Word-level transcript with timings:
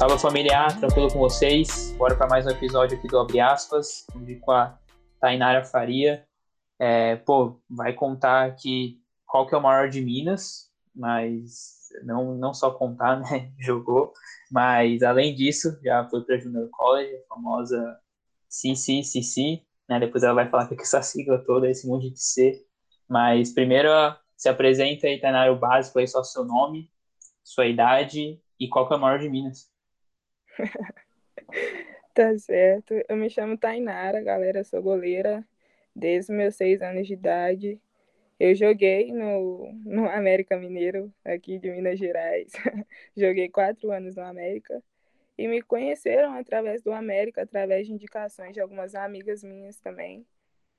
Salve 0.00 0.18
familiar, 0.18 0.80
tranquilo 0.80 1.12
com 1.12 1.18
vocês? 1.18 1.94
Bora 1.98 2.16
para 2.16 2.26
mais 2.26 2.46
um 2.46 2.48
episódio 2.48 2.96
aqui 2.96 3.06
do 3.06 3.18
Abre 3.18 3.38
Aspas, 3.38 4.06
com 4.40 4.50
a 4.50 4.78
Tainara 5.20 5.62
Faria. 5.62 6.26
É, 6.78 7.16
pô, 7.16 7.60
vai 7.68 7.92
contar 7.92 8.46
aqui 8.46 8.98
qual 9.26 9.46
que 9.46 9.54
é 9.54 9.58
o 9.58 9.62
maior 9.62 9.90
de 9.90 10.00
Minas, 10.00 10.70
mas 10.96 11.90
não, 12.02 12.34
não 12.34 12.54
só 12.54 12.70
contar, 12.70 13.20
né? 13.30 13.52
Jogou, 13.58 14.14
mas 14.50 15.02
além 15.02 15.34
disso, 15.34 15.78
já 15.84 16.08
foi 16.08 16.24
para 16.24 16.38
Junior 16.38 16.70
College, 16.70 17.16
a 17.16 17.34
famosa 17.34 18.00
CCCC, 18.48 19.62
né? 19.86 20.00
Depois 20.00 20.24
ela 20.24 20.32
vai 20.32 20.48
falar 20.48 20.66
que 20.66 20.76
é 20.76 20.80
essa 20.80 21.02
sigla 21.02 21.44
toda, 21.44 21.68
esse 21.68 21.86
monte 21.86 22.08
de 22.08 22.22
C. 22.22 22.64
Mas 23.06 23.52
primeiro 23.52 23.90
se 24.34 24.48
apresenta 24.48 25.06
aí, 25.06 25.20
Tainara, 25.20 25.52
o 25.52 25.58
básico 25.58 25.98
aí, 25.98 26.08
só 26.08 26.24
seu 26.24 26.42
nome, 26.42 26.90
sua 27.44 27.66
idade 27.66 28.40
e 28.58 28.66
qual 28.66 28.88
que 28.88 28.94
é 28.94 28.96
o 28.96 29.00
maior 29.00 29.18
de 29.18 29.28
Minas. 29.28 29.68
tá 32.14 32.38
certo. 32.38 32.94
Eu 33.08 33.16
me 33.16 33.30
chamo 33.30 33.56
Tainara, 33.56 34.22
galera. 34.22 34.64
Sou 34.64 34.82
goleira 34.82 35.44
desde 35.94 36.32
meus 36.32 36.56
seis 36.56 36.82
anos 36.82 37.06
de 37.06 37.14
idade. 37.14 37.80
Eu 38.38 38.54
joguei 38.54 39.12
no, 39.12 39.72
no 39.84 40.08
América 40.08 40.56
Mineiro, 40.56 41.12
aqui 41.24 41.58
de 41.58 41.70
Minas 41.70 41.98
Gerais. 41.98 42.52
joguei 43.16 43.48
quatro 43.48 43.90
anos 43.90 44.16
no 44.16 44.22
América. 44.22 44.82
E 45.36 45.48
me 45.48 45.62
conheceram 45.62 46.34
através 46.34 46.82
do 46.82 46.92
América, 46.92 47.42
através 47.42 47.86
de 47.86 47.92
indicações 47.92 48.52
de 48.52 48.60
algumas 48.60 48.94
amigas 48.94 49.42
minhas 49.42 49.76
também, 49.78 50.26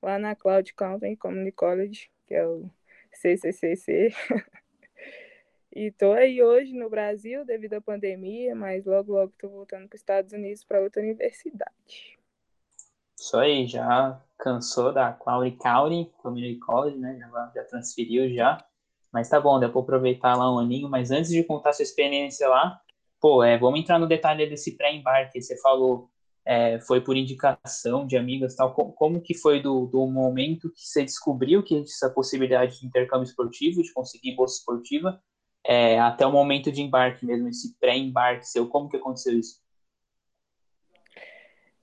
lá 0.00 0.18
na 0.18 0.36
Cloud 0.36 0.72
County 0.74 1.16
Community 1.16 1.52
College, 1.52 2.10
que 2.26 2.34
é 2.34 2.46
o 2.46 2.70
CCCC. 3.12 4.10
E 5.74 5.90
tô 5.90 6.12
aí 6.12 6.42
hoje 6.42 6.74
no 6.74 6.90
Brasil 6.90 7.46
devido 7.46 7.74
à 7.74 7.80
pandemia, 7.80 8.54
mas 8.54 8.84
logo, 8.84 9.12
logo 9.12 9.32
tô 9.38 9.48
voltando 9.48 9.88
para 9.88 9.96
os 9.96 10.00
Estados 10.00 10.32
Unidos 10.32 10.62
para 10.62 10.82
outra 10.82 11.00
universidade. 11.00 12.18
Isso 13.18 13.36
aí, 13.38 13.66
já 13.66 14.20
cansou 14.38 14.92
da 14.92 15.12
Cloud 15.12 15.50
County 15.56 16.12
Community 16.18 16.58
College, 16.58 16.98
né? 16.98 17.16
Já, 17.18 17.52
já 17.54 17.64
transferiu 17.64 18.34
já. 18.34 18.62
Mas 19.10 19.30
tá 19.30 19.40
bom, 19.40 19.58
deu 19.58 19.70
para 19.70 19.80
aproveitar 19.80 20.36
lá 20.36 20.52
um 20.52 20.58
aninho. 20.58 20.90
Mas 20.90 21.10
antes 21.10 21.30
de 21.30 21.42
contar 21.42 21.72
sua 21.72 21.84
experiência 21.84 22.48
lá, 22.48 22.78
pô, 23.18 23.42
é, 23.42 23.56
vamos 23.56 23.80
entrar 23.80 23.98
no 23.98 24.06
detalhe 24.06 24.46
desse 24.46 24.76
pré-embarque. 24.76 25.40
Você 25.40 25.56
falou, 25.58 26.10
é, 26.44 26.80
foi 26.80 27.00
por 27.00 27.16
indicação 27.16 28.06
de 28.06 28.18
amigas 28.18 28.56
tal. 28.56 28.74
Como, 28.74 28.92
como 28.92 29.22
que 29.22 29.34
foi 29.34 29.62
do, 29.62 29.86
do 29.86 30.06
momento 30.06 30.70
que 30.70 30.82
você 30.82 31.02
descobriu 31.02 31.62
que 31.62 31.80
essa 31.80 32.10
possibilidade 32.10 32.80
de 32.80 32.86
intercâmbio 32.86 33.24
esportivo, 33.24 33.82
de 33.82 33.92
conseguir 33.92 34.34
bolsa 34.34 34.58
esportiva, 34.58 35.22
é, 35.64 35.98
até 35.98 36.26
o 36.26 36.32
momento 36.32 36.72
de 36.72 36.82
embarque 36.82 37.24
mesmo, 37.24 37.48
esse 37.48 37.74
pré-embarque 37.78 38.48
seu, 38.48 38.68
como 38.68 38.88
que 38.88 38.96
aconteceu 38.96 39.38
isso? 39.38 39.62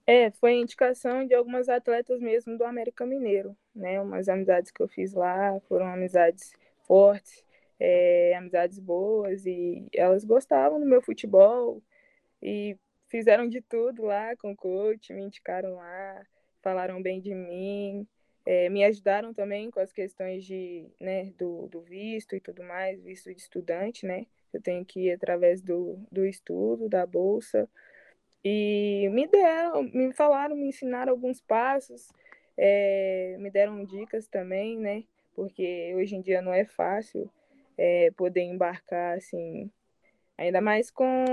É, 0.05 0.31
foi 0.31 0.55
indicação 0.55 1.25
de 1.25 1.35
algumas 1.35 1.69
atletas 1.69 2.19
mesmo 2.19 2.57
do 2.57 2.63
América 2.63 3.05
Mineiro, 3.05 3.55
né? 3.75 4.01
Umas 4.01 4.27
amizades 4.27 4.71
que 4.71 4.81
eu 4.81 4.87
fiz 4.87 5.13
lá 5.13 5.59
foram 5.67 5.85
amizades 5.85 6.51
fortes, 6.81 7.45
é, 7.79 8.35
amizades 8.35 8.79
boas 8.79 9.45
e 9.45 9.87
elas 9.93 10.25
gostavam 10.25 10.79
do 10.79 10.85
meu 10.85 11.01
futebol 11.01 11.81
e 12.41 12.75
fizeram 13.07 13.47
de 13.47 13.61
tudo 13.61 14.03
lá 14.03 14.35
com 14.37 14.51
o 14.51 14.55
coach, 14.55 15.13
me 15.13 15.21
indicaram 15.21 15.75
lá, 15.75 16.25
falaram 16.61 17.01
bem 17.01 17.21
de 17.21 17.35
mim, 17.35 18.07
é, 18.45 18.69
me 18.69 18.83
ajudaram 18.83 19.33
também 19.33 19.69
com 19.69 19.79
as 19.79 19.91
questões 19.91 20.43
de, 20.45 20.87
né, 20.99 21.25
do, 21.37 21.67
do 21.67 21.81
visto 21.81 22.35
e 22.35 22.39
tudo 22.39 22.63
mais, 22.63 23.01
visto 23.01 23.33
de 23.33 23.39
estudante, 23.39 24.05
né? 24.05 24.25
Eu 24.51 24.61
tenho 24.61 24.83
que 24.83 25.07
ir 25.07 25.11
através 25.11 25.61
do, 25.61 25.99
do 26.11 26.25
estudo, 26.25 26.89
da 26.89 27.05
bolsa. 27.05 27.69
E 28.43 29.07
me 29.11 29.27
deram, 29.27 29.83
me 29.83 30.13
falaram, 30.13 30.55
me 30.55 30.67
ensinaram 30.67 31.11
alguns 31.11 31.41
passos, 31.41 32.09
é, 32.57 33.35
me 33.39 33.51
deram 33.51 33.83
dicas 33.83 34.27
também, 34.27 34.77
né? 34.77 35.03
Porque 35.35 35.93
hoje 35.95 36.15
em 36.15 36.21
dia 36.21 36.41
não 36.41 36.53
é 36.53 36.65
fácil 36.65 37.29
é, 37.77 38.11
poder 38.11 38.41
embarcar, 38.41 39.17
assim, 39.17 39.69
ainda 40.37 40.61
mais 40.61 40.89
com 40.89 41.25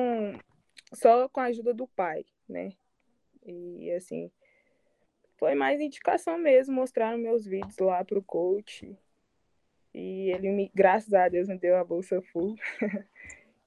só 0.93 1.29
com 1.29 1.41
a 1.41 1.45
ajuda 1.45 1.73
do 1.73 1.87
pai, 1.87 2.25
né? 2.49 2.73
E 3.45 3.91
assim, 3.93 4.31
foi 5.37 5.55
mais 5.55 5.81
indicação 5.81 6.39
mesmo, 6.39 6.75
mostraram 6.75 7.19
meus 7.19 7.47
vídeos 7.47 7.79
lá 7.79 8.05
pro 8.05 8.23
coach. 8.23 8.97
E 9.95 10.31
ele, 10.31 10.51
me, 10.51 10.71
graças 10.75 11.13
a 11.15 11.29
Deus, 11.29 11.49
me 11.49 11.59
deu 11.59 11.77
a 11.77 11.85
bolsa 11.85 12.21
full. 12.21 12.55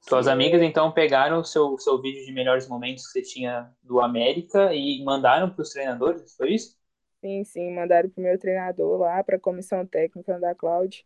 Suas 0.02 0.28
amigas, 0.28 0.62
então, 0.62 0.91
pegaram 0.91 1.40
o 1.40 1.44
seu, 1.44 1.78
seu 1.78 2.02
vídeo 2.02 2.25
de 2.25 2.31
melhores 2.31 2.68
momentos 2.68 3.06
que 3.06 3.12
você 3.12 3.22
tinha 3.22 3.69
do 3.84 4.00
América 4.00 4.74
e 4.74 5.03
mandaram 5.03 5.50
para 5.50 5.62
os 5.62 5.72
treinadores, 5.72 6.35
foi 6.35 6.53
isso? 6.53 6.78
Sim, 7.19 7.44
sim, 7.44 7.72
mandaram 7.72 8.09
para 8.09 8.22
o 8.22 8.24
meu 8.24 8.40
treinador 8.40 8.97
lá, 8.97 9.22
para 9.24 9.35
a 9.35 9.40
comissão 9.40 9.85
técnica 9.85 10.40
da 10.40 10.56
Cloud. 10.56 11.06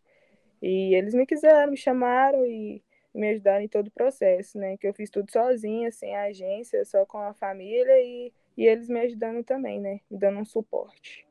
E 0.62 0.94
eles 0.94 1.12
me 1.12 1.26
quiseram, 1.26 1.72
me 1.72 1.76
chamaram 1.76 2.46
e 2.46 2.82
me 3.12 3.30
ajudaram 3.30 3.64
em 3.64 3.68
todo 3.68 3.88
o 3.88 3.92
processo, 3.92 4.58
né? 4.58 4.76
Que 4.76 4.86
eu 4.86 4.94
fiz 4.94 5.10
tudo 5.10 5.30
sozinha, 5.30 5.90
sem 5.90 6.16
agência, 6.16 6.84
só 6.84 7.04
com 7.04 7.18
a 7.18 7.34
família 7.34 7.98
e 8.00 8.32
e 8.56 8.66
eles 8.66 8.88
me 8.88 9.00
ajudando 9.00 9.44
também, 9.44 9.80
né? 9.80 10.00
Me 10.10 10.18
dando 10.18 10.38
um 10.38 10.44
suporte. 10.44 11.26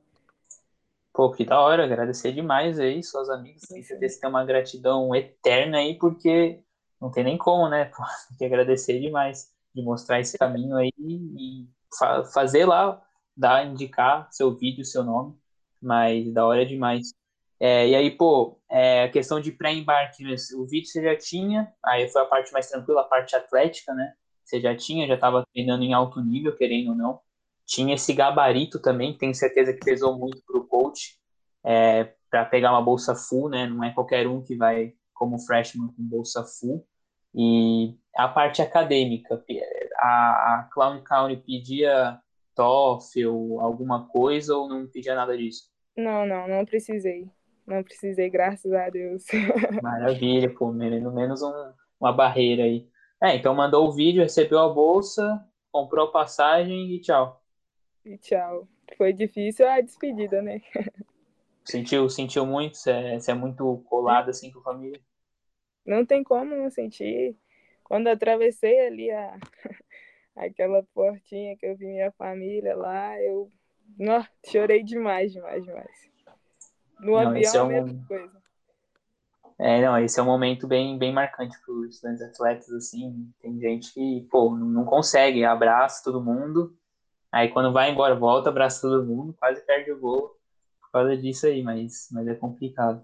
Pô, 1.14 1.32
que 1.32 1.46
da 1.46 1.60
hora, 1.62 1.84
agradecer 1.84 2.32
demais 2.32 2.80
aí, 2.80 3.04
suas 3.04 3.30
amigas. 3.30 3.62
Certeza 3.62 4.16
que 4.16 4.22
tem 4.22 4.30
uma 4.30 4.44
gratidão 4.44 5.14
eterna 5.16 5.78
aí, 5.78 5.96
porque 5.98 6.60
não 7.00 7.12
tem 7.12 7.24
nem 7.24 7.38
como, 7.38 7.70
né? 7.70 7.86
Pô, 7.96 8.04
tem 8.30 8.38
que 8.38 8.46
agradecer 8.46 9.00
demais 9.00 9.52
de 9.76 9.84
mostrar 9.84 10.20
esse 10.20 10.38
caminho 10.38 10.76
aí 10.76 10.92
e 10.98 11.68
fa 11.98 12.24
fazer 12.26 12.66
lá, 12.66 13.02
dar, 13.38 13.66
indicar 13.66 14.28
seu 14.32 14.56
vídeo, 14.56 14.84
seu 14.84 15.04
nome, 15.04 15.38
mas 15.82 16.32
da 16.34 16.46
hora 16.46 16.66
demais. 16.66 17.14
É, 17.60 17.88
e 17.88 17.96
aí, 17.96 18.12
pô, 18.12 18.60
é, 18.70 19.04
a 19.04 19.10
questão 19.10 19.40
de 19.40 19.52
pré-embarque, 19.52 20.24
né? 20.24 20.36
o 20.56 20.66
vídeo 20.66 20.88
você 20.88 21.02
já 21.02 21.16
tinha, 21.16 21.72
aí 21.86 22.10
foi 22.10 22.22
a 22.22 22.26
parte 22.26 22.52
mais 22.52 22.70
tranquila, 22.70 23.02
a 23.02 23.06
parte 23.06 23.36
atlética, 23.36 23.94
né? 23.94 24.14
Você 24.54 24.62
já 24.62 24.76
tinha, 24.76 25.08
já 25.08 25.16
estava 25.16 25.44
treinando 25.52 25.84
em 25.84 25.94
alto 25.94 26.22
nível, 26.22 26.56
querendo 26.56 26.90
ou 26.90 26.96
não. 26.96 27.20
Tinha 27.66 27.96
esse 27.96 28.14
gabarito 28.14 28.80
também, 28.80 29.18
tenho 29.18 29.34
certeza 29.34 29.74
que 29.74 29.84
pesou 29.84 30.16
muito 30.16 30.44
para 30.46 30.60
o 30.60 30.68
coach, 30.68 31.18
é, 31.64 32.14
para 32.30 32.46
pegar 32.46 32.72
uma 32.72 32.82
bolsa 32.82 33.16
full, 33.16 33.50
né? 33.50 33.66
Não 33.66 33.84
é 33.84 33.92
qualquer 33.92 34.28
um 34.28 34.44
que 34.44 34.56
vai 34.56 34.94
como 35.12 35.40
freshman 35.40 35.88
com 35.88 36.04
bolsa 36.04 36.44
full. 36.44 36.86
E 37.34 37.98
a 38.16 38.28
parte 38.28 38.62
acadêmica, 38.62 39.44
a, 39.98 40.06
a 40.60 40.70
Clown 40.72 41.04
County 41.04 41.38
pedia 41.38 42.20
TOEFL, 42.54 43.60
alguma 43.60 44.08
coisa, 44.08 44.56
ou 44.56 44.70
não 44.70 44.86
pedia 44.86 45.16
nada 45.16 45.36
disso? 45.36 45.64
Não, 45.98 46.28
não, 46.28 46.48
não 46.48 46.64
precisei. 46.64 47.28
Não 47.66 47.82
precisei, 47.82 48.30
graças 48.30 48.72
a 48.72 48.88
Deus. 48.88 49.24
Maravilha, 49.82 50.54
pô, 50.54 50.72
pelo 50.72 51.12
menos 51.12 51.42
um, 51.42 51.74
uma 52.00 52.14
barreira 52.14 52.66
aí. 52.66 52.93
É, 53.24 53.38
então 53.38 53.56
mandou 53.56 53.88
o 53.88 53.92
vídeo, 53.94 54.22
recebeu 54.22 54.60
a 54.60 54.68
bolsa, 54.68 55.48
comprou 55.72 56.08
a 56.08 56.12
passagem 56.12 56.92
e 56.92 57.00
tchau. 57.00 57.42
E 58.04 58.18
tchau. 58.18 58.68
Foi 58.98 59.14
difícil 59.14 59.66
a 59.66 59.80
despedida, 59.80 60.42
né? 60.42 60.62
Sentiu, 61.64 62.10
sentiu 62.10 62.46
muito? 62.46 62.76
Você 62.76 62.92
é, 62.92 63.18
é 63.26 63.34
muito 63.34 63.82
colado 63.88 64.30
assim 64.30 64.52
com 64.52 64.60
a 64.60 64.64
família? 64.64 65.00
Não 65.86 66.06
tem 66.06 66.22
como 66.22 66.54
não 66.54 66.70
sentir. 66.70 67.38
Quando 67.86 68.10
atravessei 68.10 68.86
ali 68.86 69.10
a, 69.10 69.40
aquela 70.36 70.84
portinha 70.94 71.56
que 71.56 71.66
eu 71.66 71.78
vi 71.78 71.86
minha 71.86 72.12
família 72.12 72.76
lá, 72.76 73.18
eu 73.22 73.50
não, 73.98 74.28
chorei 74.46 74.84
demais, 74.84 75.32
demais, 75.32 75.64
demais. 75.64 76.12
No 77.00 77.12
não, 77.14 77.20
avião 77.20 77.56
é 77.56 77.64
um... 77.64 77.66
a 77.66 77.70
mesma 77.70 78.06
coisa. 78.06 78.43
É, 79.60 79.82
não, 79.82 79.98
esse 80.00 80.20
é 80.20 80.24
um 80.24 80.26
momento 80.26 80.68
bem, 80.68 80.98
bem 80.98 81.14
marcante 81.14 81.56
para 81.64 81.74
os 81.74 81.96
estudantes 81.96 82.22
atletas, 82.22 82.70
assim, 82.72 83.32
tem 83.42 83.60
gente 83.60 83.94
que, 83.94 84.28
pô, 84.32 84.56
não 84.56 84.84
consegue, 84.84 85.46
abraça 85.46 86.04
todo 86.04 86.24
mundo, 86.24 86.76
aí 87.32 87.50
quando 87.50 87.72
vai 87.72 87.92
embora, 87.92 88.16
volta, 88.16 88.50
abraça 88.50 88.82
todo 88.82 89.06
mundo, 89.06 89.34
quase 89.40 89.66
perde 89.66 89.92
o 89.92 90.00
gol 90.00 90.36
por 90.82 90.92
causa 90.92 91.16
disso 91.16 91.46
aí, 91.46 91.62
mas, 91.62 92.08
mas 92.12 92.28
é 92.28 92.36
complicado. 92.36 93.04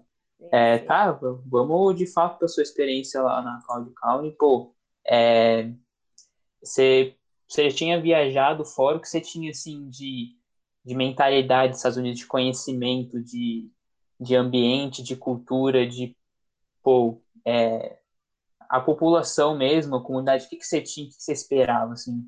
É, 0.52 0.78
tá, 0.78 1.12
vamos 1.46 1.96
de 1.96 2.06
fato 2.06 2.38
para 2.38 2.48
sua 2.48 2.62
experiência 2.62 3.20
lá 3.22 3.42
na 3.42 3.60
Cloud 3.64 3.92
County, 3.94 4.36
pô, 4.38 4.74
é, 5.06 5.70
você, 6.62 7.16
você 7.46 7.68
tinha 7.70 8.00
viajado 8.00 8.64
fora, 8.64 8.96
o 8.96 9.00
que 9.00 9.08
você 9.08 9.20
tinha, 9.20 9.50
assim, 9.50 9.88
de, 9.88 10.36
de 10.84 10.94
mentalidade 10.94 11.70
dos 11.70 11.78
Estados 11.78 11.98
Unidos, 11.98 12.20
de 12.20 12.26
conhecimento, 12.26 13.20
de, 13.22 13.70
de 14.18 14.36
ambiente, 14.36 15.02
de 15.02 15.16
cultura, 15.16 15.86
de 15.86 16.16
pô, 16.82 17.20
é, 17.44 17.98
a 18.68 18.80
população 18.80 19.56
mesmo, 19.56 19.96
a 19.96 20.02
comunidade, 20.02 20.46
o 20.46 20.48
que, 20.48 20.56
que 20.56 20.66
você 20.66 20.80
tinha, 20.80 21.06
o 21.06 21.10
que, 21.10 21.20
você 21.20 21.32
esperava, 21.32 21.92
assim? 21.92 22.24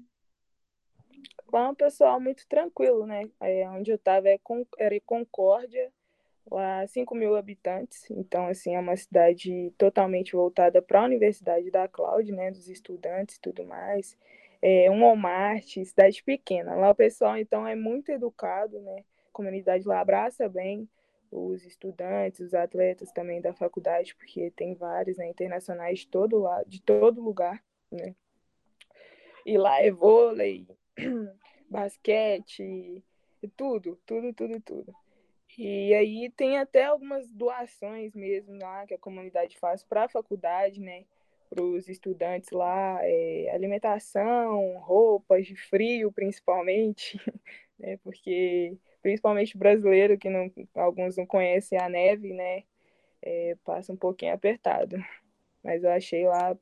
Lá 1.53 1.67
é 1.67 1.69
um 1.69 1.75
pessoal 1.75 2.19
muito 2.19 2.47
tranquilo, 2.49 3.07
né? 3.07 3.29
É, 3.41 3.69
onde 3.71 3.91
eu 3.91 3.97
estava 3.97 4.29
é, 4.29 4.39
era 4.79 4.95
em 4.95 5.01
Concórdia, 5.01 5.93
lá 6.51 6.85
5 6.87 7.15
mil 7.15 7.37
habitantes, 7.37 8.11
então, 8.11 8.49
assim, 8.49 8.75
é 8.75 8.81
uma 8.81 8.97
cidade 8.97 9.73
totalmente 9.79 10.33
voltada 10.33 10.83
para 10.83 11.03
a 11.03 11.05
Universidade 11.05 11.71
da 11.71 11.87
Cloud, 11.87 12.33
né? 12.33 12.51
Dos 12.51 12.69
estudantes 12.69 13.37
e 13.37 13.41
tudo 13.41 13.65
mais. 13.65 14.17
é, 14.61 14.91
um 14.91 15.01
Walmart, 15.01 15.75
cidade 15.85 16.23
pequena. 16.25 16.75
Lá 16.75 16.91
o 16.91 16.95
pessoal, 16.95 17.37
então, 17.37 17.67
é 17.67 17.77
muito 17.77 18.11
educado, 18.11 18.81
né? 18.81 19.05
A 19.29 19.33
comunidade 19.33 19.87
lá 19.87 20.01
abraça 20.01 20.49
bem 20.49 20.89
os 21.33 21.65
estudantes, 21.65 22.41
os 22.41 22.53
atletas 22.53 23.11
também 23.11 23.41
da 23.41 23.55
faculdade, 23.55 24.15
porque 24.15 24.51
tem 24.51 24.75
vários 24.75 25.17
né, 25.17 25.27
internacionais 25.29 26.01
de 26.01 26.09
todo, 26.09 26.39
lado, 26.39 26.69
de 26.69 26.81
todo 26.83 27.23
lugar, 27.23 27.65
né? 27.91 28.15
E 29.45 29.57
lá 29.57 29.81
é 29.81 29.91
vôlei, 29.91 30.69
basquete, 31.69 33.03
tudo, 33.57 33.99
tudo, 34.05 34.33
tudo, 34.35 34.61
tudo. 34.61 34.95
E 35.59 35.95
aí 35.95 36.31
tem 36.31 36.59
até 36.59 36.85
algumas 36.85 37.31
doações 37.33 38.15
mesmo 38.15 38.59
lá 38.59 38.87
que 38.87 38.95
a 38.95 38.99
comunidade 38.99 39.59
faz 39.59 39.83
para 39.83 40.05
a 40.05 40.09
faculdade, 40.09 40.81
né? 40.81 41.05
Para 41.49 41.63
os 41.63 41.89
estudantes 41.89 42.51
lá, 42.51 42.99
é, 43.03 43.51
alimentação, 43.55 44.79
roupas 44.79 45.47
de 45.47 45.57
frio 45.57 46.13
principalmente, 46.13 47.19
né? 47.79 47.97
Porque 48.05 48.77
principalmente 49.03 49.59
brasileiro, 49.59 50.17
que 50.17 50.31
não, 50.31 50.51
alguns 50.75 51.17
não 51.17 51.27
conhecem 51.27 51.79
a 51.79 51.89
neve, 51.89 52.33
né? 52.33 52.63
É, 53.21 53.57
passa 53.65 53.93
um 53.93 53.97
pouquinho 53.97 54.35
apertado. 54.35 54.97
Mas 55.63 55.85
eu 55.85 55.91
achei 55.91 56.27
lá 56.27 56.57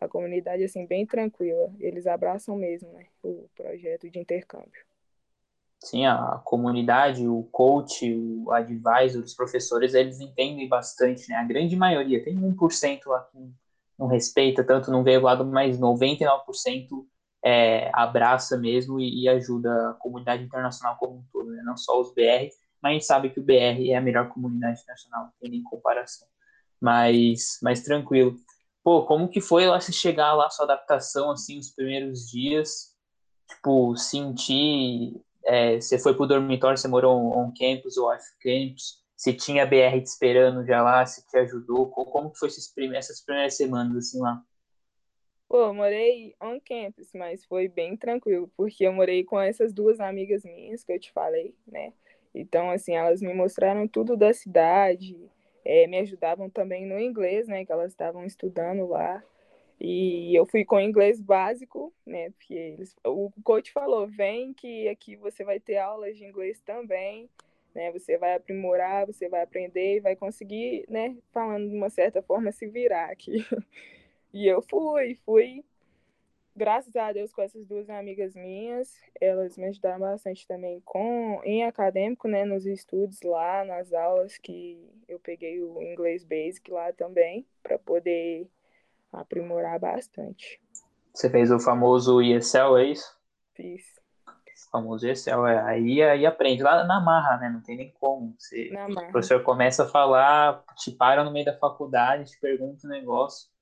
a 0.00 0.08
comunidade 0.08 0.62
assim 0.62 0.86
bem 0.86 1.06
tranquila. 1.06 1.72
Eles 1.78 2.06
abraçam 2.06 2.56
mesmo 2.56 2.92
né, 2.92 3.06
o 3.22 3.48
projeto 3.56 4.08
de 4.10 4.18
intercâmbio. 4.18 4.84
Sim, 5.82 6.06
a 6.06 6.40
comunidade, 6.44 7.28
o 7.28 7.42
coach, 7.52 8.10
o 8.14 8.50
advisor, 8.52 9.22
os 9.22 9.34
professores, 9.34 9.92
eles 9.92 10.18
entendem 10.18 10.66
bastante, 10.66 11.28
né? 11.28 11.36
A 11.36 11.44
grande 11.44 11.76
maioria, 11.76 12.24
tem 12.24 12.38
1% 12.38 13.06
lá 13.06 13.20
que 13.30 13.38
não 13.98 14.06
respeita, 14.06 14.64
tanto 14.64 14.90
não 14.90 15.04
vê 15.04 15.18
o 15.18 15.22
lado, 15.22 15.44
mas 15.44 15.78
99% 15.78 17.06
é, 17.44 17.90
abraça 17.92 18.56
mesmo 18.56 18.98
e, 18.98 19.24
e, 19.24 19.28
ajuda 19.28 19.90
a 19.90 19.94
comunidade 19.94 20.42
internacional 20.42 20.96
como 20.96 21.18
um 21.18 21.24
todo, 21.32 21.50
né? 21.50 21.62
Não 21.64 21.76
só 21.76 22.00
os 22.00 22.12
BR, 22.14 22.48
mas 22.82 22.90
a 22.90 22.92
gente 22.92 23.04
sabe 23.04 23.30
que 23.30 23.40
o 23.40 23.42
BR 23.42 23.90
é 23.90 23.96
a 23.96 24.00
melhor 24.00 24.28
comunidade 24.28 24.80
internacional, 24.80 25.24
não 25.24 25.32
tem 25.40 25.50
nem 25.50 25.62
comparação. 25.62 26.26
Mas, 26.80 27.58
mas 27.62 27.82
tranquilo. 27.82 28.36
Pô, 28.82 29.04
como 29.06 29.28
que 29.28 29.40
foi 29.40 29.66
lá 29.66 29.80
se 29.80 29.92
chegar 29.92 30.34
lá, 30.34 30.48
sua 30.50 30.64
adaptação, 30.64 31.30
assim, 31.30 31.58
os 31.58 31.70
primeiros 31.70 32.30
dias? 32.30 32.94
Tipo, 33.48 33.96
sentir 33.96 35.20
é, 35.44 35.80
você 35.80 35.98
foi 35.98 36.14
pro 36.14 36.26
dormitório, 36.26 36.78
você 36.78 36.88
morou 36.88 37.36
on 37.38 37.52
campus 37.52 37.96
ou 37.96 38.10
off 38.10 38.24
campus, 38.40 39.02
se 39.16 39.32
tinha 39.32 39.66
BR 39.66 40.00
te 40.00 40.06
esperando 40.06 40.64
já 40.64 40.82
lá, 40.82 41.04
se 41.06 41.26
te 41.26 41.36
ajudou, 41.38 41.90
como 41.90 42.30
que 42.30 42.38
foi 42.38 42.48
essas 42.48 42.72
primeiras, 42.72 43.06
essas 43.06 43.24
primeiras 43.24 43.56
semanas 43.56 43.96
assim 43.96 44.20
lá? 44.20 44.42
Pô, 45.48 45.66
eu 45.66 45.74
morei 45.74 46.34
on 46.40 46.58
campus, 46.60 47.12
mas 47.14 47.44
foi 47.44 47.68
bem 47.68 47.96
tranquilo, 47.96 48.50
porque 48.56 48.84
eu 48.86 48.92
morei 48.92 49.24
com 49.24 49.40
essas 49.40 49.72
duas 49.72 50.00
amigas 50.00 50.44
minhas 50.44 50.82
que 50.82 50.92
eu 50.92 50.98
te 50.98 51.12
falei, 51.12 51.54
né? 51.66 51.92
Então, 52.34 52.70
assim, 52.70 52.96
elas 52.96 53.20
me 53.22 53.32
mostraram 53.32 53.86
tudo 53.86 54.16
da 54.16 54.32
cidade, 54.32 55.16
é, 55.64 55.86
me 55.86 55.98
ajudavam 55.98 56.50
também 56.50 56.84
no 56.86 56.98
inglês, 56.98 57.46
né? 57.46 57.64
Que 57.64 57.72
elas 57.72 57.92
estavam 57.92 58.24
estudando 58.24 58.86
lá. 58.86 59.22
E 59.80 60.34
eu 60.36 60.46
fui 60.46 60.64
com 60.64 60.80
inglês 60.80 61.20
básico, 61.20 61.92
né? 62.06 62.30
Porque 62.30 62.54
eles, 62.54 62.96
o 63.04 63.30
coach 63.44 63.72
falou: 63.72 64.06
vem 64.06 64.52
que 64.54 64.88
aqui 64.88 65.16
você 65.16 65.44
vai 65.44 65.60
ter 65.60 65.78
aulas 65.78 66.16
de 66.16 66.24
inglês 66.24 66.60
também, 66.60 67.28
né? 67.74 67.92
Você 67.92 68.18
vai 68.18 68.34
aprimorar, 68.34 69.06
você 69.06 69.28
vai 69.28 69.42
aprender 69.42 69.96
e 69.96 70.00
vai 70.00 70.16
conseguir, 70.16 70.84
né? 70.88 71.16
Falando 71.32 71.68
de 71.70 71.76
uma 71.76 71.90
certa 71.90 72.22
forma, 72.22 72.52
se 72.52 72.66
virar 72.66 73.10
aqui. 73.10 73.44
E 74.34 74.48
eu 74.48 74.60
fui, 74.60 75.14
fui. 75.24 75.64
Graças 76.56 76.94
a 76.96 77.12
Deus 77.12 77.32
com 77.32 77.40
essas 77.40 77.64
duas 77.66 77.88
amigas 77.88 78.34
minhas, 78.34 78.92
elas 79.20 79.56
me 79.56 79.66
ajudaram 79.66 80.00
bastante 80.00 80.44
também 80.46 80.80
com 80.84 81.40
em 81.44 81.64
acadêmico, 81.64 82.26
né, 82.26 82.44
nos 82.44 82.66
estudos 82.66 83.22
lá, 83.22 83.64
nas 83.64 83.92
aulas 83.92 84.36
que 84.36 84.90
eu 85.08 85.20
peguei 85.20 85.62
o 85.62 85.80
inglês 85.80 86.24
basic 86.24 86.68
lá 86.68 86.92
também, 86.92 87.46
para 87.62 87.78
poder 87.78 88.48
aprimorar 89.12 89.78
bastante. 89.78 90.60
Você 91.12 91.30
fez 91.30 91.52
o 91.52 91.60
famoso 91.60 92.20
ESL, 92.20 92.76
é 92.78 92.84
isso? 92.86 93.16
Fiz. 93.54 93.84
O 94.26 94.70
famoso 94.72 95.06
ESL, 95.06 95.46
é. 95.46 95.62
Aí, 95.62 96.02
aí 96.02 96.26
aprende. 96.26 96.64
Lá 96.64 96.82
na 96.82 97.00
marra, 97.00 97.36
né? 97.36 97.48
Não 97.48 97.60
tem 97.60 97.76
nem 97.76 97.92
como. 98.00 98.34
Você, 98.36 98.72
o 98.88 99.12
professor 99.12 99.44
começa 99.44 99.84
a 99.84 99.88
falar, 99.88 100.64
te 100.76 100.90
para 100.90 101.22
no 101.22 101.30
meio 101.30 101.46
da 101.46 101.56
faculdade, 101.56 102.32
te 102.32 102.40
pergunta 102.40 102.84
um 102.84 102.90
negócio. 102.90 103.53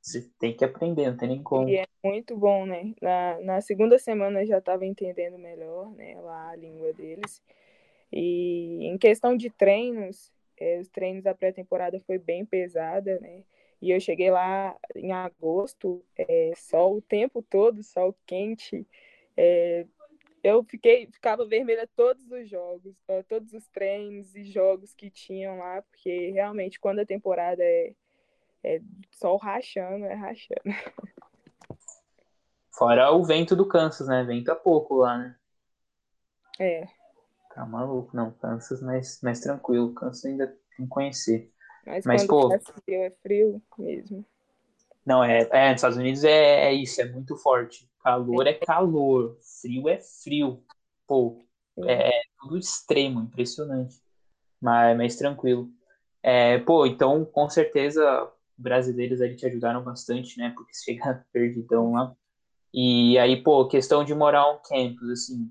Você 0.00 0.28
tem 0.38 0.56
que 0.56 0.64
aprender, 0.64 1.10
não 1.10 1.16
tem 1.16 1.28
nem 1.28 1.42
como. 1.42 1.68
E 1.68 1.76
é 1.76 1.86
muito 2.02 2.36
bom, 2.36 2.64
né? 2.64 2.94
Na, 3.00 3.40
na 3.40 3.60
segunda 3.60 3.98
semana 3.98 4.42
eu 4.42 4.46
já 4.46 4.58
estava 4.58 4.86
entendendo 4.86 5.38
melhor, 5.38 5.90
né? 5.92 6.18
Lá 6.20 6.50
a 6.50 6.56
língua 6.56 6.92
deles. 6.92 7.42
E 8.10 8.86
em 8.86 8.96
questão 8.96 9.36
de 9.36 9.50
treinos, 9.50 10.32
é, 10.56 10.78
os 10.78 10.88
treinos 10.88 11.22
da 11.22 11.34
pré-temporada 11.34 12.00
foi 12.00 12.18
bem 12.18 12.44
pesada, 12.44 13.20
né? 13.20 13.44
E 13.80 13.90
eu 13.90 14.00
cheguei 14.00 14.30
lá 14.30 14.76
em 14.94 15.12
agosto, 15.12 16.04
é, 16.16 16.52
sol 16.56 16.96
o 16.96 17.02
tempo 17.02 17.42
todo, 17.42 17.82
sol 17.82 18.14
quente. 18.26 18.86
É, 19.36 19.86
eu 20.42 20.64
fiquei, 20.64 21.06
ficava 21.06 21.46
vermelha 21.46 21.88
todos 21.94 22.30
os 22.30 22.48
jogos, 22.48 22.94
todos 23.28 23.52
os 23.52 23.66
treinos 23.68 24.34
e 24.34 24.44
jogos 24.44 24.94
que 24.94 25.10
tinham 25.10 25.58
lá, 25.58 25.82
porque 25.82 26.30
realmente 26.30 26.80
quando 26.80 27.00
a 27.00 27.06
temporada 27.06 27.62
é, 27.62 27.92
é 28.64 28.80
sol 29.10 29.36
rachando, 29.36 30.04
é 30.04 30.14
rachando. 30.14 30.62
Fora 32.72 33.10
o 33.12 33.24
vento 33.24 33.54
do 33.54 33.66
Kansas, 33.66 34.08
né? 34.08 34.24
Vento 34.24 34.50
a 34.50 34.56
pouco 34.56 34.96
lá, 34.96 35.18
né? 35.18 35.36
É. 36.58 36.88
Tá 37.54 37.66
maluco, 37.66 38.16
não. 38.16 38.30
Kansas 38.32 38.80
mais, 38.80 39.20
mais 39.22 39.40
tranquilo. 39.40 39.92
Kansas 39.92 40.24
ainda 40.24 40.46
tem 40.46 40.86
que 40.86 40.88
conhecer. 40.88 41.52
Mas, 41.86 42.06
Mas 42.06 42.26
pô. 42.26 42.52
É 42.52 42.58
frio, 42.58 43.02
é 43.02 43.10
frio 43.10 43.62
mesmo. 43.78 44.24
Não, 45.04 45.24
é, 45.24 45.48
é, 45.50 45.70
nos 45.70 45.76
Estados 45.76 45.98
Unidos 45.98 46.24
é, 46.24 46.68
é 46.68 46.72
isso, 46.72 47.00
é 47.00 47.04
muito 47.06 47.36
forte. 47.36 47.90
Calor 48.02 48.46
é 48.46 48.54
calor, 48.54 49.36
frio 49.60 49.88
é 49.88 49.98
frio. 49.98 50.62
Pô, 51.06 51.42
é, 51.84 52.18
é 52.18 52.22
tudo 52.40 52.58
extremo, 52.58 53.20
impressionante. 53.20 54.00
Mas, 54.60 54.96
mas 54.96 55.16
tranquilo. 55.16 55.70
É, 56.22 56.58
pô, 56.58 56.86
então 56.86 57.24
com 57.24 57.48
certeza 57.48 58.30
brasileiros 58.60 59.20
ali 59.20 59.36
te 59.36 59.46
ajudaram 59.46 59.82
bastante, 59.82 60.38
né? 60.38 60.52
Porque 60.54 60.72
chega 60.74 61.24
perdidão 61.32 61.92
lá. 61.92 62.14
E 62.72 63.18
aí, 63.18 63.42
pô, 63.42 63.66
questão 63.66 64.04
de 64.04 64.14
morar 64.14 64.48
um 64.50 64.60
campus, 64.62 65.10
assim, 65.10 65.50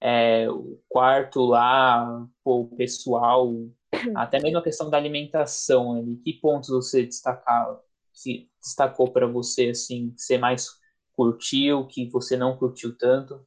é, 0.00 0.50
o 0.50 0.80
quarto 0.88 1.44
lá, 1.44 2.26
pô, 2.42 2.62
o 2.62 2.76
pessoal, 2.76 3.52
até 4.16 4.40
mesmo 4.40 4.58
a 4.58 4.62
questão 4.62 4.90
da 4.90 4.96
alimentação 4.96 5.96
ali, 5.96 6.16
que 6.16 6.32
pontos 6.34 6.70
você 6.70 7.04
destacava, 7.04 7.80
se 8.12 8.48
destacou 8.60 9.12
para 9.12 9.26
você, 9.26 9.68
assim, 9.68 10.10
que 10.10 10.22
você 10.22 10.38
mais 10.38 10.68
curtiu, 11.12 11.86
que 11.86 12.08
você 12.10 12.36
não 12.36 12.56
curtiu 12.56 12.96
tanto? 12.96 13.46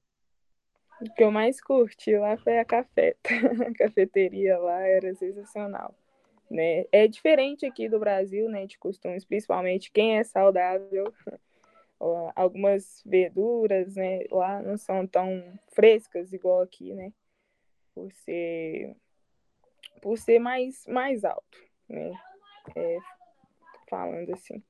O 1.01 1.13
que 1.13 1.23
eu 1.23 1.31
mais 1.31 1.61
curti 1.61 2.17
lá 2.17 2.37
foi 2.37 2.59
a 2.59 2.65
cafeta. 2.65 3.29
A 3.67 3.73
cafeteria 3.73 4.57
lá 4.57 4.81
era 4.81 5.15
sensacional. 5.15 5.95
Né? 6.49 6.85
É 6.91 7.07
diferente 7.07 7.65
aqui 7.65 7.87
do 7.87 7.99
Brasil, 7.99 8.49
né, 8.49 8.65
de 8.65 8.77
costumes, 8.79 9.23
principalmente 9.23 9.91
quem 9.91 10.17
é 10.17 10.23
saudável. 10.23 11.13
Algumas 12.33 13.03
verduras, 13.05 13.95
né, 13.95 14.23
lá 14.31 14.61
não 14.61 14.77
são 14.77 15.05
tão 15.05 15.43
frescas 15.67 16.31
igual 16.31 16.61
aqui, 16.61 16.93
né? 16.93 17.11
Por 17.93 18.11
ser 18.13 18.95
por 20.01 20.17
ser 20.17 20.39
mais, 20.39 20.87
mais 20.87 21.25
alto, 21.25 21.57
né? 21.89 22.11
É, 22.75 22.97
falando 23.89 24.33
assim. 24.33 24.63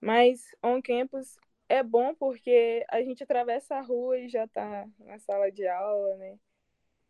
Mas 0.00 0.54
on 0.62 0.80
campus 0.82 1.38
é 1.68 1.82
bom 1.82 2.14
porque 2.14 2.84
a 2.90 3.02
gente 3.02 3.22
atravessa 3.22 3.76
a 3.76 3.80
rua 3.80 4.18
e 4.18 4.28
já 4.28 4.44
está 4.44 4.86
na 4.98 5.18
sala 5.18 5.50
de 5.50 5.66
aula, 5.66 6.16
né? 6.16 6.38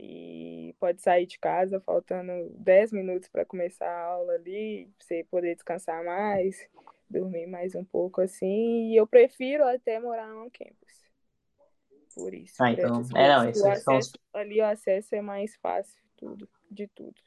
E 0.02 0.74
pode 0.80 1.02
sair 1.02 1.26
de 1.26 1.38
casa 1.38 1.80
faltando 1.80 2.32
10 2.56 2.92
minutos 2.92 3.28
para 3.28 3.44
começar 3.44 3.86
a 3.86 4.04
aula 4.04 4.32
ali, 4.32 4.90
pra 4.96 5.06
você 5.06 5.24
poder 5.30 5.54
descansar 5.54 6.04
mais, 6.04 6.68
dormir 7.08 7.46
mais 7.46 7.74
um 7.74 7.84
pouco 7.84 8.20
assim. 8.20 8.90
E 8.90 8.96
eu 8.96 9.06
prefiro 9.06 9.64
até 9.64 10.00
morar 10.00 10.34
on 10.34 10.48
campus. 10.50 11.00
Por 12.14 12.32
isso. 12.32 12.54
Ah, 12.60 12.72
então. 12.72 13.02
É, 13.14 13.28
não, 13.28 13.48
acesso, 13.48 13.82
são... 13.82 14.00
Ali 14.32 14.60
o 14.60 14.66
acesso 14.66 15.14
é 15.14 15.20
mais 15.20 15.54
fácil, 15.56 16.02
tudo, 16.16 16.48
de 16.70 16.88
tudo 16.88 17.20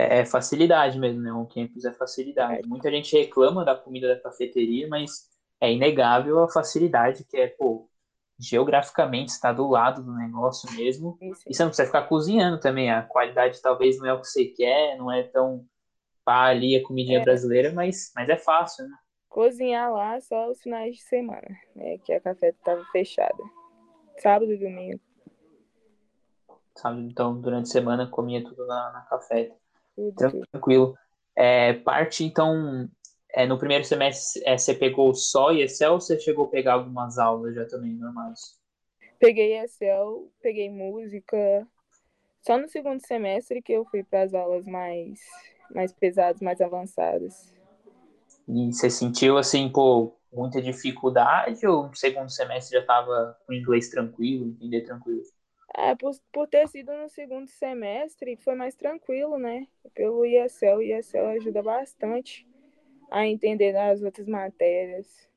é, 0.00 0.20
é 0.20 0.24
facilidade 0.24 0.98
mesmo, 0.98 1.20
né? 1.20 1.32
O 1.32 1.46
campus 1.46 1.84
é 1.84 1.92
facilidade. 1.92 2.66
Muita 2.66 2.90
gente 2.90 3.16
reclama 3.16 3.64
da 3.64 3.74
comida 3.74 4.08
da 4.08 4.20
cafeteria, 4.20 4.88
mas 4.88 5.28
é 5.60 5.72
inegável 5.72 6.42
a 6.42 6.48
facilidade 6.48 7.24
que 7.24 7.36
é, 7.36 7.48
pô, 7.48 7.88
geograficamente 8.40 9.28
está 9.28 9.52
do 9.52 9.68
lado 9.68 10.02
do 10.02 10.14
negócio 10.14 10.72
mesmo. 10.74 11.18
Isso. 11.20 11.42
E 11.46 11.54
você 11.54 11.62
não 11.62 11.68
precisa 11.68 11.86
ficar 11.86 12.08
cozinhando 12.08 12.58
também. 12.58 12.90
A 12.90 13.02
qualidade 13.02 13.60
talvez 13.60 13.98
não 13.98 14.06
é 14.06 14.14
o 14.14 14.20
que 14.20 14.26
você 14.26 14.46
quer, 14.46 14.96
não 14.96 15.12
é 15.12 15.22
tão 15.24 15.66
pá 16.24 16.46
ali 16.46 16.76
a 16.76 16.82
comidinha 16.82 17.20
é. 17.20 17.22
brasileira, 17.22 17.72
mas, 17.72 18.12
mas 18.14 18.28
é 18.28 18.36
fácil, 18.36 18.88
né? 18.88 18.96
Cozinhar 19.28 19.92
lá 19.92 20.20
só 20.20 20.50
os 20.50 20.60
finais 20.60 20.96
de 20.96 21.02
semana, 21.02 21.48
né? 21.76 21.98
Que 21.98 22.12
a 22.12 22.20
café 22.20 22.48
estava 22.48 22.84
fechada. 22.90 23.42
Sábado 24.18 24.52
e 24.52 24.58
domingo. 24.58 25.00
Sábado, 26.76 27.02
então, 27.02 27.40
durante 27.40 27.68
a 27.68 27.72
semana 27.72 28.06
comia 28.06 28.42
tudo 28.42 28.66
na, 28.66 28.92
na 28.92 29.00
café. 29.02 29.54
Tudo, 29.94 30.44
Tranquilo. 30.50 30.86
Tudo. 30.88 30.98
É, 31.36 31.74
parte, 31.74 32.24
então, 32.24 32.88
é, 33.32 33.46
no 33.46 33.58
primeiro 33.58 33.84
semestre 33.84 34.42
é, 34.44 34.56
você 34.56 34.74
pegou 34.74 35.14
só 35.14 35.52
Excel 35.52 35.94
ou 35.94 36.00
você 36.00 36.18
chegou 36.18 36.46
a 36.46 36.50
pegar 36.50 36.74
algumas 36.74 37.18
aulas 37.18 37.54
já 37.54 37.64
também 37.66 37.92
normais? 37.92 38.58
Peguei 39.18 39.58
Excel, 39.58 40.30
peguei 40.42 40.70
música. 40.70 41.66
Só 42.40 42.56
no 42.58 42.68
segundo 42.68 43.04
semestre 43.06 43.62
que 43.62 43.72
eu 43.72 43.84
fui 43.84 44.02
para 44.02 44.22
as 44.22 44.34
aulas 44.34 44.64
mais, 44.66 45.20
mais 45.74 45.92
pesadas, 45.92 46.40
mais 46.40 46.60
avançadas. 46.60 47.52
E 48.48 48.72
você 48.72 48.90
sentiu, 48.90 49.36
assim, 49.36 49.68
pô, 49.70 50.16
muita 50.32 50.60
dificuldade 50.60 51.66
ou 51.66 51.88
no 51.88 51.94
segundo 51.94 52.30
semestre 52.30 52.76
já 52.76 52.80
estava 52.80 53.38
com 53.46 53.52
inglês 53.52 53.90
tranquilo, 53.90 54.46
entender 54.46 54.82
tranquilo? 54.82 55.22
É, 55.76 55.94
por, 55.94 56.12
por 56.32 56.48
ter 56.48 56.66
sido 56.66 56.92
no 56.96 57.08
segundo 57.08 57.46
semestre, 57.46 58.36
foi 58.36 58.56
mais 58.56 58.74
tranquilo, 58.74 59.38
né? 59.38 59.68
Pelo 59.94 60.24
ESL, 60.24 60.78
o 60.78 60.82
ESL 60.82 61.26
ajuda 61.26 61.62
bastante 61.62 62.49
a 63.10 63.26
entender 63.26 63.76
as 63.76 64.02
outras 64.02 64.26
matérias. 64.26 65.28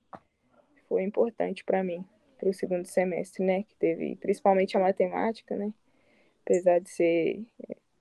Foi 0.87 1.03
importante 1.03 1.63
para 1.63 1.83
mim, 1.83 2.05
para 2.37 2.49
o 2.49 2.53
segundo 2.53 2.85
semestre, 2.85 3.43
né? 3.43 3.63
Que 3.63 3.75
teve 3.75 4.15
principalmente 4.17 4.77
a 4.77 4.79
matemática, 4.79 5.55
né? 5.55 5.73
Apesar 6.45 6.79
de 6.79 6.89
ser 6.89 7.43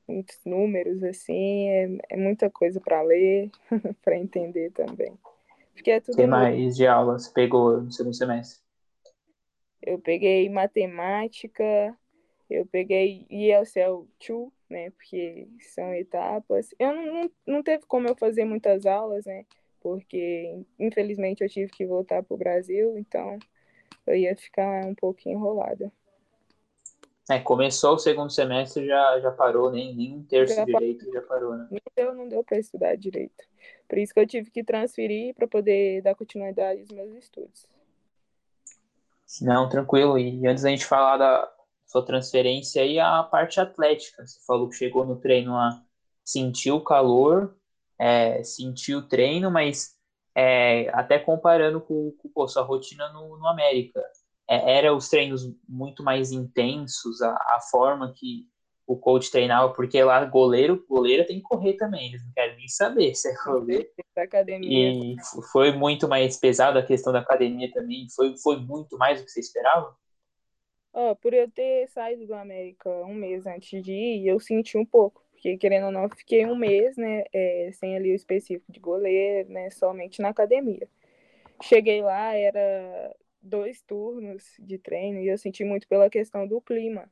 muitos 0.06 0.38
números, 0.44 1.02
assim, 1.02 1.68
é, 1.68 1.98
é 2.10 2.16
muita 2.16 2.50
coisa 2.50 2.80
para 2.80 3.00
ler, 3.02 3.50
para 4.02 4.18
entender 4.18 4.70
também. 4.72 5.16
Porque 5.72 5.90
é 5.90 6.00
tudo. 6.00 6.16
que 6.16 6.26
mais 6.26 6.76
de 6.76 6.86
aulas 6.86 7.28
pegou 7.28 7.80
no 7.80 7.90
segundo 7.90 8.14
semestre? 8.14 8.62
Eu 9.80 9.98
peguei 9.98 10.48
matemática, 10.48 11.96
eu 12.48 12.66
peguei 12.66 13.26
ESL 13.30 14.06
2, 14.28 14.50
né? 14.68 14.90
Porque 14.90 15.48
são 15.60 15.92
etapas. 15.94 16.74
Eu 16.78 16.94
não, 16.94 17.06
não, 17.06 17.30
não 17.46 17.62
teve 17.62 17.84
como 17.86 18.06
eu 18.06 18.14
fazer 18.14 18.44
muitas 18.44 18.86
aulas, 18.86 19.24
né? 19.24 19.44
Porque 19.82 20.64
infelizmente 20.78 21.42
eu 21.42 21.48
tive 21.48 21.70
que 21.70 21.86
voltar 21.86 22.22
para 22.22 22.34
o 22.34 22.38
Brasil, 22.38 22.96
então 22.96 23.38
eu 24.06 24.14
ia 24.14 24.36
ficar 24.36 24.84
um 24.84 24.94
pouco 24.94 25.20
enrolada. 25.26 25.92
É, 27.30 27.38
começou 27.38 27.94
o 27.94 27.98
segundo 27.98 28.30
semestre 28.30 28.86
já 28.86 29.20
já 29.20 29.30
parou, 29.30 29.70
nem, 29.70 29.94
nem 29.94 30.14
um 30.14 30.24
terço 30.24 30.54
já 30.54 30.64
direito 30.64 31.10
já 31.12 31.22
parou, 31.22 31.56
né? 31.56 31.68
Deu, 31.96 32.14
não 32.14 32.28
deu 32.28 32.42
para 32.42 32.58
estudar 32.58 32.96
direito. 32.96 33.44
Por 33.88 33.98
isso 33.98 34.12
que 34.12 34.20
eu 34.20 34.26
tive 34.26 34.50
que 34.50 34.64
transferir 34.64 35.34
para 35.34 35.46
poder 35.46 36.02
dar 36.02 36.14
continuidade 36.14 36.80
aos 36.80 36.90
meus 36.90 37.12
estudos. 37.14 37.66
Não, 39.40 39.68
tranquilo. 39.68 40.18
E 40.18 40.46
antes 40.46 40.62
da 40.62 40.70
gente 40.70 40.84
falar 40.84 41.16
da, 41.16 41.50
sua 41.92 42.02
transferência 42.02 42.82
aí 42.82 42.98
a 42.98 43.22
parte 43.22 43.60
atlética. 43.60 44.26
Você 44.26 44.40
falou 44.46 44.68
que 44.70 44.76
chegou 44.76 45.04
no 45.04 45.16
treino 45.16 45.52
lá, 45.52 45.84
sentiu 46.24 46.76
o 46.76 46.84
calor, 46.84 47.54
é, 48.02 48.42
sentiu 48.42 48.98
o 48.98 49.06
treino, 49.06 49.48
mas 49.48 49.94
é, 50.34 50.88
até 50.92 51.20
comparando 51.20 51.80
com, 51.80 52.12
com 52.34 52.48
sua 52.48 52.64
rotina 52.64 53.08
no, 53.12 53.38
no 53.38 53.46
América, 53.46 54.02
é, 54.50 54.78
era 54.78 54.92
os 54.92 55.08
treinos 55.08 55.48
muito 55.68 56.02
mais 56.02 56.32
intensos, 56.32 57.22
a, 57.22 57.30
a, 57.30 57.60
forma 57.70 58.12
que 58.12 58.48
o 58.88 58.96
coach 58.96 59.30
treinava, 59.30 59.72
porque 59.72 60.02
lá 60.02 60.24
goleiro, 60.24 60.84
goleiro 60.88 61.24
tem 61.24 61.36
que 61.36 61.44
correr 61.44 61.74
também, 61.74 62.08
eles 62.08 62.24
não 62.24 62.32
querem 62.32 62.56
nem 62.56 62.66
saber 62.66 63.14
se 63.14 63.30
é 63.30 63.34
goleiro. 63.44 63.88
E 64.64 65.14
foi 65.52 65.70
muito 65.70 66.08
mais 66.08 66.36
pesado 66.36 66.80
a 66.80 66.84
questão 66.84 67.12
da 67.12 67.20
academia 67.20 67.70
também, 67.72 68.08
foi, 68.10 68.36
foi 68.36 68.56
muito 68.56 68.98
mais 68.98 69.20
do 69.20 69.24
que 69.24 69.30
você 69.30 69.38
esperava? 69.38 69.96
Ó, 70.92 71.14
por 71.14 71.32
eu 71.32 71.48
ter 71.48 71.86
saído 71.88 72.26
do 72.26 72.34
América 72.34 72.90
um 73.04 73.14
mês 73.14 73.46
antes 73.46 73.80
de 73.80 73.92
ir, 73.92 74.26
eu 74.26 74.40
senti 74.40 74.76
um 74.76 74.84
pouco. 74.84 75.21
Porque, 75.42 75.58
querendo 75.58 75.86
ou 75.86 75.90
não, 75.90 76.08
fiquei 76.08 76.46
um 76.46 76.54
mês, 76.54 76.96
né, 76.96 77.24
é, 77.32 77.70
sem 77.72 77.96
ali 77.96 78.12
o 78.12 78.14
específico 78.14 78.70
de 78.70 78.78
goleiro, 78.78 79.50
né, 79.50 79.70
somente 79.70 80.22
na 80.22 80.28
academia. 80.28 80.88
Cheguei 81.60 82.00
lá, 82.00 82.32
era 82.36 83.12
dois 83.42 83.82
turnos 83.82 84.54
de 84.60 84.78
treino 84.78 85.18
e 85.18 85.26
eu 85.26 85.36
senti 85.36 85.64
muito 85.64 85.88
pela 85.88 86.08
questão 86.08 86.46
do 86.46 86.60
clima. 86.60 87.10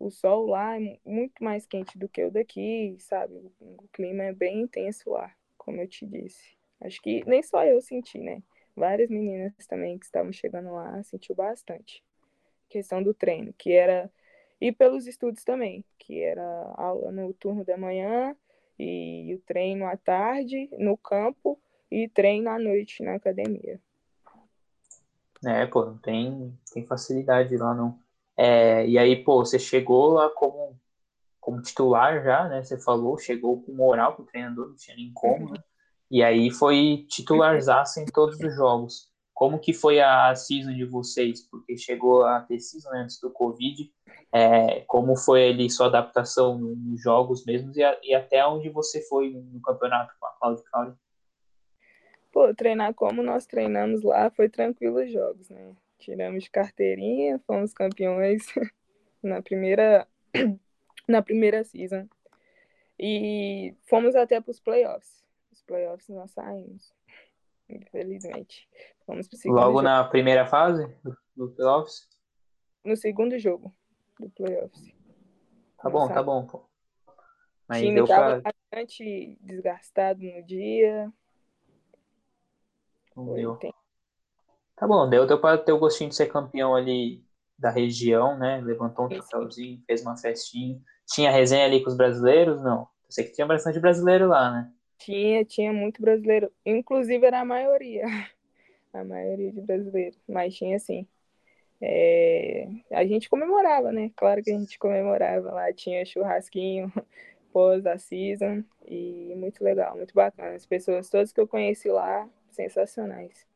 O 0.00 0.10
sol 0.10 0.46
lá 0.46 0.76
é 0.80 0.98
muito 1.04 1.44
mais 1.44 1.64
quente 1.64 1.96
do 1.96 2.08
que 2.08 2.24
o 2.24 2.30
daqui, 2.32 2.96
sabe? 2.98 3.52
O 3.60 3.86
clima 3.92 4.24
é 4.24 4.32
bem 4.32 4.62
intenso 4.62 5.10
lá, 5.10 5.32
como 5.56 5.80
eu 5.80 5.86
te 5.86 6.04
disse. 6.04 6.56
Acho 6.80 7.00
que 7.00 7.22
nem 7.24 7.40
só 7.40 7.64
eu 7.64 7.80
senti, 7.80 8.18
né? 8.18 8.42
Várias 8.74 9.08
meninas 9.08 9.52
também 9.68 9.96
que 9.96 10.06
estavam 10.06 10.32
chegando 10.32 10.72
lá 10.72 11.00
sentiu 11.04 11.36
bastante 11.36 12.02
questão 12.68 13.00
do 13.00 13.14
treino, 13.14 13.54
que 13.56 13.70
era 13.70 14.10
e 14.60 14.72
pelos 14.72 15.06
estudos 15.06 15.44
também, 15.44 15.84
que 15.98 16.22
era 16.22 16.72
aula 16.76 17.10
no 17.10 17.32
turno 17.34 17.64
da 17.64 17.76
manhã 17.76 18.34
e 18.78 19.34
o 19.34 19.38
treino 19.46 19.86
à 19.86 19.96
tarde 19.96 20.68
no 20.78 20.96
campo 20.96 21.58
e 21.90 22.08
treino 22.08 22.50
à 22.50 22.58
noite 22.58 23.02
na 23.02 23.14
academia. 23.14 23.80
É, 25.44 25.66
pô, 25.66 25.84
não 25.84 25.98
tem, 25.98 26.58
tem 26.72 26.86
facilidade 26.86 27.56
lá 27.56 27.74
não. 27.74 27.98
É, 28.36 28.86
e 28.86 28.98
aí, 28.98 29.22
pô, 29.22 29.44
você 29.44 29.58
chegou 29.58 30.14
lá 30.14 30.28
como, 30.30 30.76
como 31.40 31.62
titular 31.62 32.22
já, 32.24 32.48
né? 32.48 32.62
Você 32.62 32.80
falou, 32.80 33.18
chegou 33.18 33.62
com 33.62 33.72
moral 33.72 34.14
pro 34.14 34.24
treinador, 34.24 34.68
não 34.68 34.76
tinha 34.76 34.96
nem 34.96 35.12
como, 35.12 35.50
né? 35.52 35.62
E 36.10 36.22
aí 36.22 36.50
foi 36.50 37.06
titularzaço 37.08 38.00
em 38.00 38.06
todos 38.06 38.38
os 38.40 38.54
jogos. 38.54 39.10
Como 39.32 39.58
que 39.58 39.72
foi 39.72 40.00
a 40.00 40.34
season 40.34 40.72
de 40.72 40.84
vocês? 40.84 41.42
Porque 41.42 41.76
chegou 41.76 42.24
a 42.24 42.40
ter 42.40 42.60
season 42.60 42.90
antes 42.94 43.18
do 43.20 43.30
Covid. 43.30 43.92
É, 44.36 44.80
como 44.88 45.16
foi 45.16 45.50
ali 45.50 45.70
sua 45.70 45.86
adaptação 45.86 46.58
nos 46.58 47.00
jogos 47.00 47.46
mesmos 47.46 47.76
e, 47.76 47.84
a, 47.84 47.96
e, 48.02 48.12
até 48.12 48.44
onde 48.44 48.68
você 48.68 49.00
foi 49.02 49.30
no 49.30 49.62
campeonato 49.62 50.12
com 50.18 50.26
a 50.26 50.32
Claudio 50.32 50.64
Caule? 50.64 50.94
Pô, 52.32 52.52
treinar 52.52 52.92
como 52.94 53.22
nós 53.22 53.46
treinamos 53.46 54.02
lá 54.02 54.28
foi 54.30 54.48
tranquilo 54.48 55.00
os 55.00 55.12
jogos, 55.12 55.48
né? 55.50 55.76
Tiramos 56.00 56.42
de 56.42 56.50
carteirinha, 56.50 57.38
fomos 57.46 57.72
campeões 57.72 58.44
na 59.22 59.40
primeira 59.40 60.08
na 61.06 61.22
primeira 61.22 61.62
season. 61.62 62.08
E 62.98 63.72
fomos 63.88 64.16
até 64.16 64.40
para 64.40 64.50
os 64.50 64.58
playoffs. 64.58 65.24
Os 65.52 65.62
playoffs 65.62 66.08
nós 66.08 66.32
saímos, 66.32 66.92
infelizmente. 67.68 68.68
Vamos 69.06 69.28
pro 69.28 69.38
Logo 69.52 69.66
jogo. 69.66 69.82
na 69.82 70.02
primeira 70.02 70.44
fase 70.44 70.92
do 71.36 71.52
playoffs? 71.52 72.08
No 72.84 72.96
segundo 72.96 73.38
jogo 73.38 73.72
do 74.18 74.30
playoffs. 74.30 74.94
Tá 75.78 75.90
bom, 75.90 76.08
tá 76.08 76.22
bom, 76.22 76.46
pô. 76.46 76.64
Mas 77.68 77.78
o 77.78 77.84
time 77.84 77.94
deu 77.94 78.06
tava 78.06 78.40
pra... 78.40 78.52
bastante 78.52 79.38
desgastado 79.40 80.22
no 80.22 80.42
dia. 80.42 81.12
Não 83.16 83.34
deu. 83.34 83.58
Tá 84.76 84.86
bom, 84.88 85.08
deu, 85.08 85.26
deu 85.26 85.40
pra 85.40 85.56
ter 85.56 85.72
o 85.72 85.78
gostinho 85.78 86.10
de 86.10 86.16
ser 86.16 86.26
campeão 86.26 86.74
ali 86.74 87.24
da 87.58 87.70
região, 87.70 88.36
né? 88.36 88.60
Levantou 88.60 89.06
um 89.06 89.08
troféuzinho, 89.08 89.82
fez 89.86 90.02
uma 90.02 90.16
festinha. 90.16 90.80
Tinha 91.06 91.30
resenha 91.30 91.64
ali 91.64 91.82
com 91.82 91.90
os 91.90 91.96
brasileiros? 91.96 92.60
Não. 92.62 92.80
Eu 92.80 93.10
sei 93.10 93.24
que 93.24 93.32
tinha 93.32 93.46
bastante 93.46 93.78
brasileiro 93.78 94.28
lá, 94.28 94.50
né? 94.50 94.72
Tinha, 94.98 95.44
tinha 95.44 95.72
muito 95.72 96.00
brasileiro. 96.00 96.50
Inclusive 96.64 97.24
era 97.24 97.40
a 97.40 97.44
maioria. 97.44 98.04
a 98.92 99.04
maioria 99.04 99.52
de 99.52 99.60
brasileiros, 99.60 100.18
mas 100.28 100.54
tinha 100.54 100.76
assim. 100.76 101.06
É... 101.80 102.68
A 102.92 103.04
gente 103.04 103.28
comemorava, 103.28 103.92
né? 103.92 104.10
Claro 104.16 104.42
que 104.42 104.50
a 104.50 104.58
gente 104.58 104.78
comemorava 104.78 105.50
lá, 105.52 105.72
tinha 105.72 106.04
churrasquinho 106.04 106.92
pós 107.52 107.86
a 107.86 107.98
season 107.98 108.64
e 108.86 109.34
muito 109.36 109.62
legal, 109.62 109.96
muito 109.96 110.14
bacana. 110.14 110.54
As 110.54 110.66
pessoas 110.66 111.08
todas 111.08 111.32
que 111.32 111.40
eu 111.40 111.48
conheci 111.48 111.88
lá, 111.88 112.28
sensacionais. 112.50 113.46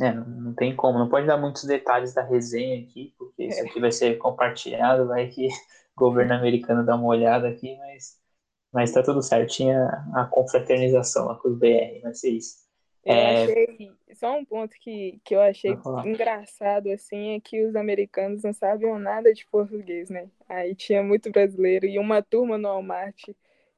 É, 0.00 0.12
não 0.12 0.54
tem 0.54 0.76
como, 0.76 0.98
não 0.98 1.08
pode 1.08 1.26
dar 1.26 1.36
muitos 1.36 1.64
detalhes 1.64 2.14
da 2.14 2.22
resenha 2.22 2.80
aqui, 2.84 3.14
porque 3.18 3.44
isso 3.46 3.60
aqui 3.64 3.80
vai 3.80 3.90
ser 3.90 4.16
compartilhado, 4.18 5.08
vai 5.08 5.26
que 5.28 5.48
o 5.96 5.98
governo 5.98 6.34
americano 6.34 6.86
dá 6.86 6.94
uma 6.94 7.08
olhada 7.08 7.48
aqui, 7.48 7.76
mas, 7.78 8.16
mas 8.72 8.92
tá 8.92 9.02
tudo 9.02 9.20
certo. 9.22 9.50
Tinha 9.50 9.76
a 10.14 10.24
confraternização 10.30 11.26
lá 11.26 11.34
com 11.36 11.48
os 11.48 11.58
BR, 11.58 12.00
vai 12.02 12.14
ser 12.14 12.30
isso. 12.30 12.67
Eu 13.08 13.14
é... 13.14 13.42
achei, 13.42 13.92
só 14.12 14.36
um 14.36 14.44
ponto 14.44 14.76
que, 14.78 15.18
que 15.24 15.34
eu 15.34 15.40
achei 15.40 15.70
engraçado, 16.04 16.90
assim, 16.90 17.36
é 17.36 17.40
que 17.40 17.64
os 17.64 17.74
americanos 17.74 18.42
não 18.42 18.52
sabiam 18.52 18.98
nada 18.98 19.32
de 19.32 19.46
português, 19.46 20.10
né? 20.10 20.28
Aí 20.46 20.74
tinha 20.74 21.02
muito 21.02 21.30
brasileiro 21.30 21.86
e 21.86 21.98
uma 21.98 22.22
turma 22.22 22.58
no 22.58 22.68
Walmart 22.68 23.28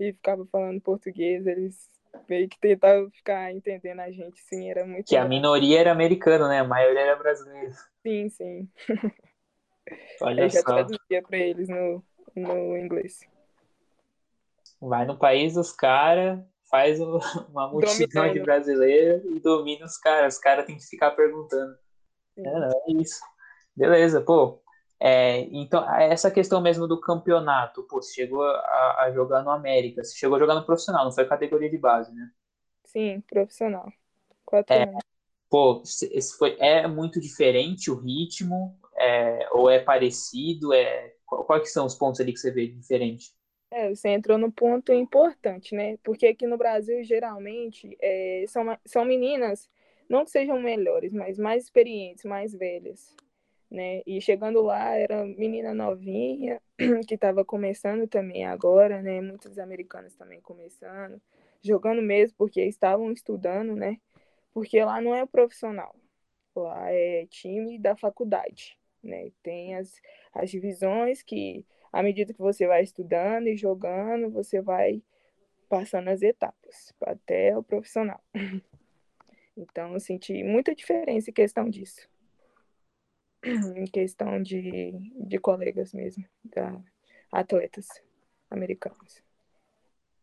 e 0.01 0.13
ficava 0.13 0.45
falando 0.47 0.81
português, 0.81 1.47
eles 1.47 1.89
meio 2.29 2.49
que 2.49 2.59
tentavam 2.59 3.09
ficar 3.09 3.53
entendendo 3.53 4.01
a 4.01 4.11
gente, 4.11 4.41
sim, 4.41 4.69
era 4.69 4.85
muito... 4.85 5.07
Que 5.07 5.17
a 5.17 5.25
minoria 5.25 5.79
era 5.79 5.93
americana, 5.93 6.49
né? 6.49 6.59
A 6.59 6.65
maioria 6.65 7.01
era 7.01 7.17
brasileira. 7.17 7.73
Sim, 8.03 8.29
sim. 8.31 8.69
Olha 10.21 10.43
Aí 10.43 10.51
só. 10.51 10.59
já 10.59 10.65
traduzia 10.65 11.23
pra 11.23 11.39
eles 11.39 11.69
no, 11.69 12.03
no 12.35 12.77
inglês. 12.77 13.21
Vai 14.81 15.05
no 15.07 15.17
país 15.17 15.55
dos 15.55 15.71
caras, 15.71 16.41
faz 16.71 16.99
uma 17.51 17.69
multidão 17.69 18.07
Dominando. 18.09 18.33
de 18.33 18.41
brasileiros 18.41 19.25
e 19.25 19.41
domina 19.41 19.85
os 19.85 19.99
caras. 19.99 20.35
Os 20.35 20.41
caras 20.41 20.65
têm 20.65 20.77
que 20.77 20.87
ficar 20.87 21.11
perguntando. 21.11 21.77
É, 22.37 22.43
não, 22.43 22.69
é 22.69 22.93
isso. 23.03 23.21
Beleza, 23.77 24.21
pô. 24.21 24.63
É, 25.03 25.41
então, 25.51 25.83
essa 25.95 26.31
questão 26.31 26.61
mesmo 26.61 26.87
do 26.87 27.01
campeonato, 27.01 27.83
pô, 27.85 28.03
você 28.03 28.13
chegou 28.13 28.43
a, 28.45 29.05
a, 29.05 29.13
jogar 29.13 29.43
no 29.43 29.51
América, 29.51 30.05
você 30.05 30.15
chegou 30.15 30.37
a 30.37 30.39
jogar 30.39 30.55
no 30.55 30.65
profissional, 30.65 31.07
não 31.07 31.13
foi 31.13 31.25
categoria 31.25 31.71
de 31.71 31.79
base, 31.79 32.15
né? 32.15 32.31
Sim, 32.85 33.23
profissional. 33.23 33.91
Quatro 34.45 34.75
é, 34.75 34.83
anos. 34.83 35.03
Pô, 35.49 35.83
esse 35.83 36.37
foi, 36.37 36.55
é 36.61 36.87
muito 36.87 37.19
diferente 37.19 37.91
o 37.91 37.95
ritmo, 37.95 38.79
é, 38.95 39.49
ou 39.53 39.71
é 39.71 39.79
parecido? 39.79 40.75
É, 40.75 41.15
quais 41.25 41.73
são 41.73 41.87
os 41.87 41.95
pontos 41.95 42.21
ali 42.21 42.35
que 42.35 42.39
você 42.39 42.51
vê 42.51 42.67
diferente? 42.67 43.33
É, 43.71 43.89
você 43.89 44.09
entrou 44.09 44.37
no 44.37 44.51
ponto 44.51 44.93
importante, 44.93 45.75
né? 45.75 45.97
Porque 46.03 46.27
aqui 46.27 46.47
no 46.47 46.59
Brasil, 46.59 47.05
geralmente, 47.05 47.97
é, 48.01 48.45
são, 48.49 48.65
são 48.85 49.05
meninas, 49.05 49.69
não 50.09 50.25
que 50.25 50.31
sejam 50.33 50.61
melhores, 50.61 51.13
mas 51.13 51.39
mais 51.39 51.65
experientes, 51.65 52.25
mais 52.25 52.53
velhas, 52.53 53.15
né? 53.71 54.03
E 54.07 54.21
chegando 54.21 54.61
lá, 54.61 54.97
era 54.97 55.25
menina 55.25 55.73
novinha, 55.73 56.61
que 57.07 57.15
estava 57.15 57.45
começando 57.45 58.09
também 58.09 58.45
agora, 58.45 59.01
né? 59.03 59.21
Muitas 59.21 59.57
americanas 59.59 60.15
também 60.17 60.41
começando, 60.41 61.23
jogando 61.63 62.03
mesmo, 62.03 62.37
porque 62.37 62.63
estavam 62.63 63.13
estudando, 63.13 63.77
né? 63.77 63.99
Porque 64.53 64.83
lá 64.85 65.01
não 65.01 65.15
é 65.15 65.25
profissional, 65.27 65.95
lá 66.57 66.91
é 66.93 67.27
time 67.27 67.79
da 67.79 67.97
faculdade, 67.97 68.77
né? 69.03 69.31
Tem 69.43 69.77
as, 69.77 69.95
as 70.35 70.51
divisões 70.51 71.23
que 71.23 71.65
à 71.93 72.03
medida 72.03 72.33
que 72.33 72.41
você 72.41 72.67
vai 72.67 72.83
estudando 72.83 73.47
e 73.49 73.57
jogando, 73.57 74.31
você 74.31 74.61
vai 74.61 75.03
passando 75.69 76.09
as 76.09 76.23
etapas 76.23 76.93
até 77.03 77.57
o 77.57 77.63
profissional. 77.63 78.23
Então, 79.57 79.93
eu 79.93 80.01
senti 80.01 80.43
muita 80.43 80.75
diferença 80.75 81.29
em 81.29 81.35
questão 81.35 81.69
disso. 81.69 82.09
Em 83.77 83.85
questão 83.85 84.41
de, 84.41 84.93
de 85.27 85.39
colegas 85.39 85.93
mesmo, 85.93 86.25
da, 86.43 86.81
atletas 87.31 87.87
americanos. 88.51 89.23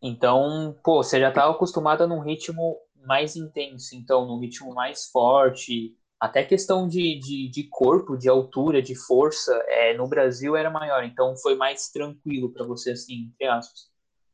Então, 0.01 0.77
pô, 0.83 1.03
você 1.03 1.19
já 1.19 1.29
estava 1.29 1.51
acostumada 1.51 2.07
num 2.07 2.19
ritmo 2.19 2.79
mais 3.03 3.35
intenso, 3.35 3.95
então, 3.95 4.25
num 4.25 4.39
ritmo 4.39 4.73
mais 4.73 5.07
forte, 5.07 5.95
até 6.19 6.43
questão 6.43 6.87
de, 6.87 7.19
de, 7.19 7.49
de, 7.49 7.63
corpo, 7.63 8.17
de 8.17 8.27
altura, 8.27 8.81
de 8.81 8.95
força, 8.95 9.53
é, 9.67 9.93
no 9.93 10.07
Brasil 10.07 10.55
era 10.55 10.69
maior, 10.69 11.03
então 11.03 11.35
foi 11.37 11.55
mais 11.55 11.89
tranquilo 11.89 12.51
para 12.51 12.65
você, 12.65 12.91
assim, 12.91 13.31
entre 13.33 13.47
aspas. 13.47 13.91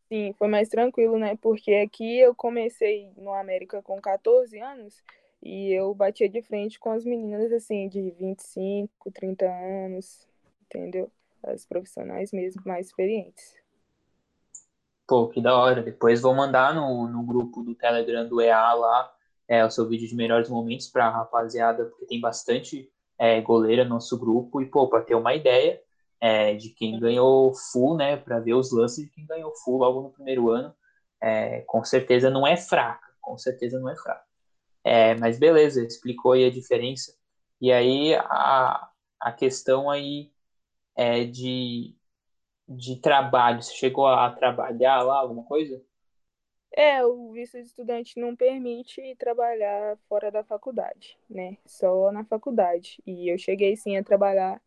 Sim, 0.07 0.33
foi 0.37 0.47
mais 0.47 0.69
tranquilo, 0.69 1.17
né? 1.17 1.37
Porque 1.41 1.73
aqui 1.73 2.19
eu 2.19 2.33
comecei 2.35 3.11
no 3.17 3.33
América 3.33 3.81
com 3.81 3.99
14 3.99 4.59
anos 4.59 5.01
e 5.41 5.71
eu 5.73 5.93
batia 5.93 6.29
de 6.29 6.41
frente 6.41 6.79
com 6.79 6.91
as 6.91 7.03
meninas, 7.03 7.51
assim, 7.51 7.89
de 7.89 8.11
25, 8.11 9.11
30 9.11 9.45
anos, 9.45 10.27
entendeu? 10.65 11.11
As 11.41 11.65
profissionais 11.65 12.31
mesmo, 12.31 12.61
mais 12.65 12.87
experientes. 12.87 13.55
Pô, 15.05 15.27
que 15.27 15.41
da 15.41 15.57
hora. 15.57 15.81
Depois 15.81 16.21
vou 16.21 16.33
mandar 16.33 16.73
no, 16.73 17.07
no 17.07 17.23
grupo 17.23 17.61
do 17.61 17.75
Telegram 17.75 18.25
do 18.27 18.39
EA 18.39 18.73
lá 18.73 19.13
é, 19.47 19.65
o 19.65 19.69
seu 19.69 19.88
vídeo 19.88 20.07
de 20.07 20.15
melhores 20.15 20.50
momentos 20.50 20.88
para 20.88 21.07
a 21.07 21.12
rapaziada, 21.12 21.85
porque 21.85 22.05
tem 22.05 22.19
bastante 22.19 22.89
é, 23.17 23.41
goleira 23.41 23.83
no 23.83 23.91
nosso 23.91 24.17
grupo, 24.17 24.62
e, 24.62 24.65
pô, 24.65 24.88
para 24.88 25.03
ter 25.03 25.15
uma 25.15 25.33
ideia 25.33 25.81
é, 26.19 26.55
de 26.55 26.69
quem 26.69 27.00
ganhou 27.00 27.53
full, 27.53 27.97
né, 27.97 28.17
para 28.17 28.39
ver 28.39 28.53
os 28.53 28.71
lances 28.71 29.05
de 29.05 29.12
quem 29.12 29.25
ganhou 29.25 29.53
full 29.63 29.77
logo 29.77 30.01
no 30.01 30.12
primeiro 30.12 30.50
ano, 30.50 30.73
é, 31.21 31.62
com 31.62 31.83
certeza 31.83 32.29
não 32.29 32.45
é 32.45 32.57
fraca, 32.57 33.07
com 33.21 33.38
certeza 33.38 33.79
não 33.79 33.89
é 33.89 33.95
fraca. 33.95 34.23
É, 34.83 35.15
mas 35.15 35.39
beleza, 35.39 35.83
explicou 35.83 36.33
aí 36.33 36.45
a 36.45 36.51
diferença. 36.51 37.13
E 37.62 37.71
aí 37.71 38.15
a, 38.15 38.89
a 39.19 39.32
questão 39.32 39.89
aí 39.89 40.32
é 40.95 41.23
de, 41.23 41.95
de 42.67 42.97
trabalho, 42.97 43.62
você 43.62 43.73
chegou 43.73 44.08
a 44.08 44.29
trabalhar 44.32 45.01
lá 45.01 45.17
alguma 45.19 45.43
coisa? 45.45 45.82
É, 46.75 47.05
o 47.05 47.31
visto 47.31 47.57
de 47.59 47.67
estudante 47.67 48.19
não 48.19 48.36
permite 48.36 49.15
trabalhar 49.17 49.95
fora 50.09 50.31
da 50.31 50.43
faculdade, 50.43 51.17
né? 51.29 51.57
Só 51.65 52.12
na 52.12 52.25
faculdade. 52.25 53.01
E 53.05 53.29
eu 53.29 53.38
cheguei 53.38 53.75
sim 53.75 53.95
a 53.95 54.03
trabalhar 54.03 54.59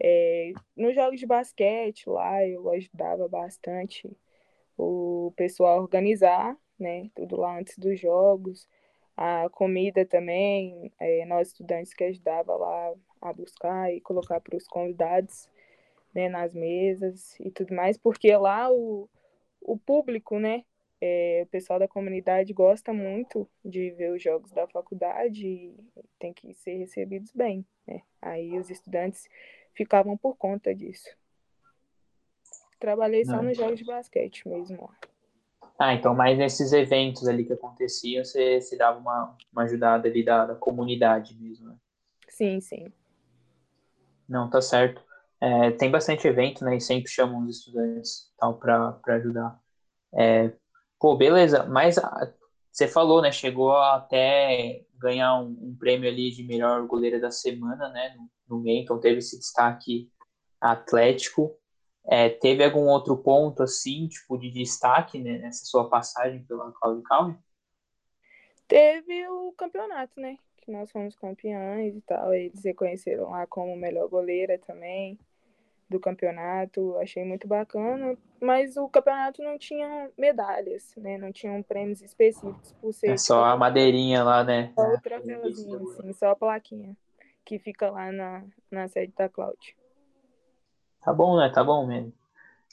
é, 0.00 0.52
nos 0.76 0.94
jogos 0.94 1.18
de 1.18 1.26
basquete 1.26 2.08
lá, 2.08 2.46
eu 2.46 2.70
ajudava 2.70 3.26
bastante 3.28 4.08
o 4.76 5.32
pessoal 5.36 5.78
a 5.78 5.82
organizar, 5.82 6.56
né? 6.78 7.10
Tudo 7.14 7.36
lá 7.36 7.58
antes 7.58 7.78
dos 7.78 7.98
jogos. 7.98 8.68
A 9.16 9.48
comida 9.50 10.04
também, 10.06 10.92
é, 11.00 11.24
nós 11.24 11.48
estudantes 11.48 11.94
que 11.94 12.04
ajudava 12.04 12.54
lá 12.56 12.94
a 13.22 13.32
buscar 13.32 13.92
e 13.92 14.00
colocar 14.00 14.40
para 14.40 14.56
os 14.56 14.68
convidados 14.68 15.48
né, 16.14 16.28
nas 16.28 16.54
mesas 16.54 17.38
e 17.40 17.50
tudo 17.50 17.74
mais, 17.74 17.98
porque 17.98 18.34
lá 18.36 18.70
o, 18.70 19.08
o 19.60 19.76
público, 19.76 20.38
né, 20.38 20.64
é, 21.00 21.42
o 21.44 21.46
pessoal 21.46 21.78
da 21.78 21.86
comunidade 21.86 22.52
gosta 22.52 22.92
muito 22.92 23.48
de 23.64 23.90
ver 23.92 24.12
os 24.12 24.22
jogos 24.22 24.50
da 24.52 24.66
faculdade 24.66 25.46
e 25.46 25.76
tem 26.18 26.32
que 26.32 26.52
ser 26.54 26.74
recebidos 26.74 27.30
bem. 27.32 27.64
Né? 27.86 28.02
Aí 28.20 28.58
os 28.58 28.68
estudantes 28.70 29.28
ficavam 29.74 30.16
por 30.16 30.36
conta 30.36 30.74
disso. 30.74 31.08
Trabalhei 32.80 33.24
só 33.24 33.36
Não. 33.36 33.44
nos 33.44 33.56
jogos 33.56 33.78
de 33.78 33.84
basquete 33.84 34.48
mesmo. 34.48 34.90
Ah, 35.78 35.94
então 35.94 36.14
mais 36.14 36.36
nesses 36.36 36.72
eventos 36.72 37.28
ali 37.28 37.44
que 37.44 37.52
aconteciam, 37.52 38.24
você, 38.24 38.60
você 38.60 38.76
dava 38.76 38.98
uma, 38.98 39.36
uma 39.52 39.62
ajudada 39.62 40.08
ali 40.08 40.24
da, 40.24 40.46
da 40.46 40.54
comunidade 40.56 41.36
mesmo, 41.40 41.68
né? 41.68 41.76
Sim, 42.28 42.60
sim. 42.60 42.92
Não, 44.28 44.50
tá 44.50 44.60
certo. 44.60 45.02
É, 45.40 45.70
tem 45.70 45.90
bastante 45.90 46.26
evento, 46.26 46.64
né? 46.64 46.76
E 46.76 46.80
sempre 46.80 47.10
chamam 47.10 47.42
os 47.42 47.58
estudantes 47.58 48.32
tal 48.36 48.58
para 48.58 49.00
ajudar. 49.06 49.60
É, 50.12 50.52
Pô, 50.98 51.16
beleza, 51.16 51.64
mas 51.64 51.96
você 52.72 52.88
falou, 52.88 53.22
né? 53.22 53.30
Chegou 53.30 53.76
até 53.76 54.84
ganhar 54.94 55.40
um, 55.40 55.56
um, 55.60 55.76
prêmio 55.78 56.08
ali 56.08 56.30
de 56.30 56.42
melhor 56.42 56.86
goleira 56.86 57.20
da 57.20 57.30
semana, 57.30 57.88
né? 57.88 58.16
No, 58.16 58.30
no 58.48 58.62
meio, 58.62 58.82
então 58.82 58.98
teve 58.98 59.18
esse 59.18 59.38
destaque 59.38 60.10
atlético. 60.60 61.56
É, 62.04 62.28
teve 62.28 62.64
algum 62.64 62.86
outro 62.86 63.16
ponto, 63.16 63.62
assim, 63.62 64.08
tipo, 64.08 64.38
de 64.38 64.50
destaque 64.50 65.18
né, 65.18 65.38
nessa 65.38 65.66
sua 65.66 65.88
passagem 65.88 66.42
pela 66.44 66.72
Claudio 66.72 67.02
Calme? 67.02 67.38
Teve 68.66 69.28
o 69.28 69.52
campeonato, 69.52 70.18
né? 70.18 70.36
Que 70.56 70.70
nós 70.70 70.90
fomos 70.90 71.14
campeões 71.14 71.96
e 71.96 72.00
tal. 72.00 72.34
Eles 72.34 72.64
reconheceram 72.64 73.30
lá 73.30 73.46
como 73.46 73.76
melhor 73.76 74.08
goleira 74.08 74.58
também 74.58 75.18
do 75.88 75.98
campeonato, 75.98 76.96
achei 76.98 77.24
muito 77.24 77.48
bacana, 77.48 78.16
mas 78.40 78.76
o 78.76 78.88
campeonato 78.88 79.42
não 79.42 79.58
tinha 79.58 80.10
medalhas, 80.18 80.92
né? 80.96 81.16
Não 81.16 81.32
tinham 81.32 81.62
prêmios 81.62 82.02
específicos 82.02 82.72
por 82.80 82.92
ser. 82.92 83.10
É 83.10 83.16
só 83.16 83.44
a 83.44 83.56
madeirinha 83.56 84.22
lá, 84.22 84.44
né? 84.44 84.72
Só 84.74 84.82
o 84.82 85.00
troféuzinho, 85.00 85.82
assim, 85.82 86.12
só 86.12 86.30
a 86.30 86.36
plaquinha 86.36 86.96
que 87.44 87.58
fica 87.58 87.90
lá 87.90 88.12
na, 88.12 88.44
na 88.70 88.88
sede 88.88 89.14
da 89.16 89.26
Cloud. 89.26 89.74
Tá 91.00 91.14
bom, 91.14 91.38
né? 91.38 91.48
Tá 91.48 91.64
bom 91.64 91.86
mesmo. 91.86 92.12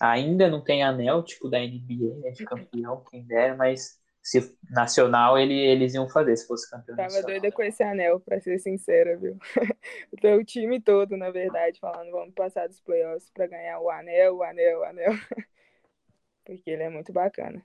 Ainda 0.01 0.49
não 0.49 0.59
tem 0.59 0.83
anel, 0.83 1.23
tipo, 1.23 1.47
da 1.47 1.59
NBA, 1.59 2.15
né? 2.17 2.31
De 2.31 2.43
campeão, 2.43 3.01
quem 3.09 3.23
dera, 3.23 3.55
mas 3.55 3.97
se 4.25 4.57
nacional 4.71 5.37
ele, 5.37 5.53
eles 5.53 5.93
iam 5.93 6.09
fazer 6.09 6.35
se 6.35 6.47
fosse 6.47 6.67
campeão. 6.67 6.95
Tava 6.95 7.09
nacional. 7.09 7.29
doida 7.29 7.51
com 7.51 7.61
esse 7.61 7.83
anel, 7.83 8.19
pra 8.19 8.41
ser 8.41 8.57
sincera, 8.57 9.15
viu? 9.15 9.37
então, 10.11 10.35
o 10.37 10.43
time 10.43 10.81
todo, 10.81 11.15
na 11.15 11.29
verdade, 11.29 11.79
falando, 11.79 12.09
vamos 12.09 12.33
passar 12.33 12.67
dos 12.67 12.81
playoffs 12.81 13.29
pra 13.29 13.45
ganhar 13.45 13.79
o 13.79 13.87
anel, 13.87 14.37
o 14.37 14.43
anel, 14.43 14.79
o 14.79 14.83
anel. 14.83 15.11
Porque 16.43 16.71
ele 16.71 16.81
é 16.81 16.89
muito 16.89 17.13
bacana. 17.13 17.63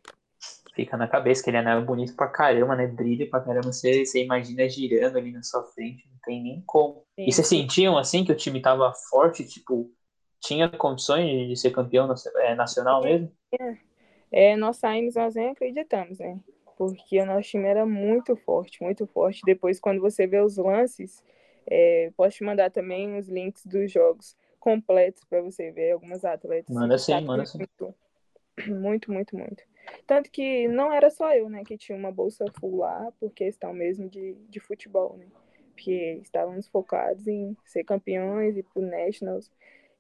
Fica 0.74 0.98
na 0.98 1.08
cabeça 1.08 1.42
que 1.42 1.48
ele 1.48 1.56
é 1.56 1.60
anel 1.60 1.82
bonito 1.82 2.14
pra 2.14 2.28
caramba, 2.28 2.76
né? 2.76 2.86
Brilha 2.86 3.28
pra 3.28 3.40
caramba. 3.40 3.72
Você, 3.72 4.04
você 4.04 4.22
imagina 4.22 4.68
girando 4.68 5.16
ali 5.16 5.32
na 5.32 5.42
sua 5.42 5.64
frente, 5.64 6.06
não 6.12 6.18
tem 6.22 6.42
nem 6.42 6.62
como. 6.66 7.06
Sim. 7.18 7.24
E 7.26 7.32
vocês 7.32 7.46
sentiam 7.46 7.96
assim 7.96 8.22
que 8.22 8.32
o 8.32 8.36
time 8.36 8.60
tava 8.60 8.92
forte, 9.08 9.46
tipo, 9.48 9.90
tinha 10.40 10.68
condições 10.68 11.48
de 11.48 11.56
ser 11.56 11.70
campeão 11.70 12.06
é, 12.36 12.54
nacional 12.54 13.02
mesmo? 13.02 13.32
É 13.58 13.89
é, 14.30 14.56
nós 14.56 14.76
saímos, 14.76 15.14
nós 15.14 15.34
nem 15.34 15.50
acreditamos, 15.50 16.18
né? 16.18 16.38
Porque 16.76 17.20
o 17.20 17.26
nosso 17.26 17.48
time 17.48 17.66
era 17.66 17.84
muito 17.84 18.34
forte, 18.36 18.82
muito 18.82 19.06
forte. 19.06 19.42
Depois, 19.44 19.78
quando 19.78 20.00
você 20.00 20.26
vê 20.26 20.40
os 20.40 20.56
lances, 20.56 21.22
é, 21.66 22.10
posso 22.16 22.38
te 22.38 22.44
mandar 22.44 22.70
também 22.70 23.18
os 23.18 23.28
links 23.28 23.66
dos 23.66 23.92
jogos 23.92 24.36
completos 24.58 25.24
para 25.24 25.42
você 25.42 25.70
ver 25.70 25.92
algumas 25.92 26.24
atletas. 26.24 26.74
Manda 26.74 26.96
sim, 26.96 27.20
manda 27.24 27.44
sim. 27.44 27.58
Muito, 28.68 29.10
muito, 29.10 29.34
muito. 29.34 29.62
Tanto 30.06 30.30
que 30.30 30.68
não 30.68 30.92
era 30.92 31.08
só 31.08 31.32
eu, 31.34 31.48
né, 31.48 31.64
que 31.64 31.78
tinha 31.78 31.96
uma 31.96 32.12
bolsa 32.12 32.44
full 32.60 32.76
lá, 32.76 33.10
por 33.18 33.32
questão 33.32 33.72
mesmo 33.72 34.06
de, 34.06 34.34
de 34.50 34.60
futebol, 34.60 35.16
né? 35.16 35.26
Porque 35.70 36.20
estávamos 36.22 36.68
focados 36.68 37.26
em 37.26 37.56
ser 37.64 37.84
campeões 37.84 38.58
e 38.58 38.62
pro 38.62 38.82
Nationals 38.82 39.50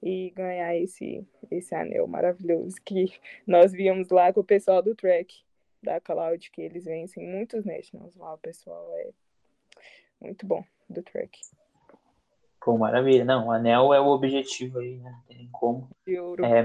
e 0.02 0.30
ganhar 0.30 0.74
esse, 0.76 1.26
esse 1.50 1.74
anel 1.74 2.06
maravilhoso 2.06 2.76
que 2.84 3.12
nós 3.46 3.72
víamos 3.72 4.08
lá 4.08 4.32
com 4.32 4.40
o 4.40 4.44
pessoal 4.44 4.82
do 4.82 4.94
track. 4.94 5.42
da 5.82 6.00
Cloud, 6.00 6.50
que 6.50 6.62
eles 6.62 6.84
vencem 6.84 7.26
muitos 7.26 7.64
nationals 7.64 8.14
lá, 8.16 8.34
o 8.34 8.38
pessoal 8.38 8.86
é 8.98 9.10
muito 10.20 10.46
bom 10.46 10.64
do 10.88 11.02
track. 11.02 11.38
Pô, 12.62 12.76
maravilha. 12.76 13.24
Não, 13.24 13.46
o 13.46 13.50
anel 13.50 13.94
é 13.94 14.00
o 14.00 14.08
objetivo 14.08 14.78
aí, 14.78 14.98
né? 14.98 15.10
Não 15.10 15.22
tem 15.22 15.38
nem 15.38 15.48
como. 15.50 15.88
De 16.06 16.18
ouro. 16.18 16.44
É, 16.44 16.62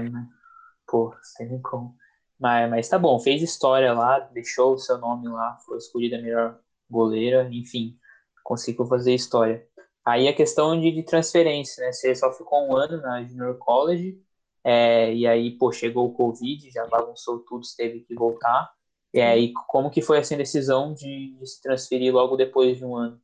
pô, 0.86 1.10
não 1.10 1.20
tem 1.36 1.48
nem 1.48 1.62
como. 1.62 1.96
Mas, 2.38 2.70
mas 2.70 2.88
tá 2.88 2.98
bom, 2.98 3.18
fez 3.18 3.42
história 3.42 3.94
lá, 3.94 4.20
deixou 4.20 4.74
o 4.74 4.78
seu 4.78 4.98
nome 4.98 5.26
lá, 5.26 5.56
foi 5.64 5.78
escolhida 5.78 6.18
a 6.18 6.22
melhor 6.22 6.60
goleira, 6.88 7.48
enfim, 7.50 7.98
conseguiu 8.44 8.84
fazer 8.84 9.14
história. 9.14 9.66
Aí 10.06 10.28
a 10.28 10.32
questão 10.32 10.78
de, 10.78 10.92
de 10.92 11.02
transferência, 11.02 11.84
né? 11.84 11.90
Você 11.90 12.14
só 12.14 12.32
ficou 12.32 12.64
um 12.64 12.76
ano 12.76 13.02
na 13.02 13.24
Junior 13.24 13.58
College, 13.58 14.22
é, 14.62 15.12
e 15.12 15.26
aí, 15.26 15.50
pô, 15.50 15.72
chegou 15.72 16.06
o 16.06 16.12
Covid, 16.12 16.70
já 16.70 16.86
bagunçou 16.86 17.40
tudo, 17.40 17.66
você 17.66 17.76
teve 17.76 18.00
que 18.00 18.14
voltar. 18.14 18.72
E 19.12 19.20
aí, 19.20 19.52
como 19.66 19.90
que 19.90 20.00
foi 20.00 20.18
essa 20.18 20.36
decisão 20.36 20.94
de, 20.94 21.32
de 21.32 21.46
se 21.46 21.60
transferir 21.60 22.14
logo 22.14 22.36
depois 22.36 22.78
de 22.78 22.84
um 22.84 22.94
ano? 22.94 23.20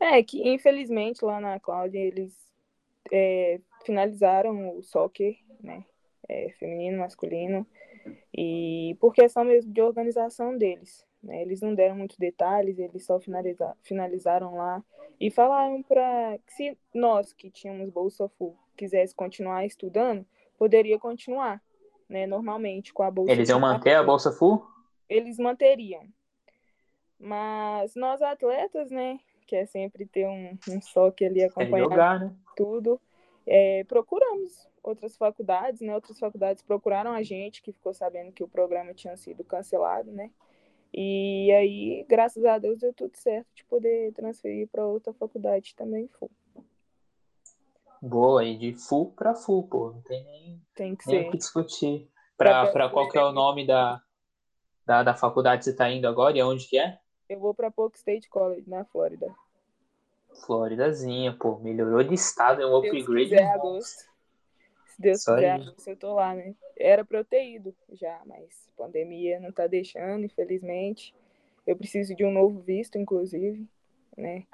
É, 0.00 0.20
que 0.24 0.48
infelizmente 0.48 1.24
lá 1.24 1.40
na 1.40 1.60
Cloud 1.60 1.96
eles 1.96 2.34
é, 3.12 3.60
finalizaram 3.84 4.76
o 4.76 4.82
soccer, 4.82 5.36
né? 5.62 5.84
É, 6.28 6.50
feminino, 6.58 6.98
masculino, 6.98 7.66
e 8.36 8.96
por 9.00 9.12
questão 9.12 9.44
mesmo 9.44 9.72
de 9.72 9.82
organização 9.82 10.56
deles. 10.56 11.06
Né? 11.22 11.42
Eles 11.42 11.60
não 11.60 11.74
deram 11.74 11.96
muitos 11.96 12.16
detalhes, 12.16 12.78
eles 12.78 13.04
só 13.04 13.20
finaliza 13.20 13.76
finalizaram 13.82 14.56
lá 14.56 14.82
e 15.20 15.30
falaram 15.30 15.82
para 15.82 16.38
que 16.46 16.52
se 16.52 16.78
nós 16.94 17.32
que 17.32 17.50
tínhamos 17.50 17.90
bolsa 17.90 18.28
full 18.28 18.56
quisesse 18.76 19.14
continuar 19.14 19.66
estudando, 19.66 20.24
poderia 20.56 20.98
continuar, 20.98 21.62
né? 22.08 22.26
Normalmente 22.26 22.94
com 22.94 23.02
a 23.02 23.10
bolsa. 23.10 23.30
Eles 23.30 23.50
iam 23.50 23.60
manter 23.60 23.94
a 23.94 24.02
bolsa 24.02 24.32
full? 24.32 24.66
Eles 25.06 25.38
manteriam. 25.38 26.02
Mas 27.18 27.94
nós 27.94 28.22
atletas, 28.22 28.90
né, 28.90 29.20
que 29.46 29.54
é 29.54 29.66
sempre 29.66 30.06
ter 30.06 30.26
um, 30.26 30.56
um 30.68 30.80
soque 30.80 31.26
ali 31.26 31.44
acompanhando 31.44 31.90
jogar, 31.90 32.20
né? 32.20 32.34
tudo, 32.56 32.98
é, 33.46 33.84
procuramos 33.84 34.66
outras 34.82 35.16
faculdades, 35.18 35.82
né? 35.82 35.94
Outras 35.94 36.18
faculdades 36.18 36.62
procuraram 36.62 37.12
a 37.12 37.22
gente, 37.22 37.60
que 37.60 37.72
ficou 37.72 37.92
sabendo 37.92 38.32
que 38.32 38.42
o 38.42 38.48
programa 38.48 38.94
tinha 38.94 39.14
sido 39.18 39.44
cancelado, 39.44 40.10
né? 40.10 40.30
E 40.92 41.52
aí, 41.52 42.04
graças 42.08 42.44
a 42.44 42.58
Deus, 42.58 42.78
deu 42.78 42.92
tudo 42.92 43.16
certo 43.16 43.46
de 43.54 43.64
poder 43.64 44.12
transferir 44.12 44.68
para 44.68 44.84
outra 44.84 45.12
faculdade 45.12 45.74
também 45.76 46.08
full. 46.08 46.30
Boa, 48.02 48.44
e 48.44 48.56
de 48.56 48.74
full 48.74 49.12
para 49.12 49.34
full, 49.34 49.68
pô. 49.68 49.90
Não 49.90 50.00
tem 50.02 50.24
nem, 50.24 50.62
tem 50.74 50.96
que 50.96 51.06
nem 51.06 51.22
ser. 51.22 51.28
o 51.28 51.30
que 51.30 51.38
discutir. 51.38 52.10
Para 52.36 52.88
qual 52.88 53.08
que 53.08 53.18
é 53.18 53.24
o 53.24 53.32
nome 53.32 53.66
da, 53.66 54.02
da, 54.86 55.02
da 55.02 55.14
faculdade 55.14 55.58
que 55.58 55.64
você 55.64 55.70
está 55.70 55.90
indo 55.90 56.08
agora 56.08 56.36
e 56.36 56.40
aonde 56.40 56.66
que 56.66 56.78
é? 56.78 56.98
Eu 57.28 57.38
vou 57.38 57.54
para 57.54 57.70
Polk 57.70 57.96
State 57.96 58.28
College, 58.28 58.68
na 58.68 58.84
Flórida. 58.84 59.32
Floridazinha, 60.44 61.36
pô. 61.38 61.58
Melhorou 61.58 62.02
de 62.02 62.14
estado, 62.14 62.62
é 62.62 62.66
um 62.66 62.76
upgrade. 62.76 63.28
Quiser, 63.28 63.50
agosto. 63.52 64.09
Deus 65.00 65.24
quiser, 65.24 65.60
eu 65.86 65.96
tô 65.96 66.14
lá, 66.14 66.34
né? 66.34 66.54
Era 66.76 67.04
pra 67.04 67.18
eu 67.18 67.24
ter 67.24 67.54
ido 67.54 67.74
já, 67.92 68.20
mas 68.26 68.68
pandemia 68.76 69.40
não 69.40 69.50
tá 69.50 69.66
deixando, 69.66 70.26
infelizmente. 70.26 71.14
Eu 71.66 71.74
preciso 71.74 72.14
de 72.14 72.22
um 72.22 72.30
novo 72.30 72.60
visto, 72.60 72.98
inclusive, 72.98 73.66
né? 74.14 74.44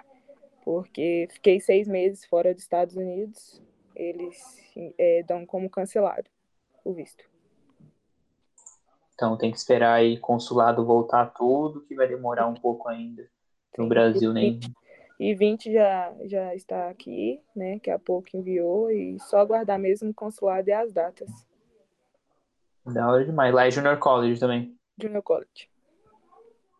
Porque 0.65 1.29
fiquei 1.33 1.61
seis 1.61 1.89
meses 1.89 2.25
fora 2.25 2.55
dos 2.55 2.63
Estados 2.63 2.95
Unidos. 2.97 3.61
Eles 3.95 4.41
é, 4.97 5.25
dão 5.25 5.45
como 5.45 5.69
cancelado 5.69 6.31
o 6.85 6.93
visto. 6.93 7.29
Então 9.15 9.37
tem 9.37 9.51
que 9.51 9.57
esperar 9.57 9.95
aí 9.95 10.17
consulado 10.19 10.85
voltar 10.85 11.27
tudo, 11.27 11.81
que 11.81 11.95
vai 11.97 12.07
demorar 12.07 12.47
um 12.47 12.55
pouco 12.55 12.89
ainda. 12.89 13.29
No 13.77 13.89
Brasil 13.89 14.33
nem. 14.33 14.61
E 15.19 15.35
20 15.35 15.73
já, 15.73 16.15
já 16.25 16.55
está 16.55 16.89
aqui, 16.91 17.41
né? 17.55 17.79
Que 17.79 17.91
a 17.91 17.99
pouco 17.99 18.29
enviou, 18.35 18.91
e 18.91 19.19
só 19.21 19.39
aguardar 19.39 19.79
mesmo 19.79 20.11
o 20.11 20.15
consulado 20.15 20.69
e 20.69 20.73
as 20.73 20.93
datas. 20.93 21.31
Da 22.85 23.11
hora 23.11 23.25
demais. 23.25 23.55
Lá 23.55 23.67
é 23.67 23.71
Junior 23.71 23.99
College 23.99 24.39
também. 24.39 24.77
Junior 25.01 25.23
College. 25.23 25.71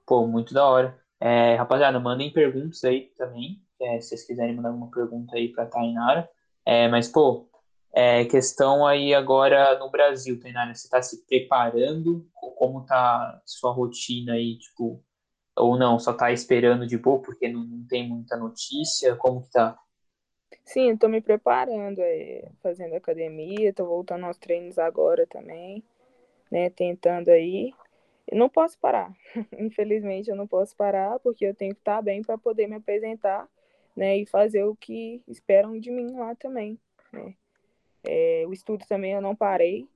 Pô, 0.07 0.27
muito 0.27 0.55
da 0.55 0.65
hora. 0.65 1.01
É, 1.19 1.55
rapaziada, 1.55 1.99
mandem 1.99 2.33
perguntas 2.33 2.85
aí 2.85 3.11
também. 3.17 3.61
É, 3.81 4.01
se 4.01 4.09
vocês 4.09 4.25
quiserem 4.25 4.55
mandar 4.55 4.71
uma 4.71 4.91
pergunta 4.91 5.35
aí 5.35 5.49
pra 5.49 5.67
Tainara. 5.67 6.29
É, 6.65 6.89
mas, 6.89 7.09
pô, 7.09 7.49
é, 7.93 8.25
questão 8.27 8.87
aí 8.87 9.15
agora 9.15 9.79
no 9.79 9.91
Brasil, 9.91 10.39
Tainara, 10.39 10.75
você 10.75 10.87
está 10.87 11.03
se 11.03 11.27
preparando? 11.27 12.29
Como 12.35 12.85
tá 12.85 13.41
sua 13.45 13.73
rotina 13.73 14.35
aí, 14.35 14.59
tipo, 14.59 15.03
ou 15.57 15.79
não, 15.79 15.99
só 15.99 16.13
está 16.13 16.33
esperando 16.33 16.87
de 16.87 16.99
boa 16.99 17.21
porque 17.21 17.49
não, 17.49 17.65
não, 17.65 17.87
tem 17.87 18.09
muita 18.09 18.37
notícia? 18.37 19.17
Como 19.17 19.43
que 19.43 19.51
tá? 19.51 19.79
Sim, 20.65 20.91
estou 20.91 21.09
me 21.09 21.21
preparando, 21.21 22.01
é, 22.01 22.51
fazendo 22.63 22.95
academia, 22.95 23.71
estou 23.71 23.87
voltando 23.87 24.27
aos 24.27 24.37
treinos 24.37 24.79
agora 24.79 25.27
também, 25.27 25.83
né, 26.51 26.71
tentando 26.71 27.31
aí. 27.31 27.73
não 28.33 28.49
posso 28.49 28.79
parar, 28.79 29.13
infelizmente 29.59 30.31
eu 30.31 30.37
não 30.37 30.47
posso 30.47 30.77
parar 30.77 31.19
porque 31.21 31.47
eu 31.47 31.55
tenho 31.55 31.75
que 31.75 31.81
estar 31.81 32.03
bem 32.03 32.23
para 32.23 32.39
poder 32.39 32.67
me 32.69 32.77
apresentar, 32.77 33.49
né, 33.97 34.19
e 34.19 34.27
fazer 34.27 34.65
o 34.65 34.77
que 34.77 35.23
esperam 35.27 35.79
de 35.79 35.91
mim 35.91 36.13
lá 36.17 36.35
também, 36.35 36.79
né. 37.13 37.35
É, 38.07 38.45
o 38.47 38.53
estudo 38.53 38.85
também 38.87 39.13
eu 39.13 39.21
não 39.21 39.35
parei. 39.35 39.89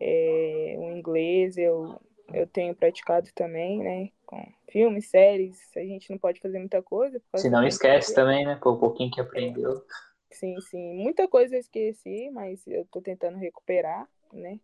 É, 0.00 0.74
o 0.78 0.90
inglês 0.90 1.56
eu, 1.56 2.00
eu 2.32 2.46
tenho 2.46 2.74
praticado 2.74 3.28
também, 3.34 3.78
né? 3.78 4.10
Com 4.26 4.42
filmes, 4.70 5.08
séries, 5.08 5.58
a 5.76 5.80
gente 5.80 6.10
não 6.10 6.18
pode 6.18 6.40
fazer 6.40 6.58
muita 6.58 6.82
coisa. 6.82 7.20
Se 7.36 7.50
não 7.50 7.66
esquece 7.66 8.14
também, 8.14 8.44
né? 8.44 8.56
Por 8.56 8.74
um 8.74 8.78
pouquinho 8.78 9.10
que 9.10 9.20
aprendeu. 9.20 9.84
Sim, 10.30 10.58
sim. 10.60 10.94
Muita 10.94 11.28
coisa 11.28 11.56
eu 11.56 11.60
esqueci, 11.60 12.30
mas 12.30 12.66
eu 12.66 12.86
tô 12.86 13.00
tentando 13.00 13.38
recuperar, 13.38 14.08
né? 14.32 14.58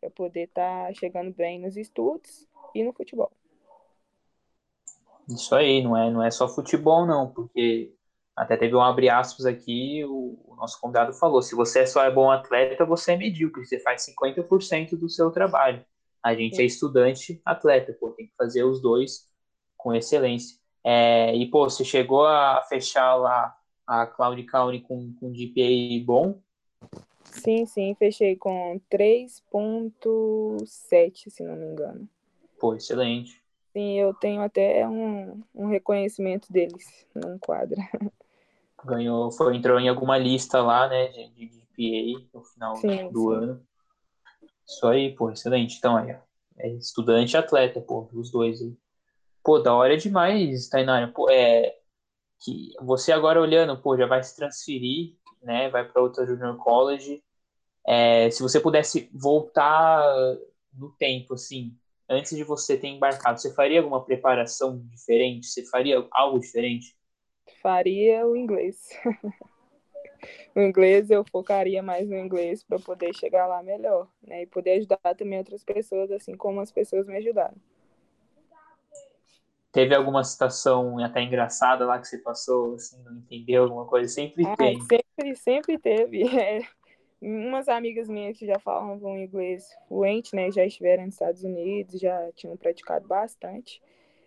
Pra 0.00 0.10
poder 0.10 0.44
estar 0.44 0.86
tá 0.86 0.94
chegando 0.94 1.32
bem 1.32 1.60
nos 1.60 1.76
estudos 1.76 2.46
e 2.74 2.82
no 2.84 2.92
futebol. 2.92 3.30
Isso 5.28 5.54
aí, 5.54 5.82
não 5.82 5.96
é, 5.96 6.10
não 6.10 6.22
é 6.22 6.30
só 6.30 6.48
futebol, 6.48 7.06
não, 7.06 7.32
porque 7.32 7.94
até 8.34 8.56
teve 8.56 8.74
um 8.74 8.80
abre 8.80 9.08
aspas 9.08 9.46
aqui, 9.46 10.04
o, 10.04 10.38
o, 10.46 10.56
nosso 10.56 10.80
convidado 10.80 11.12
falou: 11.12 11.42
se 11.42 11.54
você 11.54 11.86
só 11.86 12.04
é 12.04 12.10
bom 12.10 12.30
atleta, 12.30 12.84
você 12.84 13.12
é 13.12 13.16
medíocre, 13.16 13.64
você 13.64 13.78
faz 13.78 14.04
50% 14.04 14.96
do 14.96 15.08
seu 15.08 15.30
trabalho. 15.30 15.84
A 16.22 16.34
gente 16.34 16.56
Sim. 16.56 16.62
é 16.62 16.64
estudante 16.64 17.42
atleta, 17.44 17.94
pô, 17.98 18.10
tem 18.10 18.26
que 18.26 18.34
fazer 18.36 18.64
os 18.64 18.80
dois 18.80 19.28
com 19.76 19.94
excelência. 19.94 20.56
É, 20.84 21.34
e, 21.34 21.50
pô, 21.50 21.68
você 21.68 21.84
chegou 21.84 22.24
a 22.26 22.62
fechar 22.68 23.16
lá 23.16 23.56
a 23.86 24.06
Cloud 24.06 24.42
County 24.44 24.80
com, 24.80 25.12
com 25.14 25.32
GPA 25.32 26.04
bom? 26.04 26.40
Sim, 27.24 27.66
sim, 27.66 27.94
fechei 27.94 28.36
com 28.36 28.80
3.7, 28.90 31.30
se 31.30 31.42
não 31.42 31.56
me 31.56 31.66
engano. 31.66 32.08
Pô, 32.58 32.74
excelente. 32.74 33.42
Sim, 33.72 33.98
eu 33.98 34.12
tenho 34.14 34.42
até 34.42 34.86
um, 34.86 35.42
um 35.54 35.66
reconhecimento 35.66 36.52
deles 36.52 37.06
num 37.14 37.38
quadro. 37.38 37.80
ganhou, 38.84 39.30
foi, 39.30 39.56
entrou 39.56 39.78
em 39.78 39.88
alguma 39.88 40.18
lista 40.18 40.60
lá, 40.60 40.88
né, 40.88 41.08
de, 41.08 41.28
de 41.30 41.46
GPA 41.46 42.26
no 42.34 42.44
final 42.44 42.76
sim, 42.76 43.08
do 43.10 43.30
sim. 43.30 43.34
ano. 43.34 43.66
Isso 44.66 44.86
aí, 44.86 45.14
pô, 45.14 45.30
excelente. 45.30 45.76
Então, 45.78 45.96
aí, 45.96 46.16
é 46.58 46.68
estudante 46.70 47.34
e 47.34 47.36
atleta, 47.36 47.80
pô, 47.80 48.08
os 48.12 48.30
dois 48.30 48.60
aí. 48.62 48.76
Pô, 49.44 49.58
da 49.58 49.74
hora 49.74 49.96
demais, 49.96 50.68
Tainara. 50.68 51.08
Pô, 51.08 51.28
é 51.30 51.76
que 52.44 52.72
você 52.80 53.12
agora 53.12 53.40
olhando, 53.40 53.80
pô, 53.80 53.96
já 53.96 54.06
vai 54.06 54.22
se 54.22 54.34
transferir, 54.36 55.16
né, 55.42 55.68
vai 55.70 55.88
para 55.88 56.02
outra 56.02 56.26
junior 56.26 56.56
college. 56.56 57.22
É, 57.86 58.30
se 58.30 58.42
você 58.42 58.60
pudesse 58.60 59.08
voltar 59.12 60.02
no 60.72 60.90
tempo, 60.98 61.34
assim, 61.34 61.76
antes 62.08 62.36
de 62.36 62.44
você 62.44 62.76
ter 62.76 62.88
embarcado, 62.88 63.40
você 63.40 63.54
faria 63.54 63.80
alguma 63.80 64.04
preparação 64.04 64.80
diferente? 64.88 65.46
Você 65.46 65.64
faria 65.66 66.06
algo 66.12 66.38
diferente? 66.40 66.96
faria 67.62 68.26
o 68.26 68.36
inglês. 68.36 68.88
o 70.54 70.60
inglês 70.60 71.10
eu 71.10 71.24
focaria 71.24 71.82
mais 71.82 72.08
no 72.08 72.16
inglês 72.16 72.62
para 72.62 72.78
poder 72.78 73.14
chegar 73.14 73.46
lá 73.46 73.62
melhor, 73.62 74.08
né? 74.26 74.42
E 74.42 74.46
poder 74.46 74.72
ajudar 74.72 75.14
também 75.16 75.38
outras 75.38 75.64
pessoas, 75.64 76.10
assim 76.10 76.34
como 76.36 76.60
as 76.60 76.70
pessoas 76.70 77.06
me 77.06 77.16
ajudaram. 77.16 77.56
Teve 79.70 79.94
alguma 79.94 80.22
situação 80.22 81.02
até 81.02 81.22
engraçada 81.22 81.86
lá 81.86 81.98
que 81.98 82.06
você 82.06 82.18
passou, 82.18 82.74
assim, 82.74 83.02
não 83.02 83.16
entendeu 83.16 83.64
alguma 83.64 83.86
coisa? 83.86 84.06
Sempre 84.12 84.44
ah, 84.46 84.56
tem. 84.56 84.78
Sempre, 84.80 85.36
sempre 85.36 85.78
teve. 85.78 86.22
É. 86.38 86.60
Umas 87.24 87.68
amigas 87.68 88.08
minhas 88.08 88.36
que 88.36 88.44
já 88.44 88.58
falavam 88.58 89.16
inglês 89.16 89.64
fluente, 89.86 90.34
né? 90.34 90.50
Já 90.50 90.66
estiveram 90.66 91.04
nos 91.04 91.14
Estados 91.14 91.44
Unidos, 91.44 92.00
já 92.00 92.32
tinham 92.32 92.56
praticado 92.56 93.06
bastante 93.06 93.80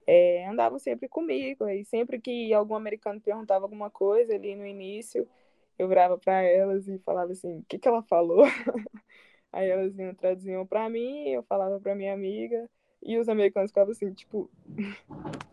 é, 0.08 0.48
andavam 0.48 0.78
sempre 0.80 1.08
comigo. 1.08 1.68
E 1.68 1.84
sempre 1.86 2.20
que 2.20 2.54
algum 2.54 2.76
americano 2.76 3.20
perguntava 3.20 3.66
alguma 3.66 3.90
coisa 3.90 4.34
ali 4.36 4.56
no 4.56 4.66
início, 4.66 5.28
eu 5.78 5.88
virava 5.88 6.18
para 6.18 6.42
elas 6.44 6.88
e 6.88 7.00
falava 7.00 7.32
assim: 7.32 7.60
o 7.60 7.66
que, 7.68 7.80
que 7.80 7.88
ela 7.88 8.04
falou? 8.04 8.46
Aí 9.52 9.70
elas 9.70 9.98
iam 9.98 10.14
traduziam 10.16 10.66
para 10.68 10.90
mim, 10.90 11.30
eu 11.30 11.44
falava 11.44 11.80
para 11.80 11.96
minha 11.96 12.14
amiga 12.14 12.70
E 13.02 13.18
os 13.18 13.30
americanos 13.30 13.72
ficavam 13.72 13.92
assim, 13.92 14.14
tipo. 14.14 14.50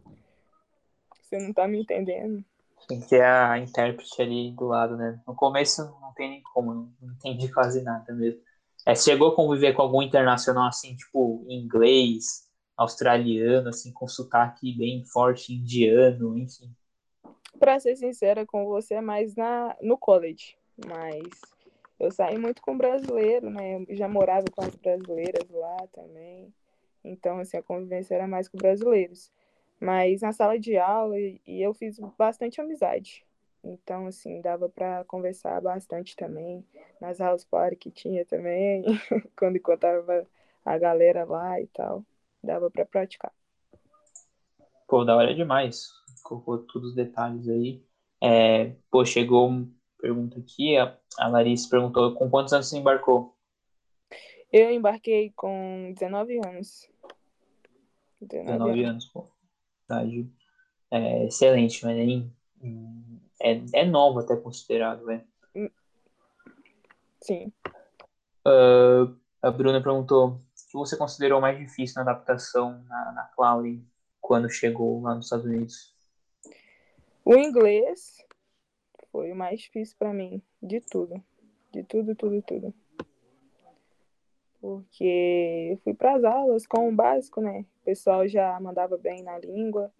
Você 1.22 1.38
não 1.38 1.52
tá 1.52 1.66
me 1.66 1.80
entendendo. 1.80 2.44
Tem 2.88 3.00
que 3.00 3.08
ter 3.08 3.22
a 3.24 3.58
intérprete 3.58 4.20
ali 4.20 4.52
do 4.52 4.66
lado, 4.66 4.96
né? 4.96 5.20
No 5.26 5.34
começo 5.34 5.82
não 6.00 6.12
tem 6.14 6.28
nem 6.30 6.42
como, 6.42 6.92
não 7.00 7.12
entendi 7.14 7.50
quase 7.52 7.82
nada 7.82 8.12
mesmo. 8.14 8.40
É, 8.86 8.94
chegou 8.94 9.28
a 9.32 9.36
conviver 9.36 9.72
com 9.74 9.82
algum 9.82 10.02
internacional 10.02 10.66
assim, 10.66 10.96
tipo, 10.96 11.44
inglês, 11.48 12.48
australiano, 12.76 13.68
assim, 13.68 13.92
com 13.92 14.08
sotaque 14.08 14.76
bem 14.76 15.04
forte, 15.04 15.52
indiano, 15.54 16.36
enfim? 16.36 16.74
Pra 17.58 17.78
ser 17.78 17.96
sincera 17.96 18.44
com 18.44 18.66
você, 18.66 18.94
é 18.94 19.00
mais 19.00 19.34
na, 19.36 19.76
no 19.80 19.96
college. 19.96 20.56
Mas 20.86 21.22
eu 22.00 22.10
saí 22.10 22.36
muito 22.38 22.60
com 22.62 22.76
brasileiro, 22.76 23.48
né? 23.50 23.84
Eu 23.88 23.94
já 23.94 24.08
morava 24.08 24.46
com 24.50 24.62
as 24.64 24.74
brasileiras 24.74 25.48
lá 25.50 25.76
também. 25.92 26.52
Então, 27.04 27.38
assim, 27.38 27.56
a 27.56 27.62
convivência 27.62 28.14
era 28.14 28.26
mais 28.26 28.48
com 28.48 28.56
brasileiros. 28.56 29.30
Mas 29.80 30.22
na 30.22 30.32
sala 30.32 30.58
de 30.58 30.76
aula 30.76 31.18
e 31.18 31.40
eu 31.46 31.74
fiz 31.74 31.98
bastante 32.16 32.60
amizade. 32.60 33.24
Então, 33.64 34.06
assim, 34.06 34.40
dava 34.40 34.68
para 34.68 35.04
conversar 35.04 35.60
bastante 35.60 36.16
também. 36.16 36.64
Nas 37.00 37.18
house 37.18 37.44
party 37.44 37.76
que 37.76 37.90
tinha 37.90 38.24
também, 38.24 38.84
quando 39.36 39.56
encontrava 39.56 40.26
a 40.64 40.78
galera 40.78 41.24
lá 41.24 41.60
e 41.60 41.66
tal. 41.68 42.04
Dava 42.42 42.70
para 42.70 42.84
praticar. 42.84 43.32
Pô, 44.88 45.04
da 45.04 45.16
hora 45.16 45.34
demais. 45.34 45.90
Colocou 46.22 46.58
todos 46.58 46.90
os 46.90 46.94
detalhes 46.94 47.48
aí. 47.48 47.84
É, 48.22 48.74
pô, 48.90 49.04
chegou 49.04 49.48
uma 49.48 49.68
pergunta 50.00 50.38
aqui. 50.38 50.76
A, 50.76 50.96
a 51.18 51.28
Larissa 51.28 51.68
perguntou 51.68 52.14
com 52.14 52.30
quantos 52.30 52.52
anos 52.52 52.68
você 52.68 52.78
embarcou? 52.78 53.36
Eu 54.52 54.70
embarquei 54.70 55.32
com 55.34 55.92
19 55.94 56.38
anos. 56.46 56.88
19, 58.20 58.58
19 58.58 58.84
anos, 58.84 59.06
pô. 59.06 59.28
É, 60.90 61.26
excelente, 61.26 61.84
mas 61.84 61.96
nem 61.96 62.32
é, 63.40 63.60
é 63.74 63.84
novo 63.84 64.20
até 64.20 64.36
considerado, 64.36 65.04
né? 65.04 65.24
Sim. 67.20 67.52
Uh, 68.46 69.16
a 69.40 69.50
Bruna 69.50 69.82
perguntou 69.82 70.28
o 70.28 70.40
que 70.70 70.76
você 70.76 70.96
considerou 70.96 71.40
mais 71.40 71.58
difícil 71.58 71.96
na 71.96 72.10
adaptação 72.10 72.82
na, 72.88 73.12
na 73.12 73.22
cloud 73.34 73.84
quando 74.20 74.50
chegou 74.50 75.00
lá 75.02 75.14
nos 75.14 75.26
Estados 75.26 75.46
Unidos? 75.46 75.91
O 77.24 77.34
inglês 77.36 78.24
foi 79.12 79.30
o 79.30 79.36
mais 79.36 79.60
difícil 79.60 79.96
para 79.96 80.12
mim, 80.12 80.42
de 80.60 80.80
tudo. 80.80 81.22
De 81.70 81.84
tudo, 81.84 82.16
tudo, 82.16 82.42
tudo. 82.42 82.74
Porque 84.60 85.70
eu 85.72 85.76
fui 85.78 85.94
para 85.94 86.16
as 86.16 86.24
aulas 86.24 86.66
com 86.66 86.88
o 86.88 86.94
básico, 86.94 87.40
né? 87.40 87.64
O 87.82 87.84
pessoal 87.84 88.26
já 88.26 88.58
mandava 88.60 88.96
bem 88.96 89.22
na 89.22 89.38
língua. 89.38 89.92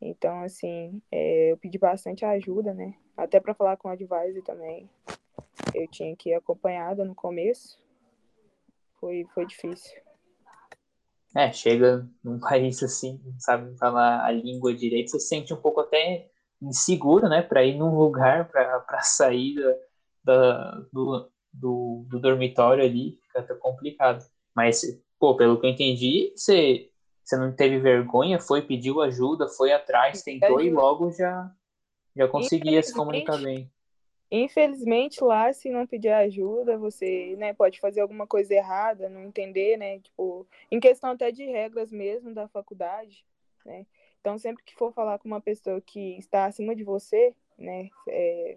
Então, 0.00 0.40
assim, 0.42 1.02
é, 1.12 1.52
eu 1.52 1.58
pedi 1.58 1.78
bastante 1.78 2.24
ajuda, 2.24 2.72
né? 2.72 2.94
Até 3.16 3.38
para 3.38 3.54
falar 3.54 3.76
com 3.76 3.88
o 3.88 3.90
advisor 3.90 4.42
também. 4.42 4.88
Eu 5.74 5.86
tinha 5.88 6.16
que 6.16 6.30
ir 6.30 6.34
acompanhada 6.34 7.04
no 7.04 7.14
começo. 7.14 7.78
Foi, 8.98 9.26
foi 9.34 9.44
difícil. 9.44 10.00
É, 11.34 11.52
chega 11.52 12.06
num 12.22 12.38
país 12.40 12.82
assim, 12.82 13.20
não 13.24 13.38
sabe 13.38 13.76
falar 13.78 14.24
a 14.24 14.30
língua 14.32 14.74
direito, 14.74 15.10
você 15.10 15.20
se 15.20 15.28
sente 15.28 15.54
um 15.54 15.60
pouco 15.60 15.80
até 15.80 16.28
inseguro, 16.60 17.28
né? 17.28 17.42
Para 17.42 17.64
ir 17.64 17.76
num 17.76 17.96
lugar, 17.96 18.48
para 18.48 19.00
sair 19.02 19.56
da, 20.22 20.72
do, 20.92 21.30
do, 21.52 22.06
do 22.08 22.20
dormitório 22.20 22.84
ali, 22.84 23.18
fica 23.22 23.40
até 23.40 23.54
complicado. 23.54 24.24
Mas, 24.54 24.82
pô, 25.18 25.36
pelo 25.36 25.58
que 25.60 25.66
eu 25.66 25.70
entendi, 25.70 26.32
você 26.36 26.90
você 27.30 27.36
não 27.36 27.54
teve 27.54 27.78
vergonha, 27.78 28.40
foi, 28.40 28.60
pediu 28.62 29.00
ajuda, 29.00 29.46
foi 29.46 29.72
atrás, 29.72 30.20
tentou 30.22 30.60
e 30.60 30.68
logo 30.68 31.12
já, 31.12 31.48
já 32.16 32.26
conseguia 32.26 32.82
se 32.82 32.92
comunicar 32.92 33.38
bem. 33.38 33.70
Infelizmente, 34.30 35.22
lá, 35.22 35.52
se 35.52 35.70
não 35.70 35.86
pedir 35.86 36.10
ajuda, 36.10 36.78
você 36.78 37.34
né, 37.36 37.52
pode 37.52 37.80
fazer 37.80 38.00
alguma 38.00 38.26
coisa 38.26 38.54
errada, 38.54 39.08
não 39.08 39.24
entender, 39.24 39.76
né? 39.76 39.98
Tipo, 39.98 40.46
em 40.70 40.78
questão 40.78 41.10
até 41.10 41.32
de 41.32 41.44
regras 41.44 41.90
mesmo 41.90 42.32
da 42.32 42.46
faculdade, 42.46 43.24
né? 43.64 43.84
Então, 44.20 44.38
sempre 44.38 44.62
que 44.62 44.74
for 44.76 44.92
falar 44.92 45.18
com 45.18 45.26
uma 45.26 45.40
pessoa 45.40 45.80
que 45.80 46.16
está 46.18 46.44
acima 46.44 46.76
de 46.76 46.84
você, 46.84 47.34
né? 47.58 47.88
É, 48.08 48.56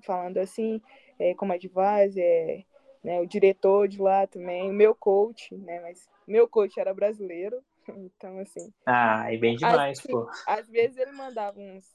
falando 0.00 0.38
assim, 0.38 0.80
é, 1.18 1.34
como 1.34 1.52
advisor, 1.52 2.22
é, 2.22 2.64
né, 3.04 3.20
o 3.20 3.26
diretor 3.26 3.88
de 3.88 4.00
lá 4.00 4.26
também, 4.26 4.70
o 4.70 4.72
meu 4.72 4.94
coach, 4.94 5.54
né? 5.54 5.80
Mas 5.80 6.08
meu 6.26 6.48
coach 6.48 6.78
era 6.80 6.94
brasileiro, 6.94 7.62
Então, 7.88 8.38
assim. 8.38 8.72
Ah, 8.86 9.32
e 9.32 9.38
bem 9.38 9.56
demais, 9.56 9.98
às, 9.98 10.06
pô. 10.06 10.28
Às 10.46 10.68
vezes 10.68 10.96
ele 10.96 11.12
mandava 11.12 11.58
uns 11.58 11.90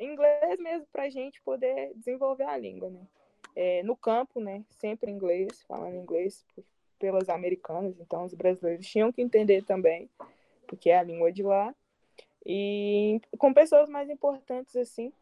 inglês 0.00 0.58
mesmo 0.58 0.86
pra 0.92 1.08
gente 1.08 1.40
poder 1.42 1.92
desenvolver 1.94 2.44
a 2.44 2.56
língua, 2.56 2.90
né? 2.90 3.00
É, 3.56 3.82
no 3.82 3.96
campo, 3.96 4.40
né? 4.40 4.64
Sempre 4.70 5.10
inglês, 5.10 5.62
falando 5.68 5.96
inglês 5.96 6.44
pelas 6.98 7.28
americanas, 7.28 7.98
então 8.00 8.24
os 8.24 8.34
brasileiros 8.34 8.86
tinham 8.86 9.12
que 9.12 9.22
entender 9.22 9.62
também, 9.64 10.08
porque 10.66 10.90
é 10.90 10.98
a 10.98 11.02
língua 11.02 11.30
de 11.30 11.42
lá. 11.42 11.74
E 12.44 13.20
com 13.38 13.52
pessoas 13.54 13.88
mais 13.88 14.10
importantes, 14.10 14.76
assim, 14.76 15.12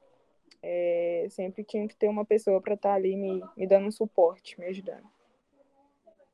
é, 0.62 1.26
sempre 1.30 1.64
tinha 1.64 1.86
que 1.86 1.96
ter 1.96 2.08
uma 2.08 2.24
pessoa 2.24 2.60
para 2.60 2.74
estar 2.74 2.90
tá 2.90 2.94
ali 2.94 3.16
me, 3.16 3.42
me 3.56 3.66
dando 3.66 3.86
um 3.86 3.92
suporte, 3.92 4.58
me 4.58 4.66
ajudando. 4.66 5.06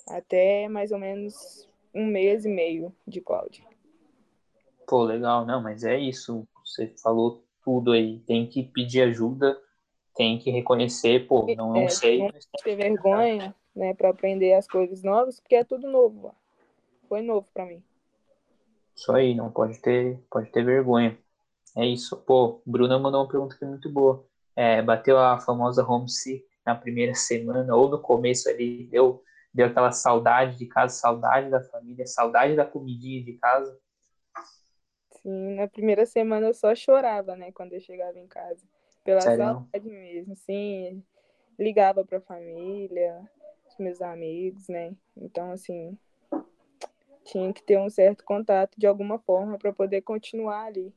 Até 0.06 0.68
mais 0.68 0.92
ou 0.92 0.98
menos 0.98 1.68
um 1.94 2.06
mês 2.06 2.44
e 2.44 2.48
meio 2.48 2.94
de 3.06 3.20
cloud. 3.20 3.66
Pô, 4.86 5.02
legal, 5.02 5.44
não, 5.44 5.62
mas 5.62 5.84
é 5.84 5.98
isso. 5.98 6.46
Você 6.64 6.88
falou 7.02 7.44
tudo 7.68 7.92
aí. 7.92 8.20
Tem 8.20 8.46
que 8.46 8.62
pedir 8.62 9.02
ajuda, 9.02 9.60
tem 10.16 10.38
que 10.38 10.50
reconhecer, 10.50 11.26
pô, 11.26 11.44
não, 11.54 11.74
não 11.74 11.82
é, 11.82 11.88
sei. 11.90 12.20
Não 12.22 12.30
ter 12.64 12.76
vergonha, 12.76 13.54
né, 13.76 13.92
para 13.92 14.08
aprender 14.08 14.54
as 14.54 14.66
coisas 14.66 15.02
novas, 15.02 15.38
porque 15.38 15.56
é 15.56 15.64
tudo 15.64 15.86
novo. 15.86 16.34
Foi 17.10 17.20
novo 17.20 17.46
para 17.52 17.66
mim. 17.66 17.82
Isso 18.96 19.12
aí, 19.12 19.34
não 19.34 19.50
pode 19.50 19.78
ter, 19.80 20.18
pode 20.30 20.50
ter 20.50 20.64
vergonha. 20.64 21.18
É 21.76 21.84
isso. 21.84 22.16
Pô, 22.16 22.62
Bruna 22.64 22.98
mandou 22.98 23.20
uma 23.20 23.28
pergunta 23.28 23.54
que 23.54 23.64
é 23.66 23.68
muito 23.68 23.90
boa. 23.92 24.24
É, 24.56 24.80
bateu 24.80 25.18
a 25.18 25.38
famosa 25.38 25.86
homesick 25.86 26.46
na 26.64 26.74
primeira 26.74 27.14
semana 27.14 27.76
ou 27.76 27.90
no 27.90 28.00
começo 28.00 28.48
ali, 28.48 28.84
deu 28.84 29.22
deu 29.52 29.66
aquela 29.66 29.92
saudade 29.92 30.56
de 30.56 30.66
casa, 30.66 30.94
saudade 30.94 31.50
da 31.50 31.60
família, 31.60 32.06
saudade 32.06 32.56
da 32.56 32.64
comidinha 32.64 33.22
de 33.22 33.34
casa. 33.34 33.78
Sim, 35.22 35.54
na 35.54 35.68
primeira 35.68 36.06
semana 36.06 36.46
eu 36.46 36.54
só 36.54 36.74
chorava, 36.74 37.36
né, 37.36 37.52
quando 37.52 37.72
eu 37.72 37.80
chegava 37.80 38.18
em 38.18 38.26
casa. 38.26 38.64
Pela 39.04 39.20
Sério? 39.20 39.36
saudade 39.38 39.88
mesmo, 39.88 40.36
sim. 40.36 41.02
Ligava 41.58 42.04
pra 42.04 42.20
família, 42.20 43.20
os 43.68 43.78
meus 43.78 44.00
amigos, 44.00 44.68
né? 44.68 44.92
Então, 45.16 45.50
assim, 45.50 45.96
tinha 47.24 47.52
que 47.52 47.62
ter 47.62 47.78
um 47.78 47.90
certo 47.90 48.24
contato 48.24 48.78
de 48.78 48.86
alguma 48.86 49.18
forma 49.18 49.58
para 49.58 49.72
poder 49.72 50.02
continuar 50.02 50.64
ali, 50.64 50.92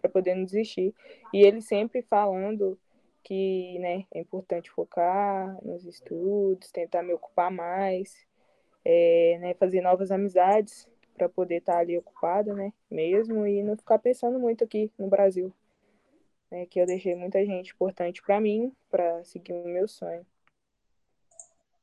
para 0.00 0.08
poder 0.10 0.34
não 0.34 0.44
desistir. 0.44 0.94
E 1.32 1.42
ele 1.42 1.60
sempre 1.60 2.02
falando 2.02 2.78
que 3.22 3.78
né, 3.78 4.04
é 4.12 4.20
importante 4.20 4.70
focar 4.70 5.56
nos 5.64 5.84
estudos, 5.84 6.70
tentar 6.70 7.02
me 7.02 7.14
ocupar 7.14 7.50
mais, 7.50 8.14
é, 8.84 9.38
né, 9.40 9.54
fazer 9.54 9.80
novas 9.80 10.10
amizades 10.10 10.88
para 11.14 11.28
poder 11.28 11.56
estar 11.56 11.74
tá 11.74 11.78
ali 11.78 11.96
ocupada, 11.96 12.52
né, 12.52 12.72
mesmo, 12.90 13.46
e 13.46 13.62
não 13.62 13.76
ficar 13.76 13.98
pensando 13.98 14.38
muito 14.38 14.64
aqui 14.64 14.90
no 14.98 15.08
Brasil, 15.08 15.52
né, 16.50 16.66
que 16.66 16.80
eu 16.80 16.86
deixei 16.86 17.14
muita 17.14 17.44
gente 17.44 17.72
importante 17.72 18.22
para 18.22 18.40
mim, 18.40 18.72
para 18.90 19.24
seguir 19.24 19.52
o 19.52 19.64
meu 19.68 19.88
sonho. 19.88 20.26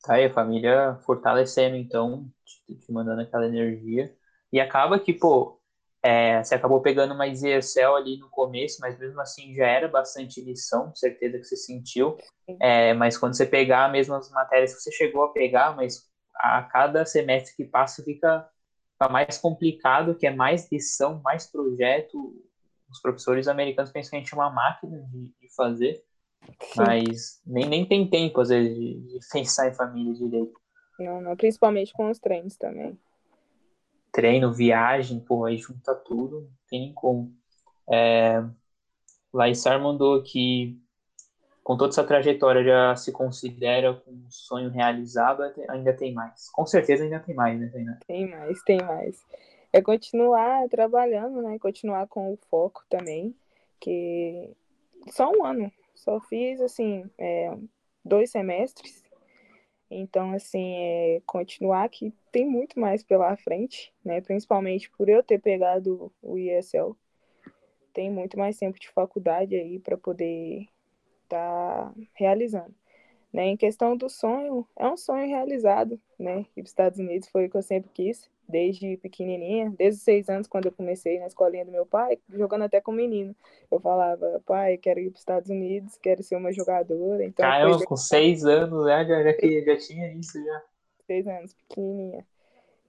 Tá 0.04 0.16
aí, 0.16 0.26
a 0.26 0.34
família 0.34 0.96
fortalecendo, 1.06 1.76
então, 1.76 2.28
te, 2.44 2.76
te 2.76 2.92
mandando 2.92 3.22
aquela 3.22 3.46
energia. 3.46 4.16
E 4.52 4.60
acaba 4.60 5.00
que, 5.00 5.14
pô, 5.14 5.62
é, 6.04 6.44
você 6.44 6.56
acabou 6.56 6.82
pegando 6.82 7.16
mais 7.16 7.44
ESL 7.44 7.96
ali 7.96 8.18
no 8.18 8.28
começo, 8.30 8.80
mas 8.82 8.98
mesmo 8.98 9.22
assim 9.22 9.54
já 9.54 9.68
era 9.68 9.88
bastante 9.88 10.42
lição, 10.42 10.94
certeza 10.96 11.38
que 11.38 11.44
você 11.44 11.56
sentiu. 11.56 12.18
É, 12.60 12.94
mas 12.96 13.18
quando 13.18 13.38
você 13.38 13.46
pegar 13.46 13.92
mesmo 13.92 14.16
as 14.16 14.32
matérias 14.32 14.74
que 14.74 14.82
você 14.82 14.92
chegou 14.92 15.24
a 15.24 15.32
pegar, 15.32 15.76
mas 15.76 16.10
a 16.36 16.64
cada 16.64 17.06
semestre 17.06 17.56
que 17.56 17.64
passa 17.64 18.04
fica, 18.04 18.50
fica 19.02 19.10
mais 19.10 19.38
complicado, 19.38 20.16
que 20.16 20.28
é 20.28 20.36
mais 20.36 20.72
lição, 20.72 21.22
mais 21.24 21.48
projeto. 21.48 22.36
Os 22.90 23.02
professores 23.02 23.48
americanos 23.48 23.92
pensam 23.92 24.12
que 24.12 24.16
a 24.18 24.20
gente 24.20 24.34
é 24.34 24.38
uma 24.38 24.50
máquina 24.50 25.02
de, 25.12 25.34
de 25.40 25.56
fazer, 25.56 26.04
Sim. 26.62 26.84
mas 26.86 27.42
nem, 27.46 27.68
nem 27.68 27.86
tem 27.86 28.08
tempo, 28.08 28.42
às 28.42 28.50
vezes, 28.50 28.76
de, 28.76 29.00
de 29.00 29.20
pensar 29.32 29.70
em 29.70 29.74
família 29.74 30.14
direito. 30.14 30.60
Não, 31.00 31.22
não, 31.22 31.36
principalmente 31.36 31.94
com 31.94 32.10
os 32.10 32.20
treinos 32.20 32.56
também 32.58 32.98
treino, 34.12 34.54
viagem, 34.54 35.20
pô, 35.20 35.46
aí 35.46 35.58
junta 35.58 35.96
tudo, 35.96 36.42
não 36.42 36.50
tem 36.70 36.82
nem 36.82 36.94
como. 36.94 37.34
É, 37.90 38.44
Laissar 39.34 39.82
mandou 39.82 40.22
que, 40.22 40.78
com 41.64 41.78
toda 41.78 41.92
essa 41.92 42.04
trajetória, 42.04 42.64
já 42.64 42.96
se 42.96 43.12
considera 43.12 44.02
um 44.08 44.26
sonho 44.30 44.70
realizado, 44.70 45.44
ainda 45.70 45.94
tem 45.94 46.14
mais. 46.14 46.50
Com 46.50 46.66
certeza 46.66 47.04
ainda 47.04 47.20
tem 47.20 47.36
mais, 47.36 47.60
né, 47.60 47.70
Tainá? 47.72 48.00
Tem 48.08 48.28
mais, 48.28 48.62
tem 48.64 48.82
mais. 48.82 49.24
é 49.72 49.82
continuar 49.82 50.68
trabalhando, 50.70 51.42
né? 51.42 51.60
Continuar 51.60 52.08
com 52.08 52.34
o 52.34 52.38
foco 52.50 52.84
também, 52.90 53.36
que 53.80 54.50
só 55.10 55.32
um 55.32 55.46
ano, 55.46 55.72
só 55.96 56.20
fiz 56.20 56.60
assim 56.62 57.10
é, 57.18 57.56
dois 58.04 58.32
semestres, 58.32 59.04
então 59.90 60.32
assim 60.32 60.76
é 60.76 61.22
continuar 61.26 61.88
que 61.90 62.14
tem 62.32 62.46
muito 62.46 62.80
mais 62.80 63.04
pela 63.04 63.36
frente, 63.38 63.94
né? 64.04 64.20
Principalmente 64.20 64.90
por 64.90 65.08
eu 65.08 65.22
ter 65.22 65.40
pegado 65.40 66.12
o 66.22 66.38
ESL, 66.38 66.96
tem 67.94 68.10
muito 68.10 68.38
mais 68.38 68.58
tempo 68.58 68.80
de 68.80 68.90
faculdade 68.90 69.56
aí 69.56 69.80
para 69.80 69.98
poder 69.98 70.68
estar 71.36 71.86
tá 71.86 71.94
realizando. 72.14 72.74
Né? 73.32 73.48
Em 73.48 73.58
questão 73.58 73.96
do 73.96 74.10
sonho, 74.10 74.68
é 74.78 74.88
um 74.88 74.98
sonho 74.98 75.26
realizado, 75.26 76.00
né? 76.20 76.40
Ir 76.40 76.46
para 76.56 76.64
os 76.64 76.70
Estados 76.70 77.00
Unidos 77.00 77.30
foi 77.30 77.46
o 77.46 77.50
que 77.50 77.56
eu 77.56 77.62
sempre 77.62 77.90
quis, 77.94 78.30
desde 78.46 78.98
pequenininha, 78.98 79.74
desde 79.78 80.00
os 80.00 80.04
seis 80.04 80.28
anos, 80.28 80.48
quando 80.48 80.66
eu 80.66 80.72
comecei 80.74 81.18
na 81.18 81.28
escolinha 81.28 81.64
do 81.64 81.72
meu 81.72 81.86
pai, 81.86 82.20
jogando 82.30 82.64
até 82.64 82.82
com 82.82 82.92
menino. 82.92 83.34
Eu 83.72 83.80
falava, 83.80 84.42
pai, 84.46 84.78
quero 84.78 85.00
ir 85.00 85.10
para 85.10 85.16
os 85.16 85.22
Estados 85.22 85.50
Unidos, 85.50 85.98
quero 85.98 86.22
ser 86.22 86.36
uma 86.36 86.52
jogadora. 86.52 87.24
Então, 87.24 87.46
Caramba, 87.46 87.86
com 87.86 87.96
seis 87.96 88.44
anos, 88.44 88.86
né? 88.86 89.06
Já, 89.06 89.24
já, 89.24 89.32
já 89.32 89.78
tinha 89.78 90.14
isso, 90.14 90.44
já. 90.44 90.64
Seis 91.08 91.26
anos, 91.26 91.54
pequenininha. 91.54 92.28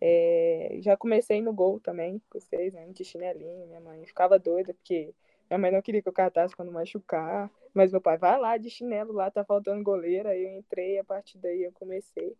É, 0.01 0.79
já 0.81 0.97
comecei 0.97 1.41
no 1.41 1.53
gol 1.53 1.79
também, 1.79 2.21
com 2.29 2.41
seis 2.41 2.75
anos, 2.75 2.95
de 2.95 3.05
chinelinho. 3.05 3.69
Minha 3.69 3.81
mãe 3.81 4.05
ficava 4.05 4.41
doida, 4.41 4.75
porque 4.75 5.15
minha 5.53 5.59
mãe 5.59 5.71
não 5.71 5.83
queria 5.83 6.01
que 6.01 6.09
eu 6.09 6.13
catasse 6.13 6.57
quando 6.57 6.73
machucar. 6.73 7.51
Mas 7.75 7.93
meu 7.93 8.01
pai, 8.01 8.17
vai 8.17 8.39
lá 8.39 8.57
de 8.57 8.71
chinelo, 8.71 9.13
lá 9.13 9.31
tá 9.31 9.45
faltando 9.45 9.83
goleira. 9.83 10.31
Aí 10.31 10.45
eu 10.45 10.59
entrei, 10.59 10.99
a 10.99 11.05
partir 11.05 11.39
daí 11.39 11.63
eu 11.63 11.73
comecei. 11.73 12.35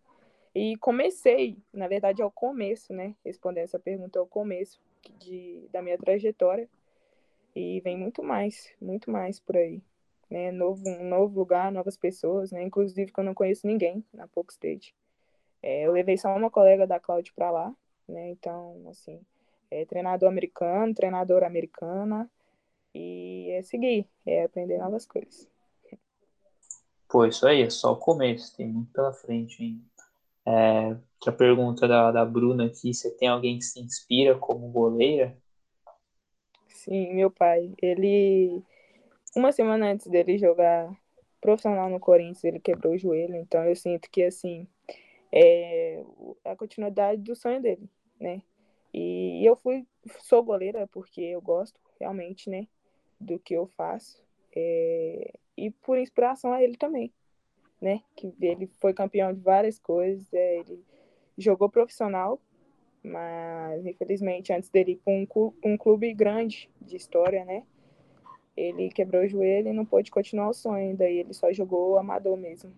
E 0.55 0.77
comecei, 0.79 1.57
na 1.73 1.89
verdade 1.89 2.21
é 2.21 2.25
o 2.25 2.31
começo, 2.31 2.93
né? 2.93 3.15
Respondendo 3.25 3.65
essa 3.65 3.79
pergunta, 3.79 4.19
é 4.19 4.23
o 4.23 4.27
começo 4.27 4.81
de, 5.19 5.67
da 5.71 5.83
minha 5.83 5.99
trajetória. 5.99 6.69
E 7.55 7.81
vem 7.81 7.99
muito 7.99 8.23
mais, 8.23 8.71
muito 8.81 9.11
mais 9.11 9.39
por 9.39 9.57
aí. 9.57 9.83
Né? 10.31 10.51
Novo, 10.51 10.83
um 10.89 11.07
novo 11.07 11.39
lugar, 11.39 11.71
novas 11.71 11.97
pessoas, 11.99 12.51
né? 12.51 12.63
Inclusive 12.63 13.13
que 13.13 13.21
eu 13.21 13.25
não 13.25 13.35
conheço 13.35 13.67
ninguém 13.67 14.03
na 14.13 14.27
Poke 14.27 14.53
State. 14.53 14.95
É, 15.63 15.83
eu 15.87 15.93
levei 15.93 16.17
só 16.17 16.35
uma 16.35 16.51
colega 16.51 16.87
da 16.87 16.99
Cloud 16.99 17.31
para 17.35 17.51
lá, 17.51 17.75
né? 18.09 18.31
Então, 18.31 18.83
assim, 18.89 19.21
é 19.71 19.85
treinador 19.85 20.29
americano, 20.29 20.95
treinadora 20.95 21.47
americana, 21.47 22.29
e 22.95 23.51
é 23.51 23.63
seguir, 23.63 24.07
é 24.27 24.45
aprender 24.45 24.79
novas 24.79 25.07
coisas. 25.07 25.49
Pô, 27.09 27.27
isso 27.27 27.47
aí 27.47 27.63
é 27.63 27.71
só 27.71 27.93
o 27.93 27.97
começo, 27.97 28.57
tem 28.57 28.67
muito 28.67 28.91
pela 28.93 29.13
frente 29.13 29.63
ainda. 29.63 29.85
É, 30.45 30.97
outra 31.21 31.33
pergunta 31.33 31.87
da, 31.87 32.11
da 32.11 32.25
Bruna 32.25 32.67
aqui, 32.67 32.93
você 32.93 33.11
tem 33.11 33.29
alguém 33.29 33.59
que 33.59 33.65
se 33.65 33.81
inspira 33.81 34.37
como 34.37 34.71
goleira? 34.71 35.37
Sim, 36.69 37.15
meu 37.15 37.31
pai. 37.31 37.73
Ele, 37.81 38.63
uma 39.37 39.53
semana 39.53 39.93
antes 39.93 40.07
dele 40.07 40.39
jogar 40.39 40.91
profissional 41.41 41.91
no 41.91 42.01
Corinthians, 42.01 42.45
ele 42.45 42.59
quebrou 42.59 42.95
o 42.95 42.99
joelho, 42.99 43.37
então 43.37 43.63
eu 43.65 43.77
sinto 43.77 44.11
que, 44.11 44.23
assim, 44.23 44.67
é 45.31 46.03
a 46.45 46.57
continuidade 46.57 47.23
do 47.23 47.37
sonho 47.37 47.61
dele, 47.61 47.89
né? 48.19 48.43
E 48.93 49.45
eu 49.45 49.57
fui, 49.57 49.87
sou 50.21 50.43
goleira 50.43 50.87
porque 50.89 51.21
eu 51.21 51.41
gosto, 51.41 51.81
realmente, 52.01 52.51
né? 52.51 52.67
Do 53.23 53.39
que 53.39 53.55
eu 53.55 53.67
faço. 53.67 54.23
É, 54.55 55.33
e 55.57 55.71
por 55.71 55.99
inspiração 55.99 56.53
a 56.53 56.63
ele 56.63 56.77
também, 56.77 57.13
né? 57.81 58.03
Que 58.17 58.35
ele 58.41 58.67
foi 58.81 58.93
campeão 58.93 59.33
de 59.33 59.41
várias 59.41 59.79
coisas, 59.79 60.33
é, 60.33 60.59
ele 60.61 60.85
jogou 61.39 61.69
profissional, 61.71 62.41
mas 63.03 63.85
infelizmente 63.87 64.53
antes 64.53 64.69
dele 64.69 64.93
ir 64.93 64.97
para 64.97 65.13
um, 65.13 65.27
um 65.65 65.77
clube 65.77 66.13
grande 66.13 66.71
de 66.81 66.97
história, 66.97 67.45
né? 67.45 67.65
Ele 68.57 68.91
quebrou 68.91 69.23
o 69.23 69.29
joelho 69.29 69.69
e 69.69 69.73
não 69.73 69.87
pôde 69.87 70.11
continuar 70.11 70.51
o 70.51 70.55
sonho, 70.55 70.97
daí 70.97 71.19
ele 71.19 71.33
só 71.33 71.51
jogou 71.53 71.99
amador 71.99 72.37
mesmo. 72.37 72.73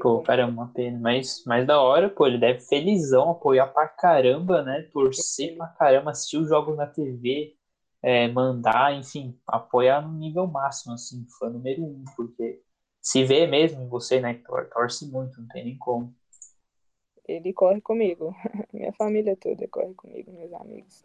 Pô, 0.00 0.20
caramba, 0.20 0.52
uma 0.52 0.68
pena. 0.68 0.98
Mas, 1.00 1.42
mas 1.46 1.66
da 1.66 1.80
hora, 1.80 2.08
pô, 2.08 2.26
ele 2.26 2.38
deve 2.38 2.60
felizão 2.60 3.30
apoiar 3.30 3.66
pra 3.68 3.88
caramba, 3.88 4.62
né? 4.62 4.82
Torcer 4.92 5.56
pra 5.56 5.68
caramba, 5.68 6.10
assistir 6.10 6.36
os 6.36 6.48
jogos 6.48 6.76
na 6.76 6.86
TV, 6.86 7.55
é, 8.06 8.28
mandar, 8.28 8.94
enfim, 8.94 9.36
apoiar 9.44 10.00
no 10.00 10.16
nível 10.16 10.46
máximo, 10.46 10.94
assim, 10.94 11.26
fã 11.40 11.50
número 11.50 11.82
um, 11.82 12.04
porque 12.14 12.62
se 13.00 13.24
vê 13.24 13.48
mesmo 13.48 13.82
em 13.82 13.88
você, 13.88 14.20
né, 14.20 14.34
tor 14.46 14.68
torce 14.68 15.10
muito, 15.10 15.40
não 15.40 15.48
tem 15.48 15.64
nem 15.64 15.76
como. 15.76 16.14
Ele 17.26 17.52
corre 17.52 17.80
comigo, 17.80 18.32
minha 18.72 18.92
família 18.92 19.36
toda 19.36 19.66
corre 19.66 19.92
comigo, 19.94 20.30
meus 20.30 20.52
amigos. 20.52 21.04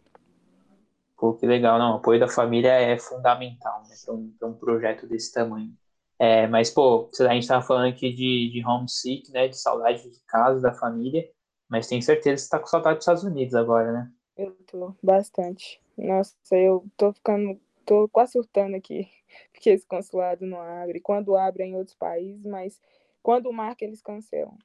Pô, 1.16 1.34
que 1.34 1.44
legal, 1.44 1.76
não, 1.76 1.94
o 1.94 1.96
apoio 1.96 2.20
da 2.20 2.28
família 2.28 2.70
é 2.70 2.96
fundamental, 2.96 3.82
né, 3.88 3.96
para 4.04 4.14
um, 4.14 4.32
um 4.40 4.54
projeto 4.54 5.04
desse 5.04 5.32
tamanho. 5.32 5.76
É, 6.20 6.46
mas, 6.46 6.70
pô, 6.70 7.10
a 7.18 7.34
gente 7.34 7.48
tava 7.48 7.66
falando 7.66 7.92
aqui 7.92 8.12
de, 8.12 8.48
de 8.52 8.64
homesick, 8.64 9.28
né, 9.32 9.48
de 9.48 9.58
saudade 9.58 10.08
de 10.08 10.20
casa, 10.28 10.60
da 10.60 10.72
família, 10.72 11.28
mas 11.68 11.88
tenho 11.88 12.00
certeza 12.00 12.36
que 12.36 12.42
você 12.42 12.48
tá 12.48 12.60
com 12.60 12.66
saudade 12.66 12.98
dos 12.98 13.02
Estados 13.02 13.24
Unidos 13.24 13.56
agora, 13.56 13.90
né? 13.90 14.12
Eu 14.42 14.56
tô, 14.66 14.92
bastante. 15.00 15.80
Nossa, 15.96 16.34
eu 16.50 16.84
tô 16.96 17.12
ficando, 17.12 17.60
tô 17.86 18.08
quase 18.08 18.32
surtando 18.32 18.74
aqui, 18.74 19.08
porque 19.52 19.70
esse 19.70 19.86
consulado 19.86 20.44
não 20.44 20.60
abre. 20.60 20.98
Quando 21.00 21.36
abre 21.36 21.62
é 21.62 21.66
em 21.66 21.76
outros 21.76 21.94
países, 21.94 22.44
mas 22.44 22.80
quando 23.22 23.52
marca 23.52 23.84
eles 23.84 24.02
cancelam. 24.02 24.58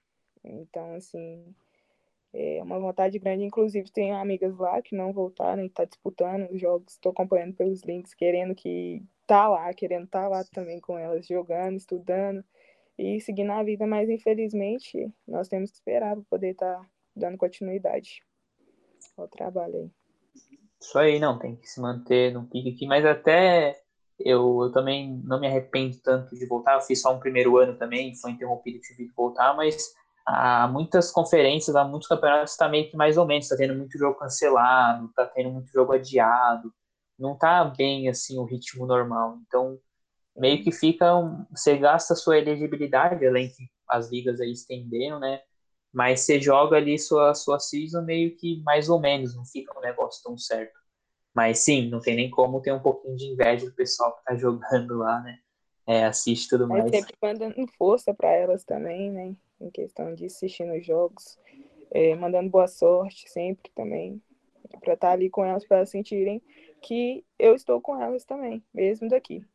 Então, 0.43 0.95
assim, 0.95 1.53
é 2.33 2.61
uma 2.63 2.79
vontade 2.79 3.19
grande. 3.19 3.43
Inclusive, 3.43 3.91
tenho 3.91 4.15
amigas 4.15 4.57
lá 4.57 4.81
que 4.81 4.95
não 4.95 5.13
voltaram 5.13 5.63
e 5.63 5.69
tá 5.69 5.85
disputando 5.85 6.49
os 6.51 6.59
jogos. 6.59 6.93
Estou 6.93 7.11
acompanhando 7.11 7.53
pelos 7.55 7.83
links, 7.83 8.15
querendo 8.15 8.55
que 8.55 9.03
tá 9.27 9.47
lá, 9.47 9.71
querendo 9.75 10.05
estar 10.05 10.23
tá 10.23 10.27
lá 10.27 10.43
também 10.45 10.79
com 10.79 10.97
elas, 10.97 11.27
jogando, 11.27 11.77
estudando 11.77 12.43
e 12.97 13.21
seguindo 13.21 13.51
a 13.51 13.61
vida. 13.63 13.85
Mas, 13.85 14.09
infelizmente, 14.09 15.11
nós 15.27 15.47
temos 15.47 15.69
que 15.69 15.77
esperar 15.77 16.15
para 16.15 16.25
poder 16.25 16.51
estar 16.51 16.79
tá 16.79 16.89
dando 17.15 17.37
continuidade 17.37 18.26
ao 19.17 19.27
trabalho 19.27 19.75
aí. 19.75 19.91
Isso 20.79 20.97
aí, 20.97 21.19
não, 21.19 21.39
tem 21.39 21.55
que 21.55 21.67
se 21.67 21.81
manter 21.81 22.31
no 22.31 22.45
pique 22.45 22.69
aqui, 22.69 22.85
mas 22.85 23.03
até 23.05 23.75
eu, 24.19 24.63
eu 24.63 24.71
também 24.71 25.21
não 25.23 25.39
me 25.39 25.47
arrependo 25.47 25.97
tanto 26.03 26.35
de 26.35 26.45
voltar. 26.45 26.75
Eu 26.75 26.81
fiz 26.81 27.01
só 27.01 27.13
um 27.13 27.19
primeiro 27.19 27.57
ano 27.57 27.75
também, 27.75 28.15
foi 28.15 28.31
interrompido, 28.31 28.79
tive 28.81 29.07
que 29.07 29.15
voltar, 29.15 29.55
mas 29.55 29.93
há 30.25 30.67
muitas 30.67 31.11
conferências, 31.11 31.75
há 31.75 31.83
muitos 31.83 32.07
campeonatos 32.07 32.51
está 32.51 32.67
meio 32.69 32.89
que 32.89 32.97
mais 32.97 33.17
ou 33.17 33.25
menos, 33.25 33.45
está 33.45 33.57
tendo 33.57 33.75
muito 33.75 33.97
jogo 33.97 34.19
cancelado, 34.19 35.05
está 35.07 35.25
tendo 35.25 35.51
muito 35.51 35.71
jogo 35.71 35.93
adiado, 35.93 36.73
não 37.17 37.33
está 37.33 37.63
bem 37.65 38.09
assim 38.09 38.37
o 38.37 38.43
ritmo 38.43 38.85
normal. 38.85 39.39
Então, 39.47 39.79
meio 40.35 40.63
que 40.63 40.71
fica, 40.71 41.15
um, 41.15 41.45
você 41.51 41.77
gasta 41.77 42.13
a 42.13 42.17
sua 42.17 42.37
elegibilidade, 42.37 43.25
além 43.25 43.49
que 43.49 43.67
as 43.89 44.11
ligas 44.11 44.39
aí 44.39 44.51
estendendo, 44.51 45.19
né? 45.19 45.41
Mas 45.93 46.21
você 46.21 46.39
joga 46.39 46.77
ali 46.77 46.97
sua, 46.99 47.33
sua 47.33 47.59
season 47.59 48.01
meio 48.03 48.35
que 48.35 48.61
mais 48.63 48.89
ou 48.89 48.99
menos, 48.99 49.35
não 49.35 49.45
fica 49.45 49.77
um 49.77 49.81
negócio 49.81 50.21
tão 50.23 50.37
certo. 50.37 50.77
Mas 51.33 51.59
sim, 51.59 51.89
não 51.89 51.99
tem 51.99 52.15
nem 52.15 52.29
como 52.29 52.61
ter 52.61 52.71
um 52.71 52.79
pouquinho 52.79 53.15
de 53.15 53.25
inveja 53.25 53.65
do 53.65 53.75
pessoal 53.75 54.15
que 54.15 54.23
tá 54.23 54.35
jogando 54.37 54.97
lá, 54.97 55.21
né? 55.21 55.39
É, 55.85 56.03
assiste 56.03 56.49
tudo 56.49 56.67
mais. 56.67 56.91
É 56.91 56.97
sempre 56.97 57.15
mandando 57.21 57.55
força 57.77 58.13
para 58.13 58.31
elas 58.31 58.63
também, 58.65 59.11
né? 59.11 59.35
Em 59.59 59.69
questão 59.69 60.13
de 60.13 60.25
assistir 60.25 60.65
nos 60.65 60.85
jogos, 60.85 61.39
é, 61.91 62.13
mandando 62.15 62.49
boa 62.49 62.67
sorte 62.67 63.29
sempre 63.29 63.71
também, 63.73 64.21
para 64.81 64.93
estar 64.93 65.07
tá 65.07 65.13
ali 65.13 65.29
com 65.29 65.45
elas, 65.45 65.65
para 65.65 65.77
elas 65.77 65.89
sentirem 65.89 66.41
que 66.81 67.23
eu 67.39 67.55
estou 67.55 67.81
com 67.81 68.01
elas 68.01 68.25
também, 68.25 68.63
mesmo 68.73 69.07
daqui. 69.07 69.45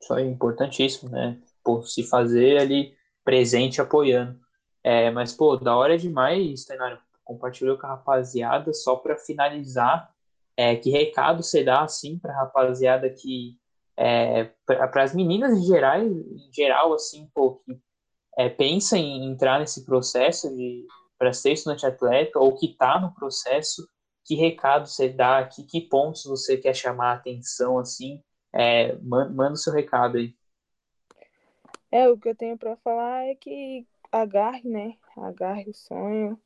Isso 0.00 0.12
aí, 0.14 0.26
importantíssimo, 0.26 1.10
né? 1.10 1.38
Por 1.62 1.86
se 1.86 2.02
fazer 2.02 2.58
ali 2.58 2.94
presente 3.24 3.80
apoiando. 3.80 4.40
É, 4.82 5.10
mas, 5.10 5.32
pô, 5.32 5.56
da 5.56 5.76
hora 5.76 5.98
demais, 5.98 6.64
Tainário, 6.64 6.98
compartilhou 7.24 7.78
com 7.78 7.86
a 7.86 7.90
rapaziada, 7.90 8.72
só 8.72 8.96
para 8.96 9.16
finalizar, 9.16 10.12
é, 10.56 10.76
que 10.76 10.90
recado 10.90 11.42
você 11.42 11.62
dá, 11.62 11.82
assim, 11.82 12.18
para 12.18 12.32
a 12.32 12.36
rapaziada 12.36 13.08
que, 13.10 13.58
é, 13.96 14.50
para 14.64 15.02
as 15.02 15.14
meninas 15.14 15.56
em 15.56 15.62
geral, 15.62 16.00
em 16.00 16.50
geral, 16.52 16.92
assim, 16.94 17.30
pô, 17.34 17.56
que 17.64 17.78
é, 18.36 18.48
pensa 18.48 18.96
em 18.96 19.26
entrar 19.26 19.60
nesse 19.60 19.84
processo 19.84 20.54
de 20.56 20.86
para 21.18 21.34
ser 21.34 21.52
estudante 21.52 21.84
atleta 21.84 22.38
ou 22.38 22.56
que 22.56 22.64
está 22.64 22.98
no 22.98 23.14
processo, 23.14 23.86
que 24.24 24.34
recado 24.34 24.86
você 24.86 25.06
dá, 25.06 25.46
que, 25.46 25.64
que 25.64 25.82
pontos 25.82 26.24
você 26.24 26.56
quer 26.56 26.74
chamar 26.74 27.10
a 27.10 27.14
atenção, 27.16 27.78
assim, 27.78 28.22
é, 28.54 28.96
manda, 29.02 29.30
manda 29.30 29.52
o 29.52 29.56
seu 29.56 29.70
recado 29.70 30.16
aí. 30.16 30.34
É, 31.92 32.08
o 32.08 32.16
que 32.16 32.30
eu 32.30 32.34
tenho 32.34 32.56
para 32.56 32.74
falar 32.76 33.26
é 33.26 33.34
que 33.34 33.86
agarre, 34.12 34.68
né? 34.68 34.96
Agarre 35.16 35.68
o 35.68 35.74
sonho, 35.74 36.40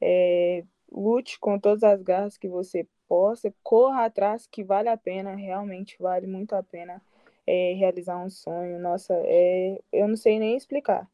é, 0.00 0.64
lute 0.90 1.38
com 1.38 1.58
todas 1.58 1.82
as 1.82 2.02
garras 2.02 2.36
que 2.38 2.48
você 2.48 2.86
possa, 3.08 3.52
corra 3.62 4.04
atrás 4.06 4.46
que 4.46 4.62
vale 4.62 4.88
a 4.88 4.96
pena, 4.96 5.34
realmente 5.34 5.96
vale 5.98 6.26
muito 6.26 6.54
a 6.54 6.62
pena 6.62 7.02
é, 7.46 7.74
realizar 7.74 8.18
um 8.18 8.30
sonho. 8.30 8.78
Nossa, 8.78 9.14
é, 9.24 9.80
eu 9.92 10.08
não 10.08 10.16
sei 10.16 10.38
nem 10.38 10.56
explicar. 10.56 11.08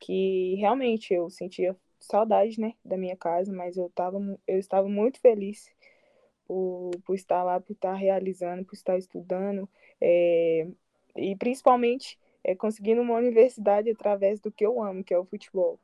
Que 0.00 0.54
realmente 0.56 1.14
eu 1.14 1.30
sentia 1.30 1.76
saudade, 2.00 2.60
né, 2.60 2.74
da 2.84 2.96
minha 2.96 3.16
casa, 3.16 3.52
mas 3.52 3.76
eu, 3.76 3.90
tava, 3.90 4.18
eu 4.46 4.58
estava 4.58 4.88
muito 4.88 5.20
feliz 5.20 5.70
por, 6.46 6.90
por 7.04 7.14
estar 7.14 7.42
lá, 7.42 7.60
por 7.60 7.72
estar 7.72 7.94
realizando, 7.94 8.64
por 8.64 8.74
estar 8.74 8.96
estudando, 8.98 9.68
é, 10.00 10.66
e 11.16 11.36
principalmente 11.36 12.18
é, 12.44 12.54
conseguindo 12.54 13.02
uma 13.02 13.14
universidade 13.16 13.90
através 13.90 14.40
do 14.40 14.50
que 14.50 14.64
eu 14.64 14.82
amo, 14.82 15.04
que 15.04 15.14
é 15.14 15.18
o 15.18 15.24
futebol. 15.24 15.78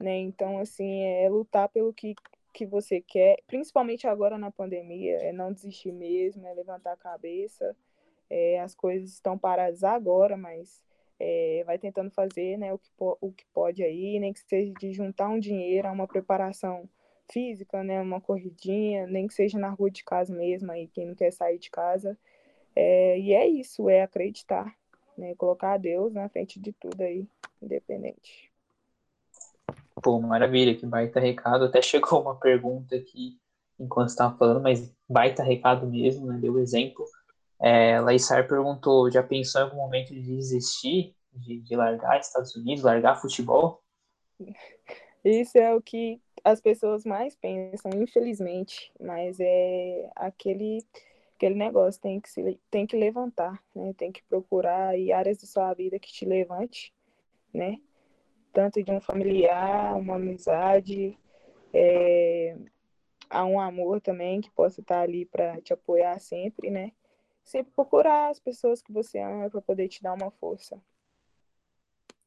Né? 0.00 0.18
Então, 0.18 0.58
assim, 0.58 1.02
é 1.02 1.28
lutar 1.28 1.68
pelo 1.68 1.92
que, 1.92 2.14
que 2.52 2.66
você 2.66 3.00
quer, 3.00 3.38
principalmente 3.46 4.06
agora 4.06 4.38
na 4.38 4.50
pandemia, 4.50 5.16
é 5.18 5.32
não 5.32 5.52
desistir 5.52 5.92
mesmo, 5.92 6.46
é 6.46 6.54
levantar 6.54 6.92
a 6.92 6.96
cabeça. 6.96 7.76
É, 8.30 8.60
as 8.60 8.74
coisas 8.74 9.12
estão 9.12 9.38
paradas 9.38 9.82
agora, 9.82 10.36
mas 10.36 10.82
é, 11.18 11.62
vai 11.66 11.78
tentando 11.78 12.10
fazer 12.10 12.56
né, 12.58 12.72
o, 12.72 12.78
que, 12.78 12.90
o 12.98 13.32
que 13.32 13.44
pode 13.52 13.82
aí, 13.82 14.18
nem 14.20 14.32
que 14.32 14.40
seja 14.40 14.72
de 14.74 14.92
juntar 14.92 15.28
um 15.28 15.38
dinheiro 15.38 15.88
a 15.88 15.92
uma 15.92 16.06
preparação 16.06 16.88
física, 17.30 17.82
né, 17.82 18.00
uma 18.00 18.20
corridinha, 18.20 19.06
nem 19.06 19.26
que 19.26 19.34
seja 19.34 19.58
na 19.58 19.70
rua 19.70 19.90
de 19.90 20.04
casa 20.04 20.34
mesmo, 20.34 20.70
aí 20.70 20.88
quem 20.88 21.06
não 21.06 21.14
quer 21.14 21.32
sair 21.32 21.58
de 21.58 21.70
casa. 21.70 22.16
É, 22.74 23.18
e 23.18 23.32
é 23.32 23.46
isso, 23.46 23.88
é 23.88 24.02
acreditar, 24.02 24.74
né, 25.18 25.34
colocar 25.34 25.76
Deus 25.76 26.12
na 26.12 26.28
frente 26.28 26.60
de 26.60 26.72
tudo 26.72 27.02
aí, 27.02 27.26
independente. 27.60 28.50
Pô, 30.02 30.20
maravilha, 30.20 30.76
que 30.76 30.86
baita 30.86 31.18
recado. 31.18 31.64
Até 31.64 31.82
chegou 31.82 32.22
uma 32.22 32.36
pergunta 32.36 32.94
aqui 32.96 33.38
enquanto 33.78 34.08
estava 34.08 34.36
falando, 34.36 34.62
mas 34.62 34.92
baita 35.08 35.42
recado 35.42 35.86
mesmo, 35.86 36.26
né? 36.26 36.38
Deu 36.38 36.58
exemplo. 36.58 37.04
É, 37.60 38.00
Laissar 38.00 38.46
perguntou: 38.46 39.10
já 39.10 39.22
pensou 39.22 39.60
em 39.60 39.64
algum 39.64 39.76
momento 39.76 40.14
de 40.14 40.22
desistir, 40.22 41.14
de, 41.32 41.60
de 41.60 41.76
largar 41.76 42.20
Estados 42.20 42.54
Unidos, 42.54 42.84
largar 42.84 43.20
futebol? 43.20 43.82
Isso 45.24 45.58
é 45.58 45.74
o 45.74 45.82
que 45.82 46.20
as 46.44 46.60
pessoas 46.60 47.04
mais 47.04 47.34
pensam, 47.34 47.90
infelizmente, 47.94 48.92
mas 49.00 49.38
é 49.40 50.10
aquele 50.14 50.78
aquele 51.38 51.54
negócio 51.54 52.00
tem 52.00 52.20
que 52.20 52.28
se 52.28 52.60
tem 52.70 52.86
que 52.86 52.96
levantar, 52.96 53.62
né? 53.74 53.94
Tem 53.94 54.12
que 54.12 54.22
procurar 54.24 54.88
aí 54.88 55.12
áreas 55.12 55.38
da 55.38 55.46
sua 55.46 55.72
vida 55.72 55.98
que 55.98 56.12
te 56.12 56.24
levante, 56.26 56.92
né? 57.54 57.78
Tanto 58.52 58.82
de 58.82 58.90
um 58.90 59.00
familiar, 59.00 59.96
uma 59.96 60.16
amizade, 60.16 61.18
é, 61.72 62.56
há 63.30 63.44
um 63.44 63.60
amor 63.60 64.00
também 64.00 64.40
que 64.40 64.50
possa 64.50 64.80
estar 64.80 65.00
ali 65.00 65.24
para 65.26 65.60
te 65.60 65.72
apoiar 65.72 66.18
sempre, 66.18 66.70
né? 66.70 66.92
sempre 67.48 67.72
procurar 67.74 68.28
as 68.28 68.38
pessoas 68.38 68.82
que 68.82 68.92
você 68.92 69.18
ama 69.18 69.48
para 69.48 69.62
poder 69.62 69.88
te 69.88 70.02
dar 70.02 70.12
uma 70.12 70.30
força. 70.30 70.78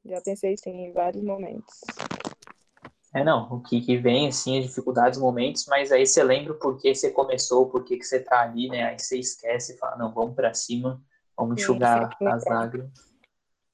Já 0.04 0.20
pensei 0.20 0.58
sim 0.58 0.86
em 0.86 0.92
vários 0.92 1.24
momentos. 1.24 1.82
É, 3.14 3.24
não, 3.24 3.52
o 3.52 3.62
que, 3.62 3.82
que 3.82 3.98
vem, 3.98 4.28
assim, 4.30 4.58
as 4.58 4.66
dificuldades, 4.66 5.20
momentos, 5.20 5.66
mas 5.68 5.92
aí 5.92 6.06
você 6.06 6.24
lembra 6.24 6.54
por 6.54 6.78
que 6.78 6.96
você 6.96 7.12
começou, 7.12 7.70
por 7.70 7.84
que, 7.84 7.98
que 7.98 8.06
você 8.06 8.22
tá 8.22 8.42
ali, 8.42 8.70
né? 8.70 8.84
Aí 8.84 8.98
você 8.98 9.20
esquece 9.20 9.74
e 9.74 9.78
fala, 9.78 9.98
não, 9.98 10.14
vamos 10.14 10.34
para 10.34 10.54
cima, 10.54 11.02
vamos 11.36 11.62
enxugar 11.62 12.16
sim, 12.18 12.26
as 12.26 12.46
lágrimas 12.46 12.92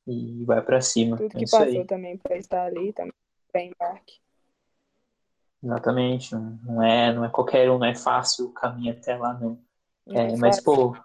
e 0.08 0.44
vai 0.44 0.62
para 0.62 0.82
cima. 0.82 1.18
Tudo 1.18 1.36
é 1.36 1.40
que 1.40 1.52
passou 1.52 1.62
aí. 1.62 1.86
também 1.86 2.18
para 2.18 2.38
estar 2.38 2.66
ali, 2.66 2.92
também 2.94 3.14
para 3.52 3.62
embarque. 3.62 4.16
Exatamente, 5.64 6.34
não, 6.34 6.82
é, 6.82 7.14
não 7.14 7.26
é 7.26 7.30
qualquer 7.30 7.70
um, 7.70 7.78
não 7.78 7.86
é 7.86 7.96
fácil 7.96 8.46
o 8.46 8.54
caminho 8.54 8.94
até 8.94 9.16
lá, 9.18 9.34
não. 9.34 9.60
não 10.06 10.22
é, 10.22 10.34
é 10.34 10.38
mas, 10.38 10.60
pô, 10.60 10.96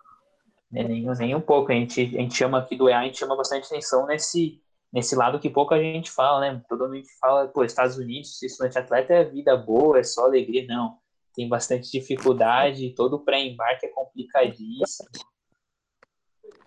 né? 0.71 0.85
Nem, 0.85 1.05
nem 1.05 1.35
um 1.35 1.41
pouco. 1.41 1.71
A 1.71 1.75
gente, 1.75 2.01
a 2.01 2.21
gente 2.21 2.35
chama 2.35 2.59
aqui 2.59 2.77
do 2.77 2.89
EA, 2.89 3.01
a 3.01 3.05
gente 3.05 3.19
chama 3.19 3.37
bastante 3.37 3.67
atenção 3.67 4.07
nesse, 4.07 4.62
nesse 4.93 5.17
lado 5.17 5.41
que 5.41 5.49
pouca 5.49 5.79
gente 5.79 6.11
fala, 6.11 6.41
né? 6.41 6.63
Todo 6.69 6.89
mundo 6.89 7.03
fala, 7.21 7.49
pô, 7.49 7.65
Estados 7.65 7.97
Unidos, 7.97 8.43
estudante 8.43 8.79
atleta 8.79 9.15
é 9.15 9.25
vida 9.25 9.57
boa, 9.57 9.99
é 9.99 10.03
só 10.03 10.25
alegria. 10.25 10.67
Não. 10.67 10.99
Tem 11.35 11.49
bastante 11.49 11.91
dificuldade, 11.91 12.95
todo 12.95 13.25
pré-embarque 13.25 13.87
é 13.87 13.89
complicadíssimo. 13.89 15.09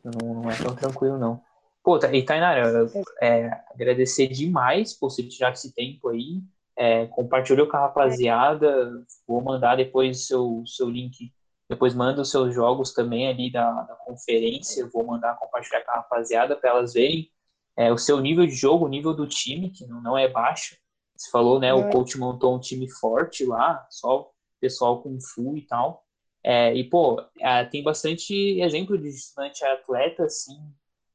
Não, 0.03 0.49
é 0.49 0.55
tão 0.55 0.76
tranquilo, 0.76 1.19
não. 1.19 1.41
Pô, 1.84 1.97
e 1.97 2.23
Tainara, 2.23 2.88
é, 3.21 3.51
agradecer 3.71 4.28
demais 4.28 4.91
por 4.93 5.11
você 5.11 5.21
tirar 5.21 5.53
esse 5.53 5.71
tempo 5.71 6.09
aí. 6.09 6.41
É, 6.76 7.05
compartilhou 7.07 7.67
com 7.67 7.78
a 7.78 7.82
rapaziada. 7.82 8.91
Vou 9.28 9.41
mandar 9.41 9.76
depois 9.76 10.17
o 10.17 10.23
seu, 10.23 10.63
seu 10.65 10.89
link 10.89 11.32
depois 11.67 11.95
manda 11.95 12.21
os 12.21 12.30
seus 12.30 12.53
jogos 12.53 12.93
também 12.93 13.28
ali 13.28 13.51
da, 13.51 13.71
da 13.84 13.95
conferência. 13.95 14.88
Vou 14.93 15.03
mandar 15.03 15.38
compartilhar 15.38 15.82
com 15.82 15.91
a 15.91 15.95
rapaziada 15.95 16.55
para 16.55 16.69
elas 16.69 16.93
verem 16.93 17.30
é, 17.78 17.91
o 17.91 17.97
seu 17.97 18.19
nível 18.19 18.45
de 18.45 18.53
jogo, 18.53 18.86
o 18.86 18.89
nível 18.89 19.13
do 19.13 19.28
time, 19.28 19.69
que 19.69 19.86
não, 19.86 20.01
não 20.01 20.17
é 20.17 20.28
baixo. 20.28 20.78
Você 21.15 21.30
falou, 21.30 21.59
né? 21.59 21.69
É. 21.69 21.73
O 21.73 21.89
coach 21.89 22.17
montou 22.17 22.55
um 22.55 22.59
time 22.59 22.89
forte 22.89 23.45
lá, 23.45 23.86
só 23.89 24.30
pessoal 24.59 25.01
com 25.01 25.19
full 25.19 25.57
e 25.57 25.61
tal. 25.61 26.03
É, 26.43 26.73
e, 26.76 26.84
pô, 26.84 27.21
é, 27.39 27.65
tem 27.65 27.82
bastante 27.82 28.61
exemplo 28.61 28.97
de 28.97 29.09
estudante 29.09 29.65
atleta, 29.65 30.26
assim, 30.26 30.55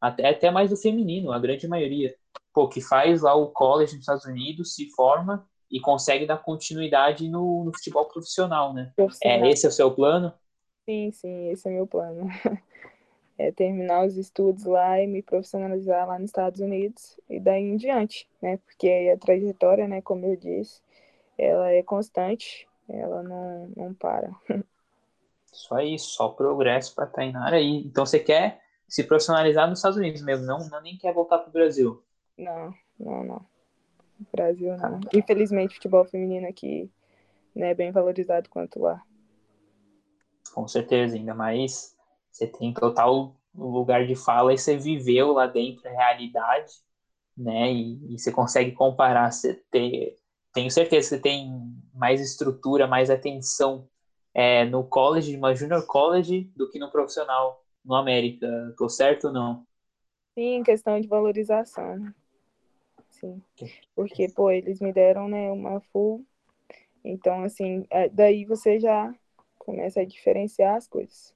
até, 0.01 0.29
até 0.29 0.51
mais 0.51 0.71
do 0.71 0.77
feminino, 0.77 1.33
a 1.33 1.39
grande 1.39 1.69
maioria. 1.69 2.15
Pô, 2.53 2.69
que 2.69 2.81
faz 2.81 3.23
lá 3.23 3.35
o 3.35 3.49
college 3.49 3.93
nos 3.93 4.03
Estados 4.03 4.25
Unidos, 4.25 4.75
se 4.75 4.91
forma 4.91 5.47
e 5.71 5.79
consegue 5.81 6.27
dar 6.27 6.39
continuidade 6.39 7.29
no, 7.29 7.65
no 7.65 7.73
futebol 7.73 8.07
profissional, 8.07 8.75
né? 8.75 8.93
Profissional. 8.97 9.45
É, 9.45 9.51
esse 9.51 9.67
é 9.67 9.69
o 9.69 9.73
seu 9.73 9.95
plano? 9.95 10.33
Sim, 10.85 11.13
sim, 11.13 11.51
esse 11.51 11.69
é 11.69 11.73
meu 11.73 11.87
plano. 11.87 12.27
É 13.43 13.51
terminar 13.51 14.05
os 14.05 14.19
estudos 14.19 14.65
lá 14.65 15.01
e 15.01 15.07
me 15.07 15.23
profissionalizar 15.23 16.07
lá 16.07 16.19
nos 16.19 16.29
Estados 16.29 16.61
Unidos 16.61 17.19
e 17.27 17.41
daí 17.41 17.63
em 17.63 17.77
diante, 17.77 18.29
né? 18.43 18.59
Porque 18.59 19.11
a 19.15 19.17
trajetória, 19.17 19.89
né, 19.89 20.03
como 20.03 20.27
eu 20.27 20.37
disse, 20.37 20.83
ela 21.39 21.73
é 21.73 21.83
constante, 21.83 22.69
ela 22.87 23.23
não, 23.23 23.73
não 23.75 23.95
para. 23.95 24.31
Só 25.47 25.81
isso, 25.81 26.11
só 26.11 26.29
progresso 26.29 26.95
para 26.95 27.07
Tainara 27.07 27.57
aí. 27.57 27.83
Então 27.85 28.05
você 28.05 28.19
quer 28.19 28.61
se 28.87 29.05
profissionalizar 29.05 29.69
nos 29.69 29.79
Estados 29.79 29.97
Unidos 29.97 30.23
mesmo, 30.23 30.45
não, 30.45 30.69
não 30.69 30.83
nem 30.83 30.99
quer 30.99 31.15
voltar 31.15 31.39
para 31.39 31.49
o 31.49 31.53
Brasil? 31.53 32.03
Não, 32.37 32.75
não, 32.99 33.25
não. 33.25 33.47
Brasil 34.31 34.77
não. 34.77 35.01
Tá. 35.01 35.09
Infelizmente, 35.15 35.75
futebol 35.75 36.05
feminino 36.05 36.47
aqui 36.47 36.91
não 37.55 37.67
é 37.67 37.75
bem 37.75 37.91
valorizado 37.91 38.51
quanto 38.51 38.81
lá. 38.81 39.03
Com 40.53 40.69
certeza, 40.69 41.17
ainda 41.17 41.35
mais 41.35 41.97
você 42.31 42.47
tem 42.47 42.73
total 42.73 43.37
lugar 43.55 44.07
de 44.07 44.15
fala 44.15 44.53
e 44.55 44.59
você 44.59 44.77
viveu 44.77 45.33
lá 45.33 45.47
dentro 45.47 45.89
a 45.89 45.93
realidade, 45.93 46.73
né? 47.37 47.73
E, 47.73 48.15
e 48.15 48.19
você 48.19 48.31
consegue 48.33 48.73
comparar. 48.73 49.33
Você 49.33 49.55
ter, 49.71 50.17
tenho 50.53 50.71
certeza 50.71 51.09
que 51.11 51.17
você 51.17 51.21
tem 51.21 51.51
mais 51.95 52.21
estrutura, 52.21 52.87
mais 52.87 53.11
atenção 53.11 53.89
é, 54.35 54.65
no 54.65 54.85
college, 54.85 55.37
uma 55.37 55.55
junior 55.55 55.85
college, 55.87 56.51
do 56.57 56.71
que 56.71 56.79
no 56.79 56.91
profissional 56.91 57.63
no 57.85 57.95
América. 57.95 58.47
Tô 58.77 58.89
certo 58.89 59.29
ou 59.29 59.33
não? 59.33 59.67
Sim, 60.35 60.63
questão 60.63 61.01
de 61.01 61.09
valorização. 61.09 62.13
Sim. 63.11 63.43
Porque, 63.95 64.29
pô, 64.29 64.51
eles 64.51 64.81
me 64.81 64.93
deram, 64.93 65.29
né, 65.29 65.51
uma 65.51 65.81
full. 65.81 66.25
Então, 67.05 67.43
assim, 67.43 67.85
é, 67.91 68.09
daí 68.09 68.45
você 68.45 68.79
já 68.79 69.13
começa 69.59 70.01
a 70.01 70.05
diferenciar 70.05 70.77
as 70.77 70.87
coisas. 70.87 71.35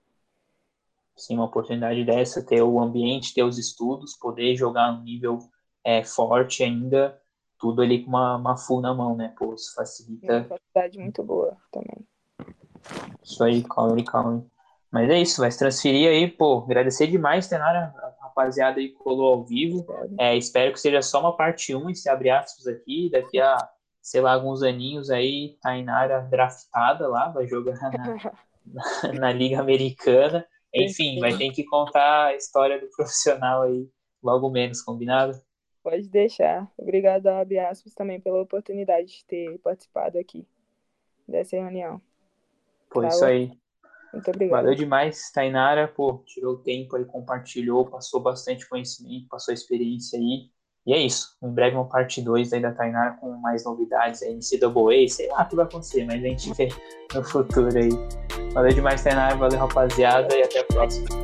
Sim, 1.16 1.36
uma 1.36 1.44
oportunidade 1.44 2.04
dessa, 2.04 2.44
ter 2.44 2.62
o 2.62 2.80
ambiente, 2.80 3.34
ter 3.34 3.42
os 3.42 3.58
estudos, 3.58 4.16
poder 4.16 4.56
jogar 4.56 4.92
um 4.92 5.02
nível 5.02 5.38
é, 5.84 6.02
forte 6.02 6.62
ainda, 6.62 7.20
tudo 7.58 7.82
ali 7.82 8.02
com 8.02 8.08
uma, 8.08 8.36
uma 8.36 8.56
full 8.56 8.80
na 8.80 8.92
mão, 8.92 9.16
né? 9.16 9.32
Pô, 9.38 9.54
isso 9.54 9.74
facilita. 9.74 10.38
Uma 10.38 10.58
qualidade 10.74 10.98
muito 10.98 11.22
boa 11.22 11.56
também. 11.70 12.06
Isso 13.22 13.42
aí, 13.44 13.62
calma, 13.62 14.04
calma. 14.04 14.46
Mas 14.90 15.10
é 15.10 15.20
isso, 15.20 15.40
vai 15.40 15.50
se 15.50 15.58
transferir 15.58 16.08
aí, 16.08 16.28
pô, 16.28 16.58
agradecer 16.58 17.06
demais, 17.06 17.48
Tenara, 17.48 17.94
a 17.98 18.24
rapaziada 18.24 18.78
aí 18.78 18.90
colou 18.90 19.32
ao 19.32 19.44
vivo. 19.44 19.86
É, 20.18 20.36
espero 20.36 20.72
que 20.72 20.80
seja 20.80 21.02
só 21.02 21.20
uma 21.20 21.36
parte 21.36 21.74
1, 21.74 21.94
se 21.94 22.08
abrir 22.08 22.30
aspas 22.30 22.66
aqui, 22.66 23.10
daqui 23.10 23.40
a 23.40 23.56
sei 24.04 24.20
lá, 24.20 24.34
alguns 24.34 24.62
aninhos 24.62 25.10
aí, 25.10 25.56
Tainara 25.62 26.20
draftada 26.20 27.08
lá, 27.08 27.30
vai 27.30 27.46
jogar 27.46 27.74
na, 27.80 27.90
na, 28.66 29.12
na 29.14 29.32
Liga 29.32 29.58
Americana. 29.58 30.46
Enfim, 30.74 31.20
vai 31.20 31.36
ter 31.36 31.50
que 31.52 31.64
contar 31.64 32.26
a 32.26 32.34
história 32.34 32.80
do 32.80 32.88
profissional 32.88 33.62
aí 33.62 33.88
logo 34.22 34.50
menos, 34.50 34.82
combinado? 34.82 35.38
Pode 35.82 36.08
deixar. 36.08 36.70
Obrigado 36.78 37.26
a 37.26 37.40
Abiaspas 37.40 37.94
também 37.94 38.18
pela 38.18 38.40
oportunidade 38.40 39.18
de 39.18 39.24
ter 39.26 39.58
participado 39.58 40.18
aqui 40.18 40.46
dessa 41.28 41.56
reunião. 41.56 42.00
Pô, 42.90 43.02
tá 43.02 43.08
isso 43.08 43.24
aí. 43.24 43.52
Muito 44.12 44.30
obrigado. 44.30 44.62
Valeu 44.62 44.74
demais, 44.74 45.30
Tainara. 45.30 45.86
Pô, 45.86 46.22
tirou 46.24 46.54
o 46.54 46.62
tempo 46.62 46.96
aí, 46.96 47.04
compartilhou, 47.04 47.84
passou 47.84 48.20
bastante 48.20 48.68
conhecimento, 48.68 49.28
passou 49.28 49.52
experiência 49.52 50.18
aí. 50.18 50.50
E 50.86 50.92
é 50.92 50.98
isso. 50.98 51.34
Em 51.42 51.50
breve 51.50 51.76
uma 51.76 51.86
parte 51.86 52.20
2 52.20 52.52
aí 52.52 52.60
da 52.60 52.72
Tainara 52.72 53.16
com 53.20 53.32
mais 53.36 53.64
novidades 53.64 54.22
aí, 54.22 54.34
NCAA, 54.34 55.08
sei 55.08 55.28
lá 55.28 55.42
o 55.42 55.48
que 55.48 55.56
vai 55.56 55.64
acontecer, 55.64 56.04
mas 56.04 56.22
a 56.22 56.26
gente 56.26 56.52
vê 56.52 56.68
no 57.14 57.24
futuro 57.24 57.68
aí. 57.76 57.88
Valeu 58.52 58.72
demais, 58.72 59.02
Tainara. 59.02 59.34
Valeu, 59.36 59.58
rapaziada, 59.58 60.36
e 60.36 60.42
até 60.42 60.60
a 60.60 60.64
próxima. 60.64 61.23